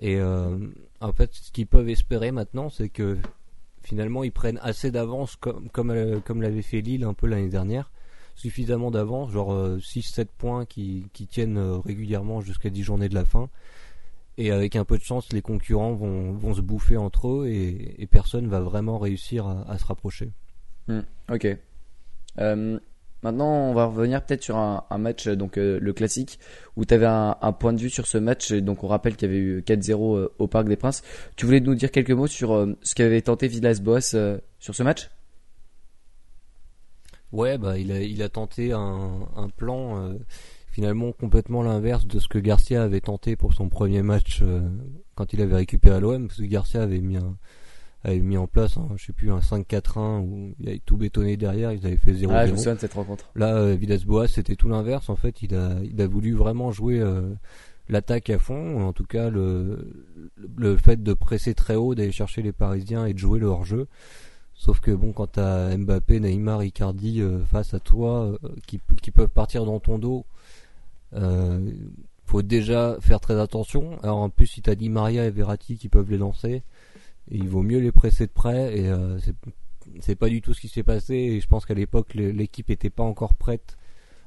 Et 0.01 0.21
euh, 0.21 0.57
en 1.01 1.13
fait, 1.13 1.35
ce 1.35 1.51
qu'ils 1.51 1.67
peuvent 1.67 1.89
espérer 1.89 2.31
maintenant, 2.31 2.71
c'est 2.71 2.89
que 2.89 3.19
finalement, 3.83 4.23
ils 4.23 4.31
prennent 4.31 4.61
assez 4.63 4.93
d'avance, 4.93 5.35
comme, 5.35 5.69
comme, 5.71 5.91
euh, 5.91 6.21
l'avait 6.37 6.63
fait 6.63 6.81
Lille 6.81 7.03
un 7.03 7.13
peu 7.13 7.27
l'année 7.27 7.49
dernière. 7.49 7.91
Suffisamment 8.37 8.93
d'avance, 8.93 9.33
genre 9.33 9.53
6-7 9.79 10.27
points 10.39 10.65
qui, 10.65 11.09
qui 11.13 11.27
tiennent 11.27 11.59
euh, 11.59 11.79
régulièrement 11.79 12.41
jusqu'à 12.41 12.71
10 12.71 12.85
journées 12.85 13.09
de 13.09 13.15
la 13.17 13.25
fin. 13.25 13.49
Et 14.39 14.53
avec 14.53 14.77
un 14.77 14.85
peu 14.85 14.97
de 14.97 15.03
chance, 15.03 15.33
les 15.33 15.43
concurrents 15.43 15.95
vont, 15.95 16.35
vont 16.35 16.55
se 16.55 16.61
bouffer 16.61 16.99
entre 16.99 17.27
eux 17.29 17.49
et, 17.49 18.01
et 18.01 18.07
personne 18.07 18.47
va 18.47 18.61
vraiment 18.61 19.01
réussir 19.01 19.49
à, 19.49 19.77
se 19.77 19.87
rapprocher. 19.87 20.31
ok 21.29 21.49
Euh, 22.39 22.79
maintenant 23.23 23.71
on 23.71 23.75
va 23.75 23.87
revenir 23.87 24.25
peut-être 24.25 24.43
sur 24.43 24.57
un, 24.57 24.85
match 24.99 25.29
donc 25.29 25.59
euh, 25.59 25.79
le 25.81 25.93
classique 25.93 26.39
où 26.77 26.85
tu 26.85 26.95
avais 26.95 27.07
un, 27.07 27.53
point 27.53 27.73
de 27.73 27.81
vue 27.81 27.91
sur 27.91 28.07
ce 28.07 28.19
match 28.19 28.53
donc 28.53 28.85
on 28.85 28.89
rappelle 28.89 29.17
qu'il 29.17 29.29
y 29.29 29.33
avait 29.33 29.41
eu 29.41 29.61
4-0 29.61 30.17
euh, 30.17 30.29
au 30.39 30.47
Parc 30.47 30.69
des 30.69 30.77
Princes. 30.77 31.03
Tu 31.37 31.47
voulais 31.47 31.61
nous 31.61 31.75
dire 31.75 31.91
quelques 31.91 32.11
mots 32.11 32.27
sur 32.27 32.53
euh, 32.53 32.77
ce 32.83 32.95
qu'avait 32.95 33.23
tenté 33.23 33.49
Villas-Boas 33.49 34.15
euh, 34.15 34.39
sur 34.59 34.75
ce 34.75 34.83
match? 34.83 35.11
Ouais, 37.33 37.59
bah 37.59 37.77
il 37.79 38.23
a, 38.23 38.29
tenté 38.29 38.73
un, 38.73 39.29
un 39.37 39.49
plan 39.51 39.99
euh, 39.99 40.15
finalement 40.71 41.13
complètement 41.13 41.63
l'inverse 41.63 42.07
de 42.07 42.19
ce 42.19 42.29
que 42.29 42.39
Garcia 42.39 42.83
avait 42.83 43.01
tenté 43.01 43.35
pour 43.35 43.53
son 43.53 43.69
premier 43.69 44.03
match 44.03 44.41
euh, 44.43 44.61
quand 45.15 45.33
il 45.33 45.41
avait 45.41 45.57
récupéré 45.57 46.01
l'OM, 46.01 46.29
parce 46.29 46.39
que 46.41 46.47
Garcia 46.47 46.83
avait 46.83 47.01
mis 47.01 47.17
un, 47.17 47.37
avait 48.11 48.21
mis 48.21 48.37
en 48.37 48.47
place, 48.47 48.77
un, 48.77 48.89
je 48.97 49.07
sais 49.07 49.13
plus, 49.13 49.31
un 49.31 49.41
5-4-1 49.41 50.21
où 50.21 50.55
il 50.61 50.69
avait 50.69 50.83
tout 50.85 50.97
bétonné 50.97 51.37
derrière, 51.37 51.73
ils 51.73 51.87
avaient 51.87 51.97
fait 51.97 52.13
0-0. 52.13 52.31
ah 52.31 52.47
je 52.47 52.53
me 52.53 52.57
souviens 52.57 52.75
de 52.75 52.81
cette 52.81 52.95
rencontre 52.95 53.31
Là, 53.35 53.57
euh, 53.57 53.75
Villas-Boas, 53.75 54.29
c'était 54.29 54.57
tout 54.57 54.69
l'inverse. 54.69 55.09
En 55.09 55.17
fait, 55.17 55.43
il 55.43 55.55
a, 55.55 55.77
il 55.83 56.01
a 56.01 56.07
voulu 56.07 56.33
vraiment 56.33 56.71
jouer 56.73 57.01
euh, 57.01 57.23
l'attaque 57.89 58.31
à 58.31 58.39
fond. 58.39 58.83
En 58.87 58.93
tout 58.93 59.07
cas, 59.07 59.31
le, 59.31 59.93
le 60.57 60.77
fait 60.77 61.03
de 61.03 61.15
presser 61.15 61.55
très 61.55 61.75
haut, 61.75 61.95
d'aller 61.95 62.13
chercher 62.13 62.43
les 62.43 62.53
Parisiens 62.53 63.07
et 63.07 63.13
de 63.13 63.19
jouer 63.19 63.39
le 63.39 63.47
hors-jeu. 63.47 63.87
Sauf 64.57 64.81
que 64.81 64.91
bon, 64.91 65.13
quand 65.13 65.33
t'as 65.33 65.77
Mbappé, 65.77 66.19
Neymar, 66.19 66.65
Icardi 66.65 67.21
euh, 67.21 67.45
face 67.45 67.75
à 67.75 67.81
toi, 67.81 68.25
euh, 68.25 68.39
qui, 68.67 68.81
qui 69.03 69.11
peuvent 69.11 69.29
partir 69.29 69.67
dans 69.67 69.81
ton 69.81 69.99
dos, 69.99 70.25
euh, 71.15 71.71
faut 72.25 72.43
déjà 72.43 72.97
faire 73.01 73.21
très 73.21 73.39
attention. 73.39 73.99
Alors 74.03 74.17
en 74.17 74.31
plus, 74.31 74.47
si 74.47 74.63
t'as 74.63 74.75
Di 74.75 74.89
Maria 74.89 75.27
et 75.27 75.31
Verratti 75.31 75.77
qui 75.77 75.89
peuvent 75.89 76.11
les 76.11 76.19
lancer, 76.19 76.63
il 77.31 77.49
vaut 77.49 77.63
mieux 77.63 77.79
les 77.79 77.93
presser 77.93 78.27
de 78.27 78.33
près. 78.33 78.79
Et 78.79 78.89
euh, 78.89 79.19
c'est 80.01 80.17
pas 80.17 80.29
du 80.29 80.43
tout 80.43 80.55
ce 80.55 80.61
qui 80.61 80.69
s'est 80.69 80.83
passé. 80.83 81.15
Et 81.15 81.41
je 81.41 81.47
pense 81.47 81.67
qu'à 81.67 81.75
l'époque, 81.75 82.15
l'équipe 82.15 82.71
était 82.71 82.91
pas 82.91 83.03
encore 83.03 83.35
prête 83.35 83.77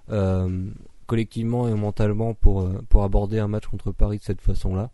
euh, 0.09 0.69
collectivement 1.05 1.67
et 1.67 1.73
mentalement 1.73 2.33
pour 2.33 2.61
euh, 2.61 2.81
pour 2.89 3.03
aborder 3.03 3.39
un 3.39 3.47
match 3.47 3.67
contre 3.67 3.91
Paris 3.91 4.17
de 4.19 4.23
cette 4.23 4.41
façon-là. 4.41 4.91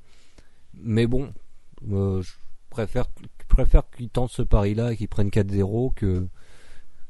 Mais 0.73 1.07
bon, 1.07 1.33
euh, 1.91 2.21
je 2.21 2.33
préfère 2.69 3.05
je 3.41 3.45
préfère 3.47 3.83
qu'ils 3.89 4.09
tentent 4.09 4.31
ce 4.31 4.41
pari-là 4.41 4.93
et 4.93 4.97
qu'ils 4.97 5.07
prennent 5.07 5.29
4-0 5.29 5.93
que 5.93 6.27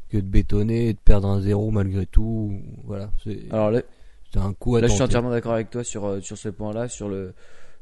que 0.09 0.17
de 0.17 0.21
bétonner 0.27 0.89
et 0.89 0.93
de 0.93 0.99
perdre 0.99 1.27
un 1.27 1.41
zéro 1.41 1.71
malgré 1.71 2.05
tout. 2.05 2.61
Voilà, 2.83 3.11
c'est 3.23 3.45
Alors 3.51 3.71
là, 3.71 3.81
un 4.35 4.53
coup 4.53 4.75
à 4.75 4.81
là 4.81 4.87
je 4.87 4.91
suis 4.91 4.99
tenter. 4.99 5.09
entièrement 5.11 5.29
d'accord 5.31 5.53
avec 5.53 5.69
toi 5.71 5.83
sur, 5.83 6.21
sur 6.23 6.37
ce 6.37 6.49
point-là. 6.49 6.87
Sur 6.89 7.09
le, 7.09 7.33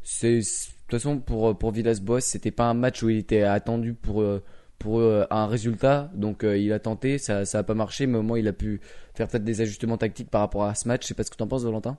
c'est, 0.03 0.39
toute 0.87 0.99
façon, 0.99 1.19
pour, 1.19 1.49
euh, 1.49 1.53
pour 1.53 1.71
Villas-Boas, 1.71 2.21
c'était 2.21 2.51
pas 2.51 2.65
un 2.65 2.73
match 2.73 3.01
où 3.03 3.09
il 3.09 3.17
était 3.17 3.43
attendu 3.43 3.93
pour, 3.93 4.21
euh, 4.21 4.43
pour 4.79 4.99
euh, 4.99 5.25
un 5.29 5.47
résultat. 5.47 6.11
Donc 6.13 6.43
il 6.43 6.71
a 6.73 6.79
tenté, 6.79 7.17
ça, 7.17 7.45
ça 7.45 7.59
a 7.59 7.63
pas 7.63 7.73
marché, 7.73 8.05
mais 8.07 8.17
au 8.17 8.23
moins 8.23 8.39
il 8.39 8.47
a 8.47 8.53
pu 8.53 8.81
faire 9.15 9.27
peut-être 9.27 9.43
des 9.43 9.61
ajustements 9.61 9.97
tactiques 9.97 10.29
par 10.29 10.41
rapport 10.41 10.63
à 10.65 10.75
ce 10.75 10.87
match. 10.87 11.03
Je 11.03 11.07
sais 11.07 11.13
pas 11.13 11.23
ce 11.23 11.31
que 11.31 11.37
tu 11.37 11.43
en 11.43 11.47
penses, 11.47 11.63
Valentin. 11.63 11.97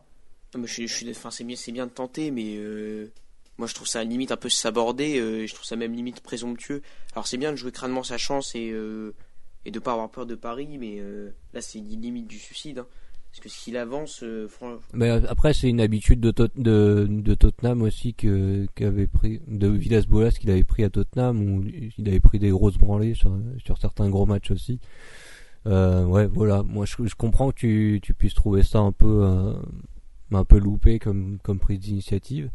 Ah, 0.55 0.59
je, 0.65 0.87
je 0.87 0.95
suis, 0.95 1.11
enfin, 1.11 1.31
c'est 1.31 1.45
bien, 1.45 1.57
c'est 1.57 1.73
bien 1.73 1.87
de 1.87 1.93
tenter, 1.93 2.31
mais 2.31 2.59
moi 3.59 3.69
je 3.69 3.75
trouve 3.75 3.87
ça 3.87 4.03
limite 4.03 4.33
un 4.33 4.37
peu 4.37 4.49
et 4.49 5.47
je 5.47 5.55
trouve 5.55 5.65
ça 5.65 5.77
même 5.77 5.93
limite 5.93 6.21
présomptueux. 6.21 6.83
Alors 7.13 7.27
c'est 7.27 7.37
bien 7.37 7.53
de 7.53 7.57
jouer 7.57 7.73
crânement 7.73 8.03
sa 8.03 8.19
chance 8.19 8.55
et 8.55 8.71
euh, 8.73 9.15
et 9.65 9.71
de 9.71 9.79
pas 9.79 9.93
avoir 9.93 10.11
peur 10.11 10.27
de 10.27 10.35
Paris, 10.35 10.77
mais 10.79 11.01
là 11.53 11.61
c'est 11.61 11.79
limite 11.79 12.27
du 12.27 12.39
suicide. 12.39 12.81
hein. 12.81 12.87
Parce 13.35 13.43
que 13.43 13.49
s'il 13.49 13.77
avance, 13.77 14.23
euh, 14.23 14.47
après, 15.29 15.55
c'est 15.55 15.69
une 15.69 15.81
habitude 15.81 16.21
de, 16.21 16.31
de, 16.55 17.35
Tottenham 17.35 17.83
aussi 17.83 18.15
que 18.15 18.69
qu'avait 18.77 19.09
pris 19.09 19.41
de 19.49 19.67
Villas-Boas 19.67 20.31
qu'il 20.31 20.53
avait 20.53 20.63
pris 20.63 20.85
à 20.85 20.89
Tottenham 20.89 21.43
où 21.43 21.65
il 21.65 22.09
avait 22.09 22.21
pris 22.21 22.39
des 22.39 22.51
grosses 22.51 22.79
branlées 22.79 23.15
sur, 23.15 23.37
sur 23.65 23.77
certains 23.79 24.09
gros 24.09 24.25
matchs 24.25 24.53
aussi. 24.53 24.79
Euh, 25.67 26.05
ouais, 26.05 26.27
voilà. 26.27 26.63
Moi, 26.63 26.87
je, 26.87 27.15
comprends 27.17 27.51
que 27.51 27.57
tu, 27.57 27.99
tu 28.05 28.15
puisses 28.15 28.35
trouver 28.35 28.63
ça 28.63 28.79
un 28.79 28.93
peu 28.93 29.25
euh, 29.25 29.55
un 30.31 30.45
peu 30.45 30.59
loupé 30.59 31.01
comme 31.01 31.39
comme 31.43 31.59
prise 31.59 31.81
d'initiative. 31.81 32.53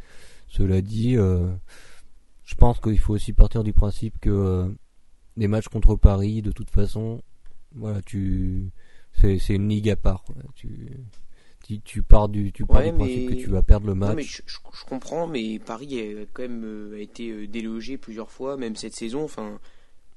Cela 0.47 0.81
dit, 0.81 1.15
je 1.15 2.55
pense 2.57 2.79
qu'il 2.79 2.99
faut 2.99 3.15
aussi 3.15 3.33
partir 3.33 3.65
du 3.65 3.73
principe 3.73 4.17
que 4.21 4.73
les 5.35 5.49
matchs 5.49 5.67
contre 5.67 5.97
Paris, 5.97 6.41
de 6.41 6.53
toute 6.53 6.69
façon, 6.69 7.21
voilà, 7.75 8.01
tu 8.01 8.71
c'est 9.13 9.39
c'est 9.39 9.55
une 9.55 9.69
ligue 9.69 9.89
à 9.89 9.95
part. 9.95 10.23
quoi. 10.23 10.35
Tu 10.55 10.69
tu, 11.63 11.79
tu 11.81 12.01
pars 12.01 12.29
du 12.29 12.51
tu 12.51 12.65
pars 12.65 12.77
Ouais, 12.77 12.91
du 12.91 12.97
principe 12.97 13.29
mais- 13.29 13.35
que 13.35 13.41
tu 13.41 13.49
vas 13.49 13.61
perdre 13.61 13.87
le 13.87 13.93
Non, 13.93 14.07
match. 14.07 14.15
mais 14.15 14.23
je, 14.23 14.41
je- 14.45 14.57
je 14.73 14.85
comprends, 14.85 15.27
mais 15.27 15.59
Paris 15.59 15.99
a 15.99 16.25
quand 16.33 16.41
même 16.43 16.63
euh, 16.65 16.95
a 16.95 16.99
été 16.99 17.29
euh, 17.29 17.47
délogé 17.47 17.97
plusieurs 17.97 18.31
fois, 18.31 18.57
même 18.57 18.75
cette 18.75 18.95
saison. 18.95 19.23
Enfin, 19.23 19.59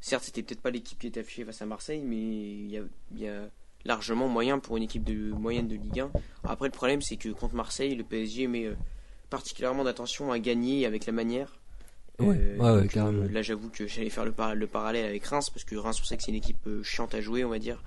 certes, 0.01 0.25
c'était 0.25 0.43
peut-être 0.43 0.63
pas 0.63 0.71
l'équipe 0.71 0.99
qui 0.99 1.09
était 1.09 1.21
affichée 1.21 1.45
face 1.45 1.61
à 1.63 1.67
Marseille, 1.67 2.03
mais 2.05 2.17
il 2.17 2.71
y 2.71 2.79
a, 2.79 2.83
y 3.17 3.27
a 3.29 3.49
largement 3.85 4.29
moyen 4.29 4.61
pour 4.61 4.77
une 4.77 4.85
équipe 4.85 5.05
de 5.05 5.33
moyenne 5.33 5.67
de 5.69 5.75
Ligue 5.75 6.01
1. 6.01 6.11
Après, 6.45 6.69
le 6.69 6.73
problème, 6.73 7.03
c'est 7.03 7.17
que 7.17 7.29
contre 7.31 7.55
Marseille, 7.57 7.95
le 7.97 8.05
PSG 8.05 8.47
met 8.47 8.67
euh, 8.67 8.75
particulièrement 9.29 9.85
d'attention 9.85 10.31
à 10.33 10.39
gagner 10.39 10.87
avec 10.87 11.05
la 11.07 11.13
manière. 11.13 11.59
Ouais, 12.19 12.27
ouais, 12.29 12.59
ouais, 12.61 12.83
donc, 12.95 13.31
là, 13.33 13.43
j'avoue 13.43 13.69
que 13.71 13.87
j'allais 13.89 14.11
faire 14.11 14.25
le, 14.25 14.33
par- 14.33 14.55
le 14.55 14.67
parallèle 14.69 15.07
avec 15.07 15.25
Reims, 15.25 15.51
parce 15.51 15.65
que 15.65 15.75
Reims, 15.75 15.99
on 16.01 16.05
sait 16.05 16.17
que 16.17 16.23
c'est 16.23 16.31
une 16.31 16.37
équipe 16.37 16.65
euh, 16.69 16.83
chiante 16.85 17.15
à 17.15 17.21
jouer, 17.21 17.45
on 17.45 17.49
va 17.49 17.59
dire, 17.59 17.83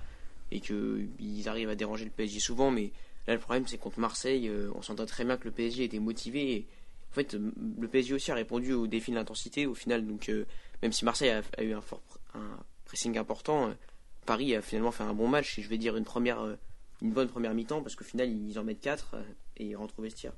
et 0.50 0.60
qu'ils 0.60 1.48
arrivent 1.48 1.68
à 1.68 1.74
déranger 1.74 2.04
le 2.04 2.10
PSG 2.10 2.40
souvent, 2.40 2.70
mais 2.70 2.92
Là, 3.26 3.34
le 3.34 3.40
problème, 3.40 3.66
c'est 3.66 3.78
contre 3.78 3.98
Marseille, 3.98 4.48
euh, 4.48 4.70
on 4.74 4.82
sentait 4.82 5.06
très 5.06 5.24
bien 5.24 5.36
que 5.36 5.44
le 5.44 5.50
PSG 5.50 5.84
était 5.84 5.98
motivé. 5.98 6.52
Et, 6.52 6.66
en 7.10 7.14
fait, 7.14 7.34
le 7.34 7.88
PSG 7.88 8.14
aussi 8.14 8.30
a 8.30 8.34
répondu 8.34 8.72
au 8.72 8.86
défi 8.86 9.10
de 9.10 9.16
l'intensité 9.16 9.66
au 9.66 9.74
final. 9.74 10.06
Donc, 10.06 10.28
euh, 10.28 10.46
même 10.82 10.92
si 10.92 11.04
Marseille 11.04 11.30
a, 11.30 11.62
eu 11.62 11.72
un, 11.72 11.80
fort, 11.80 12.02
pressing 12.84 13.18
important, 13.18 13.68
euh, 13.68 13.72
Paris 14.26 14.54
a 14.54 14.62
finalement 14.62 14.92
fait 14.92 15.02
un 15.02 15.14
bon 15.14 15.28
match. 15.28 15.58
Et 15.58 15.62
je 15.62 15.68
vais 15.68 15.78
dire 15.78 15.96
une 15.96 16.04
première, 16.04 16.56
une 17.02 17.12
bonne 17.12 17.28
première 17.28 17.54
mi-temps 17.54 17.82
parce 17.82 17.96
qu'au 17.96 18.04
final, 18.04 18.30
ils 18.30 18.58
en 18.58 18.64
mettent 18.64 18.80
4 18.80 19.16
et 19.56 19.66
ils 19.66 19.76
rentrent 19.76 19.98
au 19.98 20.02
vestiaire. 20.02 20.32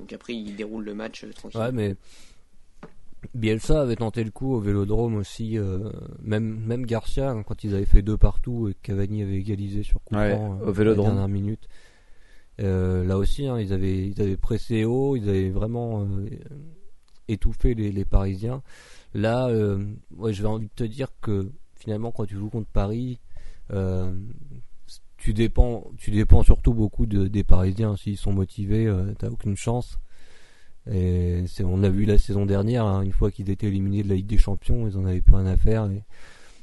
Donc 0.00 0.12
après, 0.12 0.34
ils 0.34 0.56
déroulent 0.56 0.84
le 0.84 0.94
match 0.94 1.24
tranquille. 1.34 1.60
Ouais, 1.60 1.72
mais 1.72 1.96
Bielsa 3.34 3.82
avait 3.82 3.96
tenté 3.96 4.24
le 4.24 4.30
coup 4.30 4.54
au 4.54 4.60
Vélodrome 4.60 5.16
aussi, 5.16 5.58
euh, 5.58 5.90
même 6.22 6.60
même 6.64 6.86
Garcia 6.86 7.30
hein, 7.30 7.42
quand 7.42 7.64
ils 7.64 7.74
avaient 7.74 7.84
fait 7.84 8.02
deux 8.02 8.16
partout 8.16 8.68
et 8.68 8.74
que 8.74 8.78
Cavani 8.82 9.22
avait 9.22 9.36
égalisé 9.36 9.82
sur 9.82 10.02
coup 10.02 10.14
Ouais, 10.14 10.34
au 10.34 10.68
euh, 10.68 10.72
Vélodrome. 10.72 11.06
à 11.06 11.08
la 11.08 11.14
dernière 11.14 11.28
minute. 11.28 11.68
Euh, 12.60 13.04
là 13.04 13.18
aussi, 13.18 13.46
hein, 13.46 13.60
ils 13.60 13.72
avaient 13.72 14.08
ils 14.08 14.20
avaient 14.20 14.36
pressé 14.36 14.84
haut, 14.84 15.16
ils 15.16 15.28
avaient 15.28 15.50
vraiment 15.50 16.02
euh, 16.02 16.28
étouffé 17.28 17.74
les, 17.74 17.92
les 17.92 18.04
Parisiens. 18.04 18.62
Là, 19.14 19.48
ouais, 20.16 20.32
je 20.32 20.42
vais 20.42 20.48
envie 20.48 20.66
de 20.66 20.72
te 20.74 20.84
dire 20.84 21.08
que 21.22 21.50
finalement, 21.74 22.12
quand 22.12 22.26
tu 22.26 22.34
joues 22.34 22.50
contre 22.50 22.68
Paris, 22.68 23.18
tu 25.16 25.32
dépends 25.32 25.90
tu 25.96 26.10
dépends 26.10 26.42
surtout 26.42 26.74
beaucoup 26.74 27.06
de, 27.06 27.26
des 27.26 27.44
Parisiens. 27.44 27.96
S'ils 27.96 28.18
sont 28.18 28.32
motivés, 28.32 28.92
t'as 29.18 29.28
aucune 29.28 29.56
chance. 29.56 29.98
Et 30.90 31.44
c'est, 31.48 31.64
on 31.64 31.82
a 31.82 31.88
vu 31.88 32.04
la 32.04 32.18
saison 32.18 32.46
dernière, 32.46 32.84
hein, 32.84 33.02
une 33.02 33.12
fois 33.12 33.30
qu'ils 33.30 33.50
étaient 33.50 33.66
éliminés 33.66 34.02
de 34.02 34.08
la 34.08 34.14
Ligue 34.14 34.26
des 34.26 34.38
Champions, 34.38 34.86
ils 34.86 34.96
en 34.96 35.04
avaient 35.04 35.20
plus 35.20 35.34
rien 35.34 35.46
à 35.46 35.56
faire 35.56 35.86
et 35.86 36.02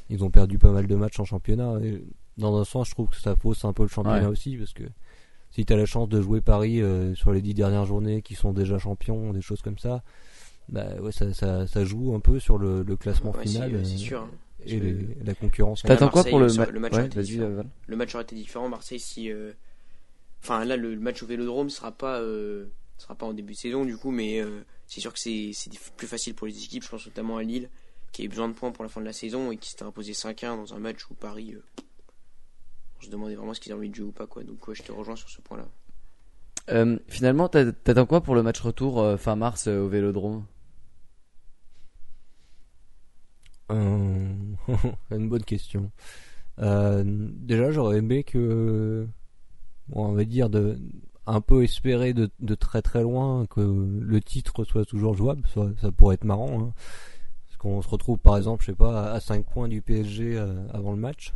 ils 0.10 0.24
ont 0.24 0.30
perdu 0.30 0.58
pas 0.58 0.72
mal 0.72 0.88
de 0.88 0.96
matchs 0.96 1.20
en 1.20 1.26
championnat. 1.26 1.80
Et 1.84 2.04
dans 2.38 2.58
un 2.58 2.64
sens, 2.64 2.88
je 2.90 2.94
trouve 2.94 3.10
que 3.10 3.18
ça 3.18 3.36
fausse 3.36 3.66
un 3.66 3.74
peu 3.74 3.84
le 3.84 3.90
championnat 3.90 4.22
Ouais. 4.22 4.26
aussi 4.28 4.56
parce 4.58 4.74
que 4.74 4.84
si 5.52 5.66
tu 5.66 5.74
as 5.74 5.78
la 5.78 5.86
chance 5.86 6.08
de 6.10 6.22
jouer 6.22 6.40
Paris 6.42 6.82
euh, 6.82 7.14
sur 7.16 7.32
les 7.34 7.42
dix 7.42 7.54
dernières 7.54 7.86
journées 7.86 8.22
qui 8.22 8.34
sont 8.36 8.54
déjà 8.54 8.78
champions, 8.80 9.34
des 9.34 9.42
choses 9.42 9.62
comme 9.62 9.78
ça, 9.78 10.04
bah 10.70 10.86
ouais, 11.02 11.12
ça, 11.12 11.34
ça, 11.34 11.68
ça 11.68 11.84
joue 11.84 12.16
un 12.16 12.20
peu 12.22 12.40
sur 12.40 12.58
le, 12.58 12.84
le 12.84 12.96
classement 12.96 13.32
Ouais, 13.32 13.46
final 13.46 13.72
c'est 13.84 13.94
euh, 13.94 13.98
sûr. 13.98 14.22
hein. 14.22 14.30
et 14.66 14.80
que- 14.80 15.26
la 15.26 15.36
concurrence. 15.36 15.84
T'attends 15.84 16.08
quoi 16.08 16.24
pour 16.24 16.40
le, 16.40 16.48
ça- 16.48 16.66
ma- 16.66 16.72
le 16.72 16.80
match 16.80 16.94
ouais, 16.94 17.10
le 17.88 17.96
match 17.98 18.16
aurait 18.16 18.24
été 18.24 18.36
différent. 18.36 18.70
Marseille, 18.70 19.00
si. 19.00 19.30
euh, 19.32 19.52
Enfin, 20.42 20.66
là, 20.66 20.76
le, 20.78 20.94
le 20.96 21.00
match 21.00 21.22
au 21.24 21.26
vélodrome 21.26 21.70
sera 21.70 21.92
pas, 21.92 22.20
euh, 22.20 22.66
sera 22.98 23.16
pas 23.16 23.26
en 23.26 23.34
début 23.34 23.54
de 23.54 23.58
saison, 23.58 23.86
du 23.86 23.98
coup, 23.98 24.12
mais 24.12 24.40
euh, 24.42 24.64
c'est 24.88 25.02
sûr 25.02 25.14
que 25.14 25.20
c'est 25.20 25.52
c'est 25.54 25.72
plus 25.98 26.08
facile 26.08 26.34
pour 26.36 26.48
les 26.48 26.64
équipes. 26.64 26.84
Je 26.84 26.90
pense 26.90 27.06
notamment 27.06 27.38
à 27.38 27.44
Lille, 27.44 27.70
qui 28.12 28.22
a 28.24 28.26
eu 28.26 28.30
besoin 28.30 28.48
de 28.50 28.54
points 28.54 28.72
pour 28.72 28.84
la 28.84 28.90
fin 28.90 29.02
de 29.02 29.06
la 29.06 29.14
saison 29.14 29.52
et 29.52 29.58
qui 29.58 29.70
s'était 29.70 29.84
imposé 29.84 30.14
5-1 30.14 30.56
dans 30.58 30.74
un 30.74 30.80
match 30.80 31.10
où 31.10 31.14
Paris. 31.16 31.54
euh, 31.56 31.64
on 33.00 33.02
se 33.06 33.10
demandait 33.10 33.36
vraiment 33.36 33.54
ce 33.54 33.60
qu'ils 33.60 33.72
avaient 33.72 33.80
envie 33.80 33.90
de 33.90 33.96
jouer 33.96 34.08
ou 34.08 34.12
pas, 34.12 34.28
quoi. 34.28 34.44
Donc, 34.44 34.68
ouais, 34.68 34.76
je 34.76 34.84
te 34.84 34.92
rejoins 34.92 35.16
sur 35.16 35.30
ce 35.30 35.42
point-là. 35.42 35.68
Euh, 36.70 36.98
finalement, 37.08 37.50
t'a- 37.50 37.72
t'attends 37.74 38.06
quoi 38.06 38.22
pour 38.22 38.36
le 38.36 38.44
match 38.44 38.60
retour 38.62 39.02
euh, 39.02 39.18
fin 39.18 39.36
mars 39.36 39.68
euh, 39.68 39.82
au 39.82 39.88
Vélodrome? 39.90 40.46
Euh, 43.72 44.34
une 45.12 45.30
bonne 45.30 45.44
question. 45.44 45.92
Euh, 46.60 47.04
déjà, 47.06 47.72
j'aurais 47.72 47.98
aimé 48.00 48.24
que, 48.24 49.08
bon, 49.90 50.08
on 50.08 50.14
va 50.14 50.26
dire, 50.26 50.50
de, 50.50 50.80
un 51.26 51.42
peu 51.42 51.64
espérer 51.64 52.14
de, 52.14 52.30
de 52.40 52.56
très 52.56 52.82
très 52.82 53.02
loin 53.02 53.46
que 53.46 53.62
le 53.62 54.22
titre 54.22 54.64
soit 54.66 54.86
toujours 54.86 55.16
jouable. 55.16 55.44
Ça, 55.54 55.68
ça 55.82 55.92
pourrait 55.92 56.16
être 56.16 56.24
marrant. 56.26 56.62
Hein. 56.62 56.74
Parce 57.48 57.58
qu'on 57.58 57.82
se 57.82 57.88
retrouve 57.88 58.18
par 58.18 58.38
exemple, 58.38 58.64
je 58.66 58.72
sais 58.72 58.76
pas, 58.78 59.12
à 59.12 59.20
5 59.20 59.46
points 59.46 59.68
du 59.68 59.82
PSG 59.82 60.38
euh, 60.38 60.68
avant 60.74 60.92
le 60.92 60.98
match. 60.98 61.34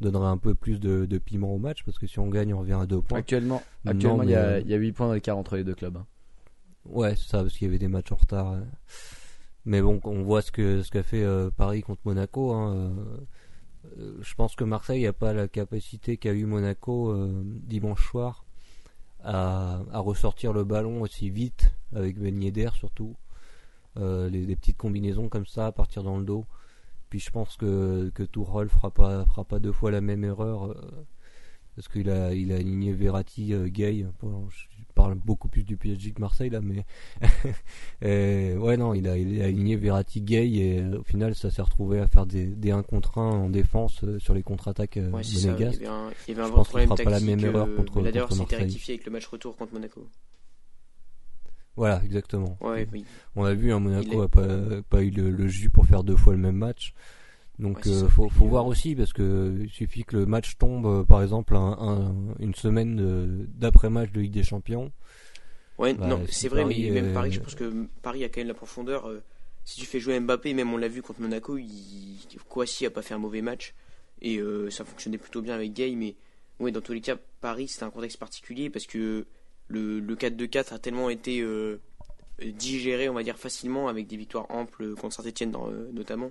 Donnerait 0.00 0.28
un 0.28 0.38
peu 0.38 0.54
plus 0.54 0.78
de, 0.78 1.06
de 1.06 1.18
piment 1.18 1.52
au 1.52 1.58
match 1.58 1.82
parce 1.84 1.98
que 1.98 2.06
si 2.06 2.20
on 2.20 2.28
gagne, 2.28 2.54
on 2.54 2.60
revient 2.60 2.78
à 2.80 2.86
2 2.86 3.00
points. 3.02 3.18
Actuellement, 3.18 3.62
actuellement 3.84 4.22
il 4.22 4.30
y, 4.30 4.34
a, 4.36 4.44
euh, 4.44 4.60
il 4.60 4.68
y 4.70 4.74
a 4.74 4.76
8 4.76 4.92
points 4.92 5.12
d'écart 5.12 5.36
entre 5.36 5.56
les 5.56 5.64
deux 5.64 5.74
clubs. 5.74 5.96
hein. 5.96 6.06
Ouais, 6.84 7.16
c'est 7.16 7.28
ça, 7.28 7.42
parce 7.42 7.54
qu'il 7.58 7.66
y 7.66 7.68
avait 7.68 7.80
des 7.80 7.88
matchs 7.88 8.12
en 8.12 8.16
retard. 8.16 8.56
Mais 9.64 9.82
bon, 9.82 10.00
on 10.04 10.22
voit 10.22 10.40
ce 10.40 10.52
que 10.52 10.82
ce 10.82 10.90
qu'a 10.92 11.02
fait 11.02 11.22
euh, 11.24 11.50
Paris 11.50 11.82
contre 11.82 12.00
Monaco. 12.04 12.52
hein, 12.54 12.94
euh, 13.98 14.16
je 14.22 14.34
pense 14.34 14.54
que 14.54 14.62
Marseille 14.64 15.02
n'a 15.04 15.12
pas 15.12 15.32
la 15.32 15.48
capacité 15.48 16.16
qu'a 16.16 16.32
eu 16.32 16.44
Monaco 16.46 17.10
euh, 17.10 17.42
dimanche 17.44 18.08
soir 18.08 18.44
à, 19.24 19.80
ressortir 19.94 20.52
le 20.52 20.64
ballon 20.64 21.02
aussi 21.02 21.30
vite 21.30 21.72
avec 21.94 22.18
Ben 22.18 22.42
Yedder 22.42 22.70
surtout. 22.74 23.16
Euh, 23.96 24.28
les, 24.28 24.54
petites 24.54 24.76
combinaisons 24.76 25.28
comme 25.28 25.46
ça 25.46 25.66
à 25.66 25.72
partir 25.72 26.02
dans 26.02 26.18
le 26.18 26.24
dos. 26.24 26.46
Puis 27.10 27.20
je 27.20 27.30
pense 27.30 27.56
que 27.56 28.10
que 28.14 28.22
Tourelle 28.22 28.68
fera 28.68 28.90
pas 28.90 29.24
fera 29.26 29.44
pas 29.44 29.58
deux 29.58 29.72
fois 29.72 29.90
la 29.90 30.00
même 30.00 30.24
erreur. 30.24 30.66
euh, 30.66 30.74
parce 31.74 31.88
qu'il 31.88 32.10
a, 32.10 32.34
il 32.34 32.52
a 32.52 32.56
aligné 32.56 32.92
Verratti, 32.92 33.54
euh, 33.54 33.68
Gay. 33.68 34.04
Parle 35.02 35.14
beaucoup 35.14 35.48
plus 35.48 35.62
du 35.64 35.76
PSG 35.76 36.10
que 36.12 36.20
Marseille 36.20 36.50
là, 36.50 36.60
mais 36.60 36.84
et, 38.02 38.56
ouais 38.56 38.76
non, 38.76 38.94
il 38.94 39.06
a, 39.08 39.16
il 39.16 39.40
a 39.40 39.44
aligné 39.46 39.76
Verratti, 39.76 40.20
Gay 40.20 40.48
et 40.50 40.80
euh, 40.80 40.98
au 40.98 41.02
final 41.04 41.34
ça 41.34 41.50
s'est 41.50 41.62
retrouvé 41.62 42.00
à 42.00 42.06
faire 42.06 42.26
des, 42.26 42.46
des 42.46 42.70
1 42.72 42.82
contre 42.82 43.18
1 43.18 43.22
en 43.22 43.48
défense 43.48 44.02
euh, 44.04 44.18
sur 44.18 44.34
les 44.34 44.42
contre-attaques 44.42 44.96
euh, 44.96 45.10
Ouais, 45.10 45.22
ça. 45.22 45.30
Il 45.32 45.42
y 45.42 45.46
monégasques. 45.46 45.76
avait 45.82 45.86
un, 45.86 46.10
il 46.26 46.34
y 46.34 46.38
avait 46.38 46.42
un 46.42 46.46
Je 46.48 46.52
pense 46.52 46.68
qu'il 46.68 46.80
fera 46.82 46.96
pas 46.96 47.10
la 47.10 47.20
même 47.20 47.40
erreur 47.44 47.66
euh, 47.68 47.76
contre- 47.76 47.92
contre 47.92 48.06
c'était 48.10 48.36
Marseille. 48.38 48.58
rectifié 48.58 48.94
avec 48.94 49.06
le 49.06 49.12
match 49.12 49.26
retour 49.26 49.56
contre 49.56 49.72
Monaco. 49.74 50.06
Voilà, 51.76 52.02
exactement. 52.04 52.56
Ouais, 52.60 52.88
oui. 52.92 53.04
On 53.36 53.44
a 53.44 53.54
vu, 53.54 53.72
hein, 53.72 53.78
Monaco 53.78 54.22
est- 54.22 54.24
a 54.24 54.28
pas, 54.28 54.82
pas 54.88 55.02
eu 55.02 55.10
le, 55.10 55.30
le 55.30 55.46
jus 55.48 55.70
pour 55.70 55.86
faire 55.86 56.02
deux 56.02 56.16
fois 56.16 56.32
le 56.32 56.38
même 56.40 56.56
match. 56.56 56.92
Donc 57.58 57.76
Ouais, 57.78 57.82
c'est 57.84 57.90
euh, 57.90 58.08
faut, 58.08 58.28
faut 58.28 58.46
voir 58.46 58.64
euh, 58.66 58.68
aussi 58.68 58.94
parce 58.94 59.12
que 59.12 59.56
il 59.62 59.70
suffit 59.70 60.04
que 60.04 60.16
le 60.16 60.26
match 60.26 60.56
tombe, 60.58 60.86
euh, 60.86 61.04
par 61.04 61.22
exemple, 61.22 61.56
un, 61.56 61.76
un- 61.80 62.14
une 62.38 62.54
semaine 62.54 63.46
d'après 63.58 63.90
match 63.90 64.12
de 64.12 64.20
Ligue 64.20 64.32
des 64.32 64.44
Champions. 64.44 64.92
Ouais, 65.78 65.94
Bah, 65.94 66.06
non, 66.08 66.20
si 66.26 66.34
c'est 66.34 66.48
vrai, 66.48 66.64
mais 66.64 66.90
même 66.90 67.12
Paris, 67.12 67.32
je 67.32 67.40
pense 67.40 67.54
que 67.54 67.86
Paris 68.02 68.24
a 68.24 68.28
quand 68.28 68.40
même 68.40 68.48
la 68.48 68.54
profondeur. 68.54 69.10
si 69.64 69.80
tu 69.80 69.86
fais 69.86 70.00
jouer 70.00 70.18
Mbappé, 70.20 70.54
même 70.54 70.72
on 70.72 70.76
l'a 70.76 70.88
vu 70.88 71.02
contre 71.02 71.20
Monaco, 71.20 71.56
il... 71.58 72.18
Kouassi 72.48 72.86
a 72.86 72.90
pas 72.90 73.02
fait 73.02 73.14
un 73.14 73.18
mauvais 73.18 73.42
match 73.42 73.74
et 74.22 74.40
ça 74.70 74.84
fonctionnait 74.84 75.18
plutôt 75.18 75.42
bien 75.42 75.54
avec 75.54 75.72
Gay. 75.72 75.92
Mais 75.96 76.14
ouais, 76.60 76.70
dans 76.72 76.80
tous 76.80 76.92
les 76.92 77.00
cas, 77.00 77.16
Paris 77.40 77.68
c'était 77.68 77.84
un 77.84 77.90
contexte 77.90 78.18
particulier 78.18 78.70
parce 78.70 78.86
que 78.86 79.26
le, 79.68 80.00
le 80.00 80.16
4-2-4 80.16 80.74
a 80.74 80.78
tellement 80.78 81.10
été 81.10 81.44
digéré, 82.44 83.08
on 83.08 83.14
va 83.14 83.22
dire 83.22 83.36
facilement, 83.36 83.88
avec 83.88 84.06
des 84.06 84.16
victoires 84.16 84.46
amples 84.50 84.94
contre 84.94 85.14
Saint-Etienne 85.16 85.52
notamment. 85.92 86.30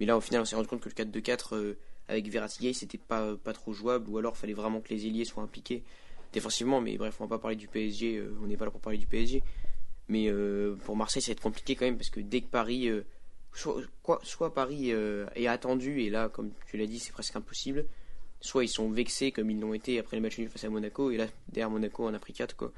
Mais 0.00 0.06
là, 0.06 0.16
au 0.16 0.20
final, 0.20 0.42
on 0.42 0.44
s'est 0.44 0.56
rendu 0.56 0.68
compte 0.68 0.80
que 0.80 0.88
le 0.88 1.20
4-2-4 1.20 1.54
euh, 1.54 1.78
avec 2.08 2.28
Verratti, 2.28 2.72
c'était 2.74 2.98
pas, 2.98 3.36
pas 3.36 3.52
trop 3.52 3.72
jouable, 3.72 4.08
ou 4.08 4.18
alors 4.18 4.36
fallait 4.36 4.52
vraiment 4.52 4.80
que 4.80 4.90
les 4.90 5.06
ailiers 5.06 5.24
soient 5.24 5.42
impliqués 5.42 5.82
défensivement. 6.32 6.80
Mais 6.80 6.96
bref, 6.96 7.16
on 7.20 7.24
va 7.24 7.36
pas 7.36 7.42
parler 7.42 7.56
du 7.56 7.68
PSG, 7.68 8.18
euh, 8.18 8.36
on 8.42 8.46
n'est 8.46 8.56
pas 8.56 8.64
là 8.64 8.70
pour 8.70 8.80
parler 8.80 8.98
du 8.98 9.06
PSG. 9.06 9.42
Mais 10.08 10.28
euh, 10.28 10.76
pour 10.84 10.96
Marseille, 10.96 11.22
ça 11.22 11.30
va 11.30 11.32
être 11.32 11.42
compliqué 11.42 11.74
quand 11.74 11.84
même, 11.84 11.96
parce 11.96 12.10
que 12.10 12.20
dès 12.20 12.40
que 12.40 12.46
Paris, 12.46 12.88
euh, 12.88 13.04
soit, 13.52 13.80
quoi, 14.02 14.20
soit 14.22 14.54
Paris 14.54 14.90
est 14.90 15.46
attendu, 15.46 16.02
et 16.02 16.10
là, 16.10 16.28
comme 16.28 16.50
tu 16.70 16.76
l'as 16.76 16.86
dit, 16.86 17.00
c'est 17.00 17.12
presque 17.12 17.34
impossible, 17.34 17.86
soit 18.40 18.64
ils 18.64 18.68
sont 18.68 18.88
vexés 18.90 19.32
comme 19.32 19.50
ils 19.50 19.58
l'ont 19.58 19.74
été 19.74 19.98
après 19.98 20.16
le 20.16 20.22
match 20.22 20.38
nul 20.38 20.48
face 20.48 20.62
à 20.62 20.70
Monaco, 20.70 21.10
et 21.10 21.16
là, 21.16 21.26
derrière 21.48 21.70
Monaco, 21.70 22.06
on 22.06 22.14
a 22.14 22.18
pris 22.20 22.34
4. 22.34 22.54
Quoi. 22.54 22.72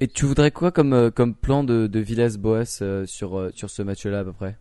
et 0.00 0.08
tu 0.08 0.24
voudrais 0.24 0.50
quoi 0.50 0.72
comme, 0.72 1.12
comme 1.12 1.36
plan 1.36 1.62
de, 1.62 1.86
de 1.86 2.00
Villas-Boas 2.00 3.04
sur, 3.06 3.50
sur 3.54 3.70
ce 3.70 3.82
match-là 3.82 4.20
à 4.20 4.24
peu 4.24 4.32
près? 4.32 4.56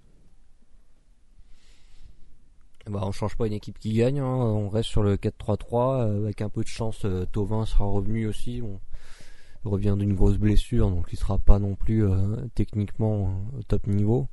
Bah, 2.90 3.02
on 3.04 3.12
change 3.12 3.36
pas 3.36 3.48
une 3.48 3.54
équipe 3.54 3.78
qui 3.80 3.94
gagne, 3.94 4.20
hein. 4.20 4.26
on 4.26 4.70
reste 4.70 4.90
sur 4.90 5.04
le 5.04 5.16
4-3-3 5.16 6.02
euh, 6.02 6.24
avec 6.24 6.42
un 6.42 6.50
peu 6.50 6.64
de 6.64 6.68
chance. 6.68 7.02
Euh, 7.06 7.26
Tovin 7.32 7.66
sera 7.66 7.86
revenu 7.86 8.28
aussi, 8.28 8.62
on 8.64 8.80
revient 9.70 9.96
d'une 9.98 10.14
grosse 10.14 10.38
blessure, 10.38 10.90
donc 10.90 11.08
il 11.12 11.18
sera 11.18 11.38
pas 11.38 11.60
non 11.60 11.76
plus 11.76 12.06
euh, 12.06 12.38
techniquement 12.56 13.42
au 13.58 13.64
top 13.64 13.88
niveau. 13.88 14.28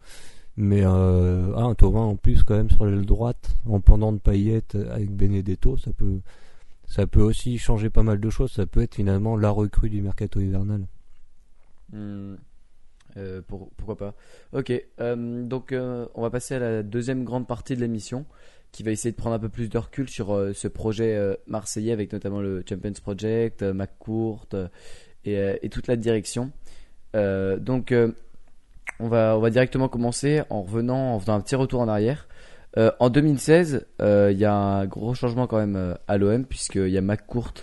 Mais 0.57 0.85
ah, 0.85 1.73
Tovin 1.77 2.03
en 2.03 2.15
plus 2.17 2.45
quand 2.45 2.55
même 2.55 2.71
sur 2.71 2.87
l'aile 2.87 3.05
droite, 3.05 3.57
en 3.67 3.81
pendant 3.81 4.13
de 4.13 4.19
paillettes 4.19 4.77
avec 4.77 5.11
Benedetto, 5.11 5.77
ça 5.79 5.93
peut, 5.93 6.21
ça 6.87 7.09
peut 7.09 7.23
aussi 7.23 7.59
changer 7.59 7.91
pas 7.91 8.05
mal 8.05 8.21
de 8.21 8.31
choses. 8.31 8.53
Ça 8.53 8.65
peut 8.65 8.83
être 8.83 8.95
finalement 8.95 9.37
la 9.37 9.51
recrue 9.51 9.91
du 9.91 10.01
mercato 10.01 10.41
hivernal. 10.41 10.87
Hmm. 13.17 13.41
pourquoi 13.77 13.97
pas 13.97 14.15
Ok, 14.53 14.73
donc 14.99 15.73
on 15.73 16.23
va 16.23 16.31
passer 16.31 16.55
à 16.55 16.59
la 16.59 16.83
deuxième 16.83 17.25
grande 17.25 17.47
partie 17.47 17.77
de 17.77 17.81
l'émission 17.81 18.27
qui 18.75 18.83
va 18.83 18.91
essayer 18.91 19.13
de 19.13 19.17
prendre 19.17 19.37
un 19.37 19.39
peu 19.39 19.49
plus 19.49 19.69
de 19.69 19.79
recul 19.79 20.11
sur 20.11 20.35
euh, 20.35 20.53
ce 20.53 20.67
projet 20.67 21.15
euh, 21.15 21.37
marseillais 21.47 21.93
avec 21.93 22.13
notamment 22.13 22.41
le 22.41 22.65
Champions 22.69 22.93
Project, 23.01 23.63
euh, 23.63 23.73
McCourt 23.73 24.49
et, 25.25 25.69
toute 25.71 25.87
la 25.87 25.95
direction. 25.95 26.51
donc 27.15 27.95
on 29.01 29.09
va, 29.09 29.37
on 29.37 29.41
va 29.41 29.51
directement 29.51 29.89
commencer 29.89 30.43
en 30.51 30.63
revenant, 30.63 31.15
en 31.15 31.21
faisant 31.21 31.35
un 31.35 31.41
petit 31.41 31.55
retour 31.55 31.81
en 31.81 31.89
arrière. 31.89 32.29
en 32.77 33.09
2016, 33.09 33.87
il 34.01 34.37
y 34.37 34.45
a 34.45 34.55
un 34.55 34.85
gros 34.85 35.15
changement 35.15 35.47
quand 35.47 35.57
même 35.57 35.97
à 36.09 36.19
l'OM 36.19 36.45
puisqu'il 36.45 36.91
y 36.91 36.99
a 36.99 37.01
McCourt 37.01 37.55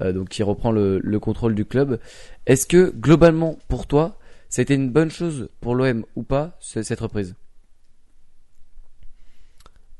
donc 0.00 0.30
qui 0.30 0.42
reprend 0.42 0.72
le 0.72 1.18
contrôle 1.18 1.54
du 1.54 1.66
club. 1.66 1.98
Est-ce 2.46 2.66
que 2.66 2.90
globalement 2.90 3.58
pour 3.68 3.86
toi, 3.86 4.16
c'était 4.50 4.74
une 4.74 4.90
bonne 4.90 5.10
chose 5.10 5.48
pour 5.60 5.74
l'OM 5.74 6.04
ou 6.14 6.22
pas 6.22 6.58
cette 6.60 7.00
reprise 7.00 7.34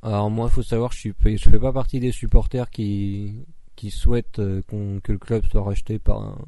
alors 0.03 0.31
moi, 0.31 0.49
il 0.51 0.55
faut 0.55 0.63
savoir, 0.63 0.93
je 0.93 0.99
suis, 0.99 1.15
je 1.25 1.51
fais 1.51 1.59
pas 1.59 1.73
partie 1.73 2.01
des 2.01 2.13
supporters 2.13 2.71
qui 2.71 3.45
qui 3.77 3.91
souhaitent 3.91 4.41
euh, 4.41 4.63
que 5.03 5.13
le 5.13 5.19
club 5.19 5.45
soit 5.47 5.63
racheté 5.63 5.99
par 5.99 6.39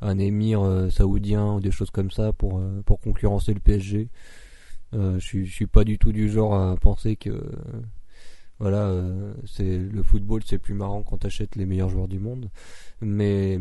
un, 0.00 0.18
émir 0.18 0.62
euh, 0.62 0.90
saoudien 0.90 1.54
ou 1.54 1.60
des 1.60 1.70
choses 1.70 1.90
comme 1.90 2.10
ça 2.10 2.32
pour 2.32 2.58
euh, 2.58 2.82
pour 2.84 3.00
concurrencer 3.00 3.54
le 3.54 3.60
PSG. 3.60 4.08
je 4.92 5.18
je 5.18 5.44
suis 5.44 5.66
pas 5.66 5.84
du 5.84 5.98
tout 5.98 6.12
du 6.12 6.28
genre 6.30 6.54
à 6.54 6.76
penser 6.76 7.16
que 7.16 7.30
voilà, 8.60 8.90
c'est 9.46 9.78
le 9.78 10.02
football, 10.02 10.42
c'est 10.46 10.58
plus 10.58 10.74
marrant 10.74 11.02
quand 11.02 11.18
t'achètes 11.18 11.56
les 11.56 11.66
meilleurs 11.66 11.90
joueurs 11.90 12.08
du 12.08 12.20
monde. 12.20 12.50
Mais 13.00 13.60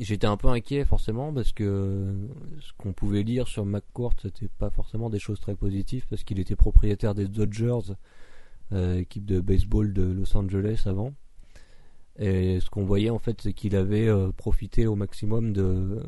j'étais 0.00 0.26
un 0.26 0.36
peu 0.36 0.48
inquiet 0.48 0.84
forcément 0.84 1.32
parce 1.32 1.52
que 1.52 2.14
ce 2.60 2.72
qu'on 2.78 2.92
pouvait 2.92 3.22
lire 3.22 3.46
sur 3.46 3.64
McCourt, 3.64 4.14
c'était 4.20 4.48
pas 4.48 4.70
forcément 4.70 5.10
des 5.10 5.18
choses 5.18 5.40
très 5.40 5.54
positives 5.54 6.06
parce 6.08 6.24
qu'il 6.24 6.38
était 6.40 6.56
propriétaire 6.56 7.14
des 7.14 7.28
Dodgers 7.28 7.94
euh, 8.72 8.98
équipe 8.98 9.24
de 9.26 9.40
baseball 9.40 9.92
de 9.92 10.02
Los 10.02 10.36
Angeles 10.36 10.84
avant. 10.86 11.14
Et 12.18 12.60
ce 12.60 12.70
qu'on 12.70 12.84
voyait 12.84 13.10
en 13.10 13.18
fait, 13.18 13.40
c'est 13.42 13.52
qu'il 13.52 13.76
avait 13.76 14.08
euh, 14.08 14.32
profité 14.32 14.86
au 14.86 14.94
maximum 14.94 15.52
de 15.52 16.02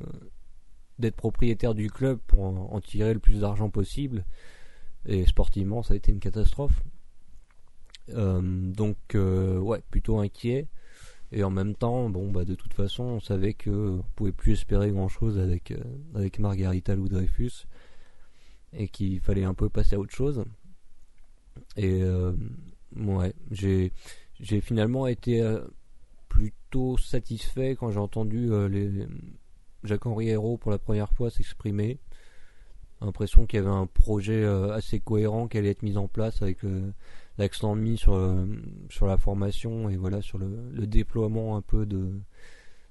d'être 0.98 1.16
propriétaire 1.16 1.74
du 1.74 1.90
club 1.90 2.18
pour 2.26 2.44
en, 2.44 2.80
tirer 2.80 3.12
le 3.12 3.20
plus 3.20 3.40
d'argent 3.40 3.68
possible. 3.68 4.24
Et 5.04 5.26
sportivement, 5.26 5.82
ça 5.82 5.92
a 5.92 5.96
été 5.98 6.10
une 6.10 6.20
catastrophe. 6.20 6.82
Euh, 8.10 8.40
donc, 8.42 8.96
ouais, 9.14 9.82
plutôt 9.90 10.18
inquiet. 10.18 10.68
Et 11.36 11.44
en 11.44 11.50
même 11.50 11.74
temps, 11.74 12.08
bon, 12.08 12.30
bah, 12.30 12.46
de 12.46 12.54
toute 12.54 12.72
façon, 12.72 13.04
on 13.04 13.20
savait 13.20 13.52
que 13.52 13.98
on 13.98 14.04
pouvait 14.16 14.32
plus 14.32 14.54
espérer 14.54 14.90
grand 14.90 15.08
chose 15.08 15.38
avec, 15.38 15.74
avec 16.14 16.38
Margarita 16.38 16.96
ou 16.96 17.08
Dreyfus. 17.08 17.66
Et 18.72 18.88
qu'il 18.88 19.20
fallait 19.20 19.44
un 19.44 19.52
peu 19.52 19.68
passer 19.68 19.96
à 19.96 19.98
autre 19.98 20.14
chose. 20.14 20.44
Et 21.76 22.02
euh, 22.02 22.32
ouais, 22.96 23.34
j'ai 23.50 23.92
j'ai 24.40 24.62
finalement 24.62 25.06
été 25.06 25.42
euh, 25.42 25.60
plutôt 26.30 26.96
satisfait 26.96 27.76
quand 27.78 27.90
j'ai 27.90 27.98
entendu 27.98 28.50
euh, 28.50 28.66
les 28.66 29.06
Jacques-Henri 29.84 30.28
Hérault 30.30 30.56
pour 30.56 30.70
la 30.70 30.78
première 30.78 31.12
fois 31.12 31.30
s'exprimer. 31.30 31.98
L'impression 33.02 33.44
qu'il 33.44 33.58
y 33.58 33.62
avait 33.62 33.68
un 33.68 33.86
projet 33.86 34.42
assez 34.46 35.00
cohérent 35.00 35.48
qui 35.48 35.58
allait 35.58 35.68
être 35.68 35.82
mis 35.82 35.98
en 35.98 36.08
place 36.08 36.40
avec 36.40 36.60
l'accent 37.38 37.74
mis 37.74 37.96
sur, 37.98 38.18
sur 38.90 39.06
la 39.06 39.18
formation 39.18 39.88
et 39.88 39.96
voilà 39.96 40.22
sur 40.22 40.38
le, 40.38 40.86
déploiement 40.86 41.56
un 41.56 41.62
peu 41.62 41.86
de, 41.86 42.12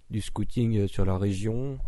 du 0.10 0.22
scouting 0.22 0.88
sur 0.88 1.06
la 1.06 1.18
région. 1.18 1.80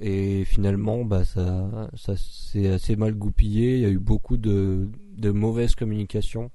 Et 0.00 0.44
finalement, 0.44 1.04
bah, 1.04 1.24
ça, 1.24 1.90
ça 1.96 2.16
s'est 2.16 2.68
assez 2.68 2.96
mal 2.96 3.14
goupillé. 3.14 3.76
Il 3.76 3.80
y 3.80 3.86
a 3.86 3.90
eu 3.90 3.98
beaucoup 3.98 4.36
de, 4.36 4.88
de 5.16 5.30
mauvaise 5.30 5.74
communication, 5.74 6.50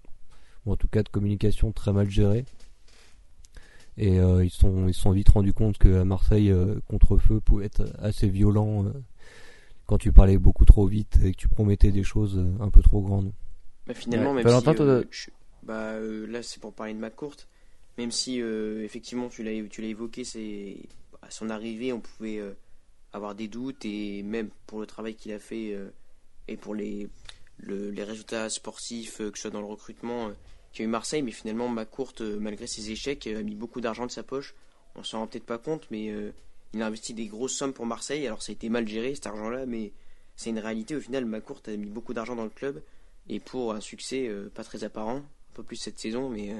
ou 0.65 0.73
en 0.73 0.75
tout 0.75 0.87
cas 0.87 1.03
de 1.03 1.09
communication 1.09 1.71
très 1.71 1.91
mal 1.91 2.09
gérée. 2.09 2.45
Et 3.97 4.19
euh, 4.19 4.43
ils 4.43 4.49
sont 4.49 4.87
ils 4.87 4.93
sont 4.93 5.11
vite 5.11 5.29
rendus 5.29 5.53
compte 5.53 5.77
que 5.77 5.99
à 5.99 6.05
Marseille 6.05 6.49
euh, 6.51 6.79
contre 6.87 7.17
feu 7.17 7.39
pouvait 7.39 7.65
être 7.65 7.83
assez 7.99 8.29
violent 8.29 8.85
euh, 8.85 8.93
quand 9.85 9.97
tu 9.97 10.11
parlais 10.13 10.37
beaucoup 10.37 10.65
trop 10.65 10.87
vite 10.87 11.19
et 11.23 11.31
que 11.31 11.37
tu 11.37 11.49
promettais 11.49 11.91
des 11.91 12.03
choses 12.03 12.43
un 12.59 12.69
peu 12.69 12.81
trop 12.81 13.01
grandes. 13.01 13.33
Bah, 13.93 13.99
finalement, 13.99 14.33
même 14.33 14.43
si, 14.47 15.29
bah, 15.63 15.99
là 15.99 16.43
c'est 16.43 16.59
pour 16.59 16.73
parler 16.73 16.93
de 16.93 16.99
McCourt, 16.99 17.37
même 17.97 18.11
si 18.11 18.39
effectivement 18.39 19.29
tu 19.29 19.43
l'as 19.43 19.67
tu 19.69 19.81
l'as 19.81 19.87
évoqué, 19.87 20.23
c'est 20.23 20.77
à 21.21 21.29
son 21.29 21.49
arrivée 21.49 21.93
on 21.93 21.99
pouvait 21.99 22.41
avoir 23.13 23.35
des 23.35 23.47
doutes 23.47 23.85
et 23.85 24.23
même 24.23 24.49
pour 24.65 24.79
le 24.79 24.87
travail 24.87 25.15
qu'il 25.15 25.31
a 25.33 25.39
fait 25.39 25.77
et 26.47 26.57
pour 26.57 26.73
les 26.73 27.09
les 27.67 28.03
résultats 28.03 28.49
sportifs, 28.49 29.21
euh, 29.21 29.31
que 29.31 29.37
ce 29.37 29.43
soit 29.43 29.51
dans 29.51 29.59
le 29.59 29.67
recrutement, 29.67 30.29
euh, 30.29 30.31
qu'il 30.71 30.83
y 30.83 30.85
a 30.85 30.87
eu 30.87 30.91
Marseille, 30.91 31.21
mais 31.21 31.31
finalement, 31.31 31.69
McCourt, 31.69 32.13
euh, 32.21 32.37
malgré 32.39 32.67
ses 32.67 32.91
échecs, 32.91 33.27
a 33.27 33.41
mis 33.43 33.55
beaucoup 33.55 33.81
d'argent 33.81 34.05
de 34.05 34.11
sa 34.11 34.23
poche. 34.23 34.55
On 34.95 35.03
s'en 35.03 35.19
rend 35.19 35.27
peut-être 35.27 35.45
pas 35.45 35.57
compte, 35.57 35.87
mais 35.89 36.13
il 36.73 36.81
a 36.81 36.85
investi 36.85 37.13
des 37.13 37.27
grosses 37.27 37.53
sommes 37.53 37.71
pour 37.71 37.85
Marseille. 37.85 38.27
Alors 38.27 38.41
ça 38.43 38.51
a 38.51 38.53
été 38.53 38.67
mal 38.67 38.85
géré 38.85 39.15
cet 39.15 39.25
argent-là, 39.25 39.65
mais 39.65 39.93
c'est 40.35 40.49
une 40.49 40.59
réalité. 40.59 40.97
Au 40.97 40.99
final, 40.99 41.23
McCourt 41.23 41.61
a 41.67 41.77
mis 41.77 41.89
beaucoup 41.89 42.13
d'argent 42.13 42.35
dans 42.35 42.43
le 42.43 42.49
club 42.49 42.83
et 43.29 43.39
pour 43.39 43.73
un 43.73 43.81
succès 43.81 44.29
pas 44.53 44.63
très 44.63 44.83
apparent, 44.83 45.17
un 45.17 45.53
peu 45.53 45.63
plus 45.63 45.75
cette 45.75 45.99
saison, 45.99 46.29
mais 46.29 46.53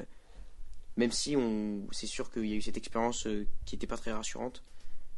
même 0.97 1.11
si 1.11 1.35
on, 1.35 1.81
c'est 1.91 2.07
sûr 2.07 2.31
qu'il 2.31 2.45
y 2.45 2.53
a 2.53 2.55
eu 2.55 2.61
cette 2.61 2.77
expérience 2.77 3.27
qui 3.65 3.75
n'était 3.75 3.87
pas 3.87 3.97
très 3.97 4.11
rassurante 4.11 4.63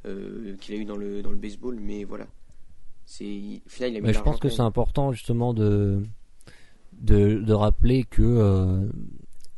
qu'il 0.04 0.74
a 0.74 0.78
eu 0.78 0.86
dans 0.86 0.98
le 0.98 1.22
dans 1.22 1.32
le 1.32 1.38
baseball, 1.38 1.80
mais 1.80 2.04
voilà, 2.04 2.28
mais 3.20 4.14
je 4.14 4.22
pense 4.22 4.40
que 4.40 4.50
c'est 4.50 4.62
important 4.62 5.12
justement 5.12 5.54
de, 5.54 6.04
de, 6.94 7.54
rappeler 7.54 8.04
que 8.04 8.22
euh, 8.22 8.88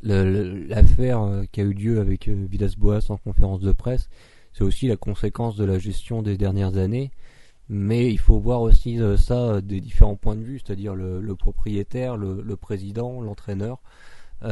l'affaire 0.02 1.22
euh, 1.22 1.44
qui 1.50 1.60
a 1.60 1.64
eu 1.64 1.72
lieu 1.72 2.00
avec 2.00 2.28
euh, 2.28 2.46
Villas-Boas 2.50 3.00
en 3.08 3.16
conférence 3.16 3.60
de 3.60 3.72
presse, 3.72 4.08
c'est 4.52 4.64
aussi 4.64 4.88
la 4.88 4.96
conséquence 4.96 5.56
de 5.56 5.64
la 5.64 5.78
gestion 5.78 6.22
des 6.22 6.36
dernières 6.36 6.76
années. 6.76 7.10
Mais 7.68 8.12
il 8.12 8.18
faut 8.18 8.38
voir 8.38 8.60
aussi 8.62 8.98
ça 9.18 9.60
des 9.60 9.80
différents 9.80 10.16
points 10.16 10.36
de 10.36 10.42
vue, 10.42 10.60
c'est-à-dire 10.64 10.94
le, 10.94 11.34
propriétaire, 11.34 12.16
le, 12.16 12.56
président, 12.56 13.20
l'entraîneur. 13.20 13.80
il 14.42 14.48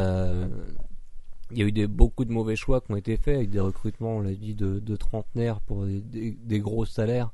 y 1.52 1.62
a 1.62 1.64
eu 1.64 1.72
des, 1.72 1.86
beaucoup 1.86 2.24
de 2.24 2.32
mauvais 2.32 2.56
choix 2.56 2.80
qui 2.80 2.92
ont 2.92 2.96
été 2.96 3.16
faits 3.16 3.36
avec 3.36 3.50
des 3.50 3.60
recrutements, 3.60 4.16
on 4.16 4.20
l'a 4.20 4.34
dit, 4.34 4.54
de, 4.54 4.96
trentenaires 4.96 5.60
pour 5.60 5.86
des 5.86 6.60
gros 6.60 6.84
salaires 6.84 7.30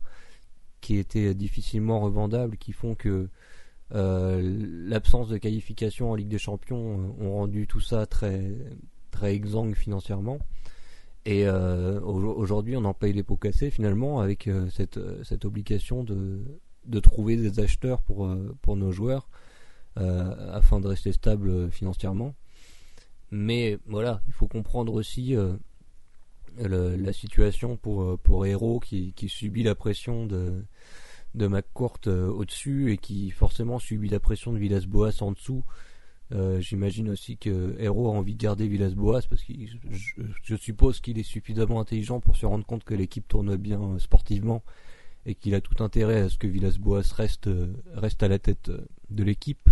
qui 0.81 0.97
étaient 0.97 1.35
difficilement 1.35 2.01
revendables, 2.01 2.57
qui 2.57 2.73
font 2.73 2.95
que 2.95 3.29
euh, 3.95 4.41
l'absence 4.87 5.29
de 5.29 5.37
qualification 5.37 6.13
en 6.13 6.15
Ligue 6.15 6.29
des 6.29 6.39
Champions 6.39 7.01
euh, 7.01 7.25
ont 7.25 7.33
rendu 7.33 7.67
tout 7.67 7.81
ça 7.81 8.07
très 8.07 8.53
très 9.11 9.35
exsangue 9.35 9.75
financièrement. 9.75 10.39
Et 11.27 11.47
euh, 11.47 12.01
aujourd'hui, 12.01 12.77
on 12.77 12.85
en 12.85 12.95
paye 12.95 13.13
les 13.13 13.23
pots 13.23 13.37
cassés 13.37 13.71
finalement 13.71 14.21
avec 14.21 14.49
cette, 14.71 14.99
cette 15.25 15.45
obligation 15.45 16.03
de, 16.03 17.01
trouver 17.01 17.37
des 17.37 17.61
acheteurs 17.61 18.03
pour, 18.03 18.27
nos 18.77 18.93
joueurs 18.93 19.29
afin 19.97 20.81
de 20.81 20.87
rester 20.87 21.13
stable 21.13 21.71
financièrement. 21.71 22.35
Mais 23.31 23.79
voilà, 23.87 24.23
il 24.29 24.33
faut 24.33 24.49
comprendre 24.49 24.95
aussi 24.95 25.37
la 26.59 27.13
situation 27.13 27.77
pour, 27.77 28.03
euh, 28.03 28.45
Hero 28.45 28.81
qui, 28.81 29.29
subit 29.29 29.63
la 29.63 29.75
pression 29.75 30.27
de, 30.27 30.65
de 31.35 31.47
McCourt 31.47 32.01
euh, 32.07 32.29
au-dessus 32.29 32.93
et 32.93 32.99
qui 32.99 33.31
forcément 33.31 33.79
subit 33.79 34.09
la 34.09 34.21
pression 34.21 34.53
de 34.53 34.59
Villas-Boas 34.59 35.23
en 35.23 35.33
dessous 35.33 35.65
Euh, 36.33 36.61
J'imagine 36.61 37.09
aussi 37.09 37.37
que 37.37 37.75
Hero 37.79 38.07
a 38.09 38.11
envie 38.11 38.35
de 38.35 38.43
garder 38.43 38.69
Villas-Boas 38.69 39.23
parce 39.29 39.43
que 39.43 39.53
je, 40.45 40.57
suppose 40.57 41.01
qu'il 41.01 41.19
est 41.19 41.25
suffisamment 41.25 41.81
intelligent 41.81 42.21
pour 42.21 42.37
se 42.37 42.47
rendre 42.47 42.65
compte 42.65 42.85
que 42.85 42.95
l'équipe 42.95 43.27
tourne 43.27 43.57
bien 43.57 43.81
euh, 43.83 43.99
sportivement 43.99 44.63
et 45.27 45.35
qu'il 45.35 45.55
a 45.55 45.61
tout 45.61 45.83
intérêt 45.83 46.21
à 46.21 46.29
ce 46.29 46.39
que 46.39 46.47
Villas-Boas 46.47 47.03
reste, 47.17 47.49
euh, 47.49 47.75
reste 47.95 48.23
à 48.23 48.29
la 48.29 48.39
tête 48.39 48.71
de 49.11 49.25
l'équipe. 49.25 49.69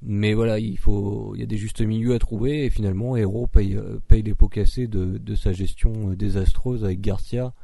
Mais 0.00 0.34
voilà, 0.34 0.58
il 0.58 0.78
faut, 0.78 1.34
il 1.34 1.40
y 1.40 1.42
a 1.42 1.46
des 1.46 1.56
justes 1.56 1.80
milieux 1.80 2.14
à 2.14 2.18
trouver 2.18 2.66
et 2.66 2.70
finalement 2.70 3.16
Hero 3.16 3.46
paye, 3.46 3.78
paye 4.06 4.22
les 4.22 4.34
pots 4.34 4.48
cassés 4.48 4.86
de, 4.86 5.18
de 5.18 5.34
sa 5.34 5.52
gestion 5.52 6.10
désastreuse 6.10 6.84
avec 6.84 7.00
Garcia. 7.00 7.54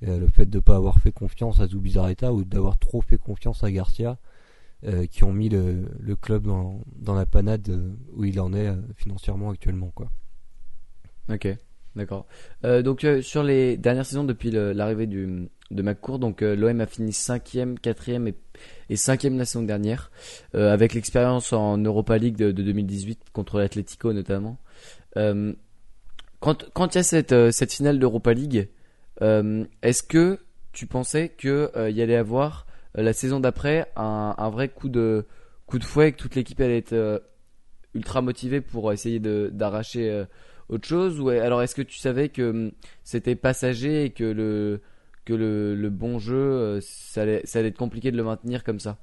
le 0.00 0.26
fait 0.28 0.46
de 0.46 0.56
ne 0.56 0.62
pas 0.62 0.76
avoir 0.76 0.98
fait 0.98 1.12
confiance 1.12 1.60
à 1.60 1.66
Zubizarreta 1.66 2.32
ou 2.32 2.42
d'avoir 2.44 2.78
trop 2.78 3.02
fait 3.02 3.18
confiance 3.18 3.62
à 3.64 3.70
Garcia 3.70 4.18
euh, 4.86 5.06
qui 5.06 5.24
ont 5.24 5.32
mis 5.32 5.48
le, 5.48 5.86
club 6.20 6.46
dans, 6.46 6.82
dans, 6.96 7.14
la 7.14 7.26
panade 7.26 7.68
euh, 7.68 7.90
où 8.12 8.24
il 8.24 8.40
en 8.40 8.52
est 8.52 8.68
euh, 8.68 8.76
financièrement 8.96 9.50
actuellement. 9.50 9.90
Quoi. 9.94 10.10
Ok, 11.30 11.48
d'accord. 11.96 12.26
Euh, 12.64 12.82
donc 12.82 13.06
sur 13.22 13.42
les 13.42 13.76
dernières 13.76 14.04
saisons 14.04 14.24
depuis 14.24 14.50
l'arrivée 14.50 15.06
de 15.06 15.82
McCourt, 15.82 16.18
donc 16.18 16.42
l'OM 16.42 16.80
a 16.80 16.86
fini 16.86 17.12
5e, 17.12 17.78
4e 17.78 18.28
et, 18.28 18.34
et 18.90 18.96
5e 18.96 19.36
la 19.36 19.44
saison 19.46 19.62
dernière, 19.62 20.10
avec 20.52 20.92
l'expérience 20.92 21.52
en 21.52 21.78
Europa 21.78 22.18
League 22.18 22.36
de, 22.36 22.52
de 22.52 22.62
2018 22.62 23.30
contre 23.32 23.58
l'Atlético 23.58 24.12
notamment. 24.12 24.58
quand 25.14 26.70
quand 26.74 26.94
il 26.94 26.98
y 26.98 27.00
a 27.00 27.02
cette, 27.02 27.50
cette 27.52 27.72
finale 27.72 27.98
d'Europa 27.98 28.34
League, 28.34 28.68
est-ce 29.22 30.02
que 30.02 30.40
tu 30.72 30.86
pensais 30.86 31.34
qu'il 31.38 31.70
y 31.74 32.02
allait 32.02 32.16
avoir 32.16 32.66
euh, 32.66 32.73
la 33.02 33.12
saison 33.12 33.40
d'après 33.40 33.90
un, 33.96 34.50
vrai 34.50 34.68
coup 34.68 34.88
de 34.88 35.26
coup 35.66 35.78
de 35.78 35.84
fouet 35.84 36.12
que 36.12 36.18
toute 36.18 36.34
l'équipe 36.34 36.60
allait 36.60 36.78
être 36.78 36.92
euh, 36.92 37.18
ultra 37.94 38.20
motivée 38.22 38.60
pour 38.60 38.92
essayer 38.92 39.18
d'arracher 39.18 40.10
euh, 40.10 40.24
autre 40.68 40.86
chose. 40.86 41.20
Ou 41.20 41.30
alors 41.30 41.62
est-ce 41.62 41.74
que 41.74 41.82
tu 41.82 41.98
savais 41.98 42.28
que 42.28 42.50
hum, 42.50 42.72
c'était 43.02 43.36
passager 43.36 44.04
et 44.04 44.10
que 44.10 44.24
le 44.24 44.80
que 45.24 45.32
le, 45.32 45.74
le 45.74 45.90
bon 45.90 46.18
jeu 46.18 46.78
ça 46.82 47.22
allait, 47.22 47.42
ça 47.44 47.58
allait 47.58 47.68
être 47.68 47.78
compliqué 47.78 48.10
de 48.10 48.16
le 48.16 48.24
maintenir 48.24 48.62
comme 48.62 48.80
ça? 48.80 48.98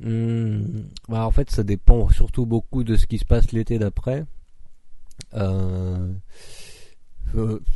Mmh, 0.00 0.88
bah 1.08 1.26
en 1.26 1.30
fait 1.30 1.50
ça 1.50 1.62
dépend 1.62 2.08
surtout 2.08 2.44
beaucoup 2.44 2.82
de 2.82 2.96
ce 2.96 3.06
qui 3.06 3.18
se 3.18 3.24
passe 3.24 3.52
l'été 3.52 3.78
d'après. 3.78 4.24
Euh, 5.34 5.36
euh, 5.36 6.12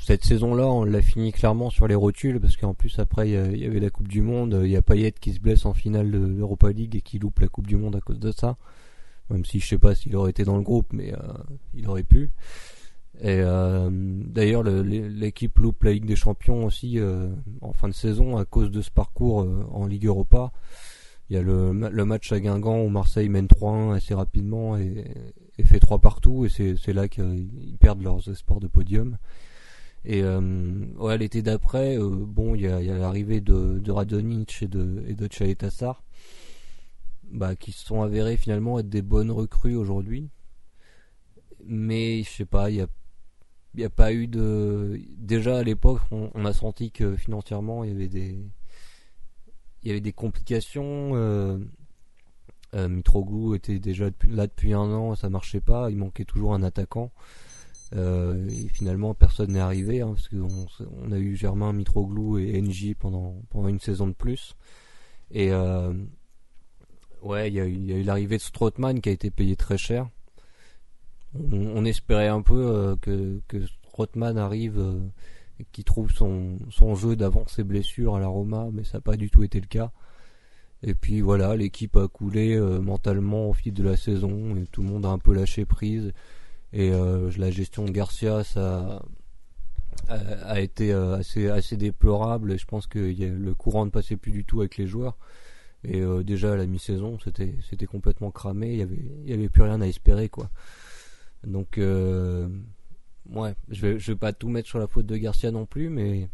cette 0.00 0.24
saison-là, 0.24 0.66
on 0.66 0.84
l'a 0.84 1.02
fini 1.02 1.32
clairement 1.32 1.70
sur 1.70 1.88
les 1.88 1.94
rotules 1.94 2.40
parce 2.40 2.56
qu'en 2.56 2.74
plus 2.74 2.98
après 2.98 3.28
il 3.28 3.56
y, 3.56 3.66
avait 3.66 3.80
la 3.80 3.90
Coupe 3.90 4.08
du 4.08 4.22
Monde, 4.22 4.60
il 4.64 4.70
y 4.70 4.76
a 4.76 4.82
Payet 4.82 5.12
qui 5.12 5.32
se 5.32 5.40
blesse 5.40 5.66
en 5.66 5.74
finale 5.74 6.10
de 6.10 6.18
l'Europa 6.18 6.70
League 6.70 6.96
et 6.96 7.00
qui 7.00 7.18
loupe 7.18 7.40
la 7.40 7.48
Coupe 7.48 7.66
du 7.66 7.76
Monde 7.76 7.96
à 7.96 8.00
cause 8.00 8.18
de 8.18 8.32
ça. 8.32 8.56
Même 9.30 9.44
si 9.44 9.58
je 9.58 9.66
sais 9.66 9.78
pas 9.78 9.94
s'il 9.94 10.14
aurait 10.14 10.30
été 10.30 10.44
dans 10.44 10.56
le 10.56 10.62
groupe, 10.62 10.92
mais 10.92 11.12
euh, 11.12 11.18
il 11.74 11.88
aurait 11.88 12.04
pu. 12.04 12.30
Et 13.20 13.40
euh, 13.40 13.88
d'ailleurs 13.90 14.62
l'équipe 14.62 15.58
loupe 15.58 15.84
la 15.84 15.92
Ligue 15.92 16.06
des 16.06 16.16
Champions 16.16 16.64
aussi 16.66 16.98
en 17.62 17.72
fin 17.72 17.88
de 17.88 17.94
saison 17.94 18.36
à 18.36 18.44
cause 18.44 18.70
de 18.70 18.82
ce 18.82 18.90
parcours 18.90 19.46
en 19.72 19.86
Ligue 19.86 20.06
Europa. 20.06 20.52
Il 21.28 21.34
y 21.34 21.38
a 21.38 21.42
le, 21.42 21.72
le 21.72 22.04
match 22.04 22.30
à 22.30 22.38
Guingamp 22.38 22.84
où 22.84 22.88
Marseille 22.88 23.28
mène 23.28 23.46
3-1 23.46 23.94
assez 23.96 24.14
rapidement 24.14 24.76
et, 24.76 25.04
et 25.58 25.64
fait 25.64 25.80
3 25.80 25.98
partout 25.98 26.46
et 26.46 26.48
c'est 26.48 26.92
là 26.92 27.08
qu'ils 27.08 27.76
perdent 27.80 28.02
leurs 28.02 28.28
espoirs 28.28 28.60
de 28.60 28.68
podium. 28.68 29.16
Et 30.08 30.22
euh, 30.22 30.40
ouais, 30.98 31.18
l'été 31.18 31.42
d'après, 31.42 31.98
euh, 31.98 32.08
bon, 32.08 32.54
il 32.54 32.60
y 32.60 32.68
a, 32.68 32.80
l'arrivée 32.80 33.40
de, 33.40 33.90
Radonic 33.90 34.62
et 34.62 34.68
de, 34.68 35.04
et 35.08 35.14
de 35.14 35.28
Chaetassar, 35.30 36.04
bah, 37.24 37.56
qui 37.56 37.72
se 37.72 37.84
sont 37.84 38.02
avérés 38.02 38.36
finalement 38.36 38.78
être 38.78 38.88
des 38.88 39.02
bonnes 39.02 39.32
recrues 39.32 39.74
aujourd'hui. 39.74 40.30
Mais 41.64 42.22
je 42.22 42.30
sais 42.30 42.44
pas, 42.44 42.70
il 42.70 42.76
y 42.76 42.80
a, 42.80 42.86
y 43.74 43.82
a 43.82 43.90
pas 43.90 44.12
eu 44.12 44.28
de. 44.28 45.00
Déjà 45.18 45.58
à 45.58 45.62
l'époque, 45.64 46.00
on, 46.12 46.44
a 46.44 46.52
senti 46.52 46.92
que 46.92 47.16
financièrement, 47.16 47.82
il 47.82 47.90
y 47.90 47.94
avait 47.94 48.08
des, 48.08 48.38
il 49.82 49.88
y 49.88 49.90
avait 49.90 50.00
des 50.00 50.12
complications. 50.12 51.16
Euh, 51.16 51.58
euh, 52.74 53.54
était 53.54 53.80
déjà 53.80 54.10
là 54.28 54.46
depuis 54.46 54.72
un 54.72 54.92
an, 54.92 55.16
ça 55.16 55.30
marchait 55.30 55.60
pas, 55.60 55.90
il 55.90 55.96
manquait 55.96 56.24
toujours 56.24 56.54
un 56.54 56.62
attaquant. 56.62 57.10
Euh, 57.94 58.48
et 58.48 58.68
finalement, 58.68 59.14
personne 59.14 59.52
n'est 59.52 59.60
arrivé, 59.60 60.00
hein, 60.00 60.14
parce 60.14 60.28
qu'on 60.28 60.66
on 61.02 61.12
a 61.12 61.18
eu 61.18 61.36
Germain, 61.36 61.72
Mitroglou 61.72 62.38
et 62.38 62.60
NJ 62.60 62.94
pendant, 62.98 63.36
une 63.68 63.80
saison 63.80 64.08
de 64.08 64.12
plus. 64.12 64.56
Et 65.30 65.52
euh, 65.52 65.92
ouais, 67.22 67.48
il 67.48 67.54
y 67.54 67.60
a 67.60 67.64
eu, 67.64 68.02
l'arrivée 68.02 68.38
de 68.38 68.42
Strootman 68.42 69.00
qui 69.00 69.08
a 69.08 69.12
été 69.12 69.30
payé 69.30 69.56
très 69.56 69.78
cher. 69.78 70.08
On, 71.52 71.84
espérait 71.84 72.28
un 72.28 72.40
peu 72.40 72.66
euh, 72.66 72.96
que, 72.96 73.40
que 73.46 73.58
arrive 74.38 74.82
et 75.58 75.66
qu'il 75.72 75.84
trouve 75.84 76.10
son, 76.12 76.58
son 76.70 76.94
jeu 76.94 77.14
d'avant 77.14 77.46
ses 77.46 77.62
blessures 77.62 78.16
à 78.16 78.20
la 78.20 78.26
Roma, 78.26 78.68
mais 78.72 78.84
ça 78.84 78.98
n'a 78.98 79.02
pas 79.02 79.16
du 79.16 79.30
tout 79.30 79.42
été 79.42 79.60
le 79.60 79.66
cas. 79.66 79.90
Et 80.82 80.94
puis 80.94 81.20
voilà, 81.20 81.56
l'équipe 81.56 81.96
a 81.96 82.08
coulé 82.08 82.58
mentalement 82.58 83.48
au 83.48 83.54
fil 83.54 83.72
de 83.72 83.82
la 83.82 83.96
saison 83.96 84.54
et 84.56 84.66
tout 84.66 84.82
le 84.82 84.88
monde 84.88 85.06
a 85.06 85.08
un 85.08 85.18
peu 85.18 85.34
lâché 85.34 85.64
prise. 85.64 86.12
Et 86.76 86.90
euh, 86.92 87.30
la 87.38 87.50
gestion 87.50 87.86
de 87.86 87.90
Garcia, 87.90 88.44
ça 88.44 89.02
a, 90.08 90.60
été 90.60 90.92
euh, 90.92 91.16
assez, 91.16 91.48
assez 91.48 91.78
déplorable. 91.78 92.52
Et 92.52 92.58
je 92.58 92.66
pense 92.66 92.86
que 92.86 92.98
le 92.98 93.54
courant 93.54 93.86
ne 93.86 93.90
passait 93.90 94.18
plus 94.18 94.30
du 94.30 94.44
tout 94.44 94.60
avec 94.60 94.76
les 94.76 94.86
joueurs. 94.86 95.16
Et 95.84 96.02
euh, 96.02 96.22
déjà 96.22 96.52
à 96.52 96.56
la 96.56 96.66
mi-saison, 96.66 97.18
c'était, 97.18 97.54
c'était 97.66 97.86
complètement 97.86 98.30
cramé. 98.30 98.74
Il 98.74 98.78
y 98.78 98.82
avait, 98.82 99.02
il 99.24 99.30
y 99.30 99.32
avait 99.32 99.48
plus 99.48 99.62
rien 99.62 99.80
à 99.80 99.86
espérer, 99.86 100.28
quoi. 100.28 100.50
Donc, 101.44 101.78
ouais, 101.78 103.54
je 103.70 103.80
vais, 103.80 103.98
je 103.98 104.12
vais 104.12 104.18
pas 104.18 104.34
tout 104.34 104.50
mettre 104.50 104.68
sur 104.68 104.78
la 104.78 104.86
faute 104.86 105.06
de 105.06 105.16
Garcia 105.16 105.50
non 105.50 105.64
plus, 105.64 105.88
mais 105.88 106.28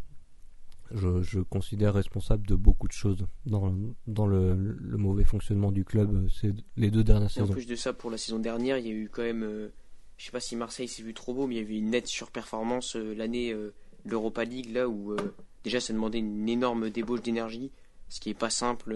je, 0.91 1.21
je 1.21 1.39
considère 1.39 1.93
responsable 1.93 2.45
de 2.47 2.55
beaucoup 2.55 2.89
de 2.89 2.93
choses 2.93 3.25
dans, 3.45 3.73
dans 4.07 4.27
le, 4.27 4.55
le 4.55 4.97
mauvais 4.97 5.23
fonctionnement 5.23 5.71
du 5.71 5.85
club 5.85 6.27
ces, 6.29 6.51
les 6.75 6.91
deux 6.91 7.05
dernières 7.05 7.31
saisons. 7.31 7.45
En 7.45 7.53
plus 7.53 7.65
de 7.65 7.77
ça, 7.77 7.93
pour 7.93 8.11
la 8.11 8.17
saison 8.17 8.39
dernière, 8.39 8.77
il 8.77 8.87
y 8.87 8.89
a 8.89 8.93
eu 8.93 9.09
quand 9.09 9.23
même 9.23 9.71
je 10.17 10.25
sais 10.25 10.31
pas 10.31 10.39
si 10.39 10.55
Marseille 10.55 10.87
s'est 10.87 11.03
vu 11.03 11.13
trop 11.13 11.33
beau, 11.33 11.47
mais 11.47 11.55
il 11.55 11.57
y 11.59 11.61
avait 11.61 11.77
une 11.77 11.89
nette 11.89 12.07
surperformance 12.07 12.95
euh, 12.95 13.13
l'année 13.13 13.51
euh, 13.51 13.73
l'Europa 14.05 14.43
League, 14.43 14.71
là 14.71 14.87
où 14.87 15.13
euh, 15.13 15.35
déjà 15.63 15.79
ça 15.79 15.93
demandait 15.93 16.19
une 16.19 16.47
énorme 16.47 16.89
débauche 16.89 17.21
d'énergie, 17.21 17.71
ce 18.09 18.19
qui 18.19 18.29
est 18.29 18.35
pas 18.35 18.49
simple, 18.49 18.95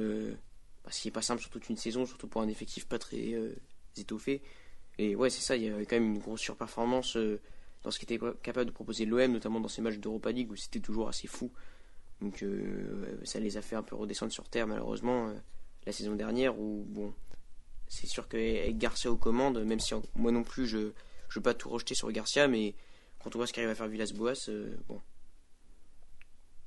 bah, 0.83 0.91
ce 0.91 1.01
qui 1.01 1.07
est 1.07 1.11
pas 1.11 1.21
simple 1.21 1.41
sur 1.41 1.49
toute 1.49 1.69
une 1.69 1.77
saison, 1.77 2.05
surtout 2.05 2.27
pour 2.27 2.41
un 2.41 2.47
effectif 2.47 2.87
pas 2.87 2.99
très 2.99 3.35
étoffé. 3.97 4.41
Et 4.99 5.15
ouais, 5.15 5.29
c'est 5.29 5.41
ça, 5.41 5.55
il 5.55 5.63
y 5.63 5.69
avait 5.69 5.85
quand 5.85 5.95
même 5.95 6.15
une 6.15 6.19
grosse 6.19 6.41
surperformance 6.41 7.17
dans 7.83 7.91
ce 7.91 7.99
qui 7.99 8.05
était 8.05 8.19
capable 8.43 8.67
de 8.67 8.71
proposer 8.71 9.05
l'OM, 9.05 9.31
notamment 9.31 9.59
dans 9.59 9.67
ces 9.67 9.81
matchs 9.81 9.97
d'Europa 9.97 10.31
League 10.31 10.51
où 10.51 10.55
c'était 10.55 10.79
toujours 10.79 11.07
assez 11.07 11.27
fou. 11.27 11.51
Donc 12.21 12.43
ça 13.23 13.39
les 13.39 13.57
a 13.57 13.61
fait 13.61 13.75
un 13.75 13.83
peu 13.83 13.95
redescendre 13.95 14.31
sur 14.31 14.49
terre 14.49 14.67
malheureusement 14.67 15.31
la 15.85 15.91
saison 15.91 16.15
dernière 16.15 16.59
où 16.59 16.83
bon 16.87 17.13
c'est 17.87 18.07
sûr 18.07 18.27
qu'avec 18.27 18.77
Garcia 18.77 19.11
aux 19.11 19.17
commandes, 19.17 19.63
même 19.63 19.79
si 19.79 19.93
moi 20.15 20.31
non 20.31 20.43
plus 20.43 20.67
je 20.67 20.91
je 21.29 21.39
veux 21.39 21.43
pas 21.43 21.53
tout 21.53 21.69
rejeter 21.69 21.95
sur 21.95 22.11
Garcia, 22.11 22.47
mais 22.47 22.75
quand 23.23 23.35
on 23.35 23.39
voit 23.39 23.47
ce 23.47 23.53
qu'arrive 23.53 23.69
à 23.69 23.75
faire 23.75 23.87
Villas-Boas, 23.87 24.49
euh, 24.49 24.75
bon, 24.87 24.99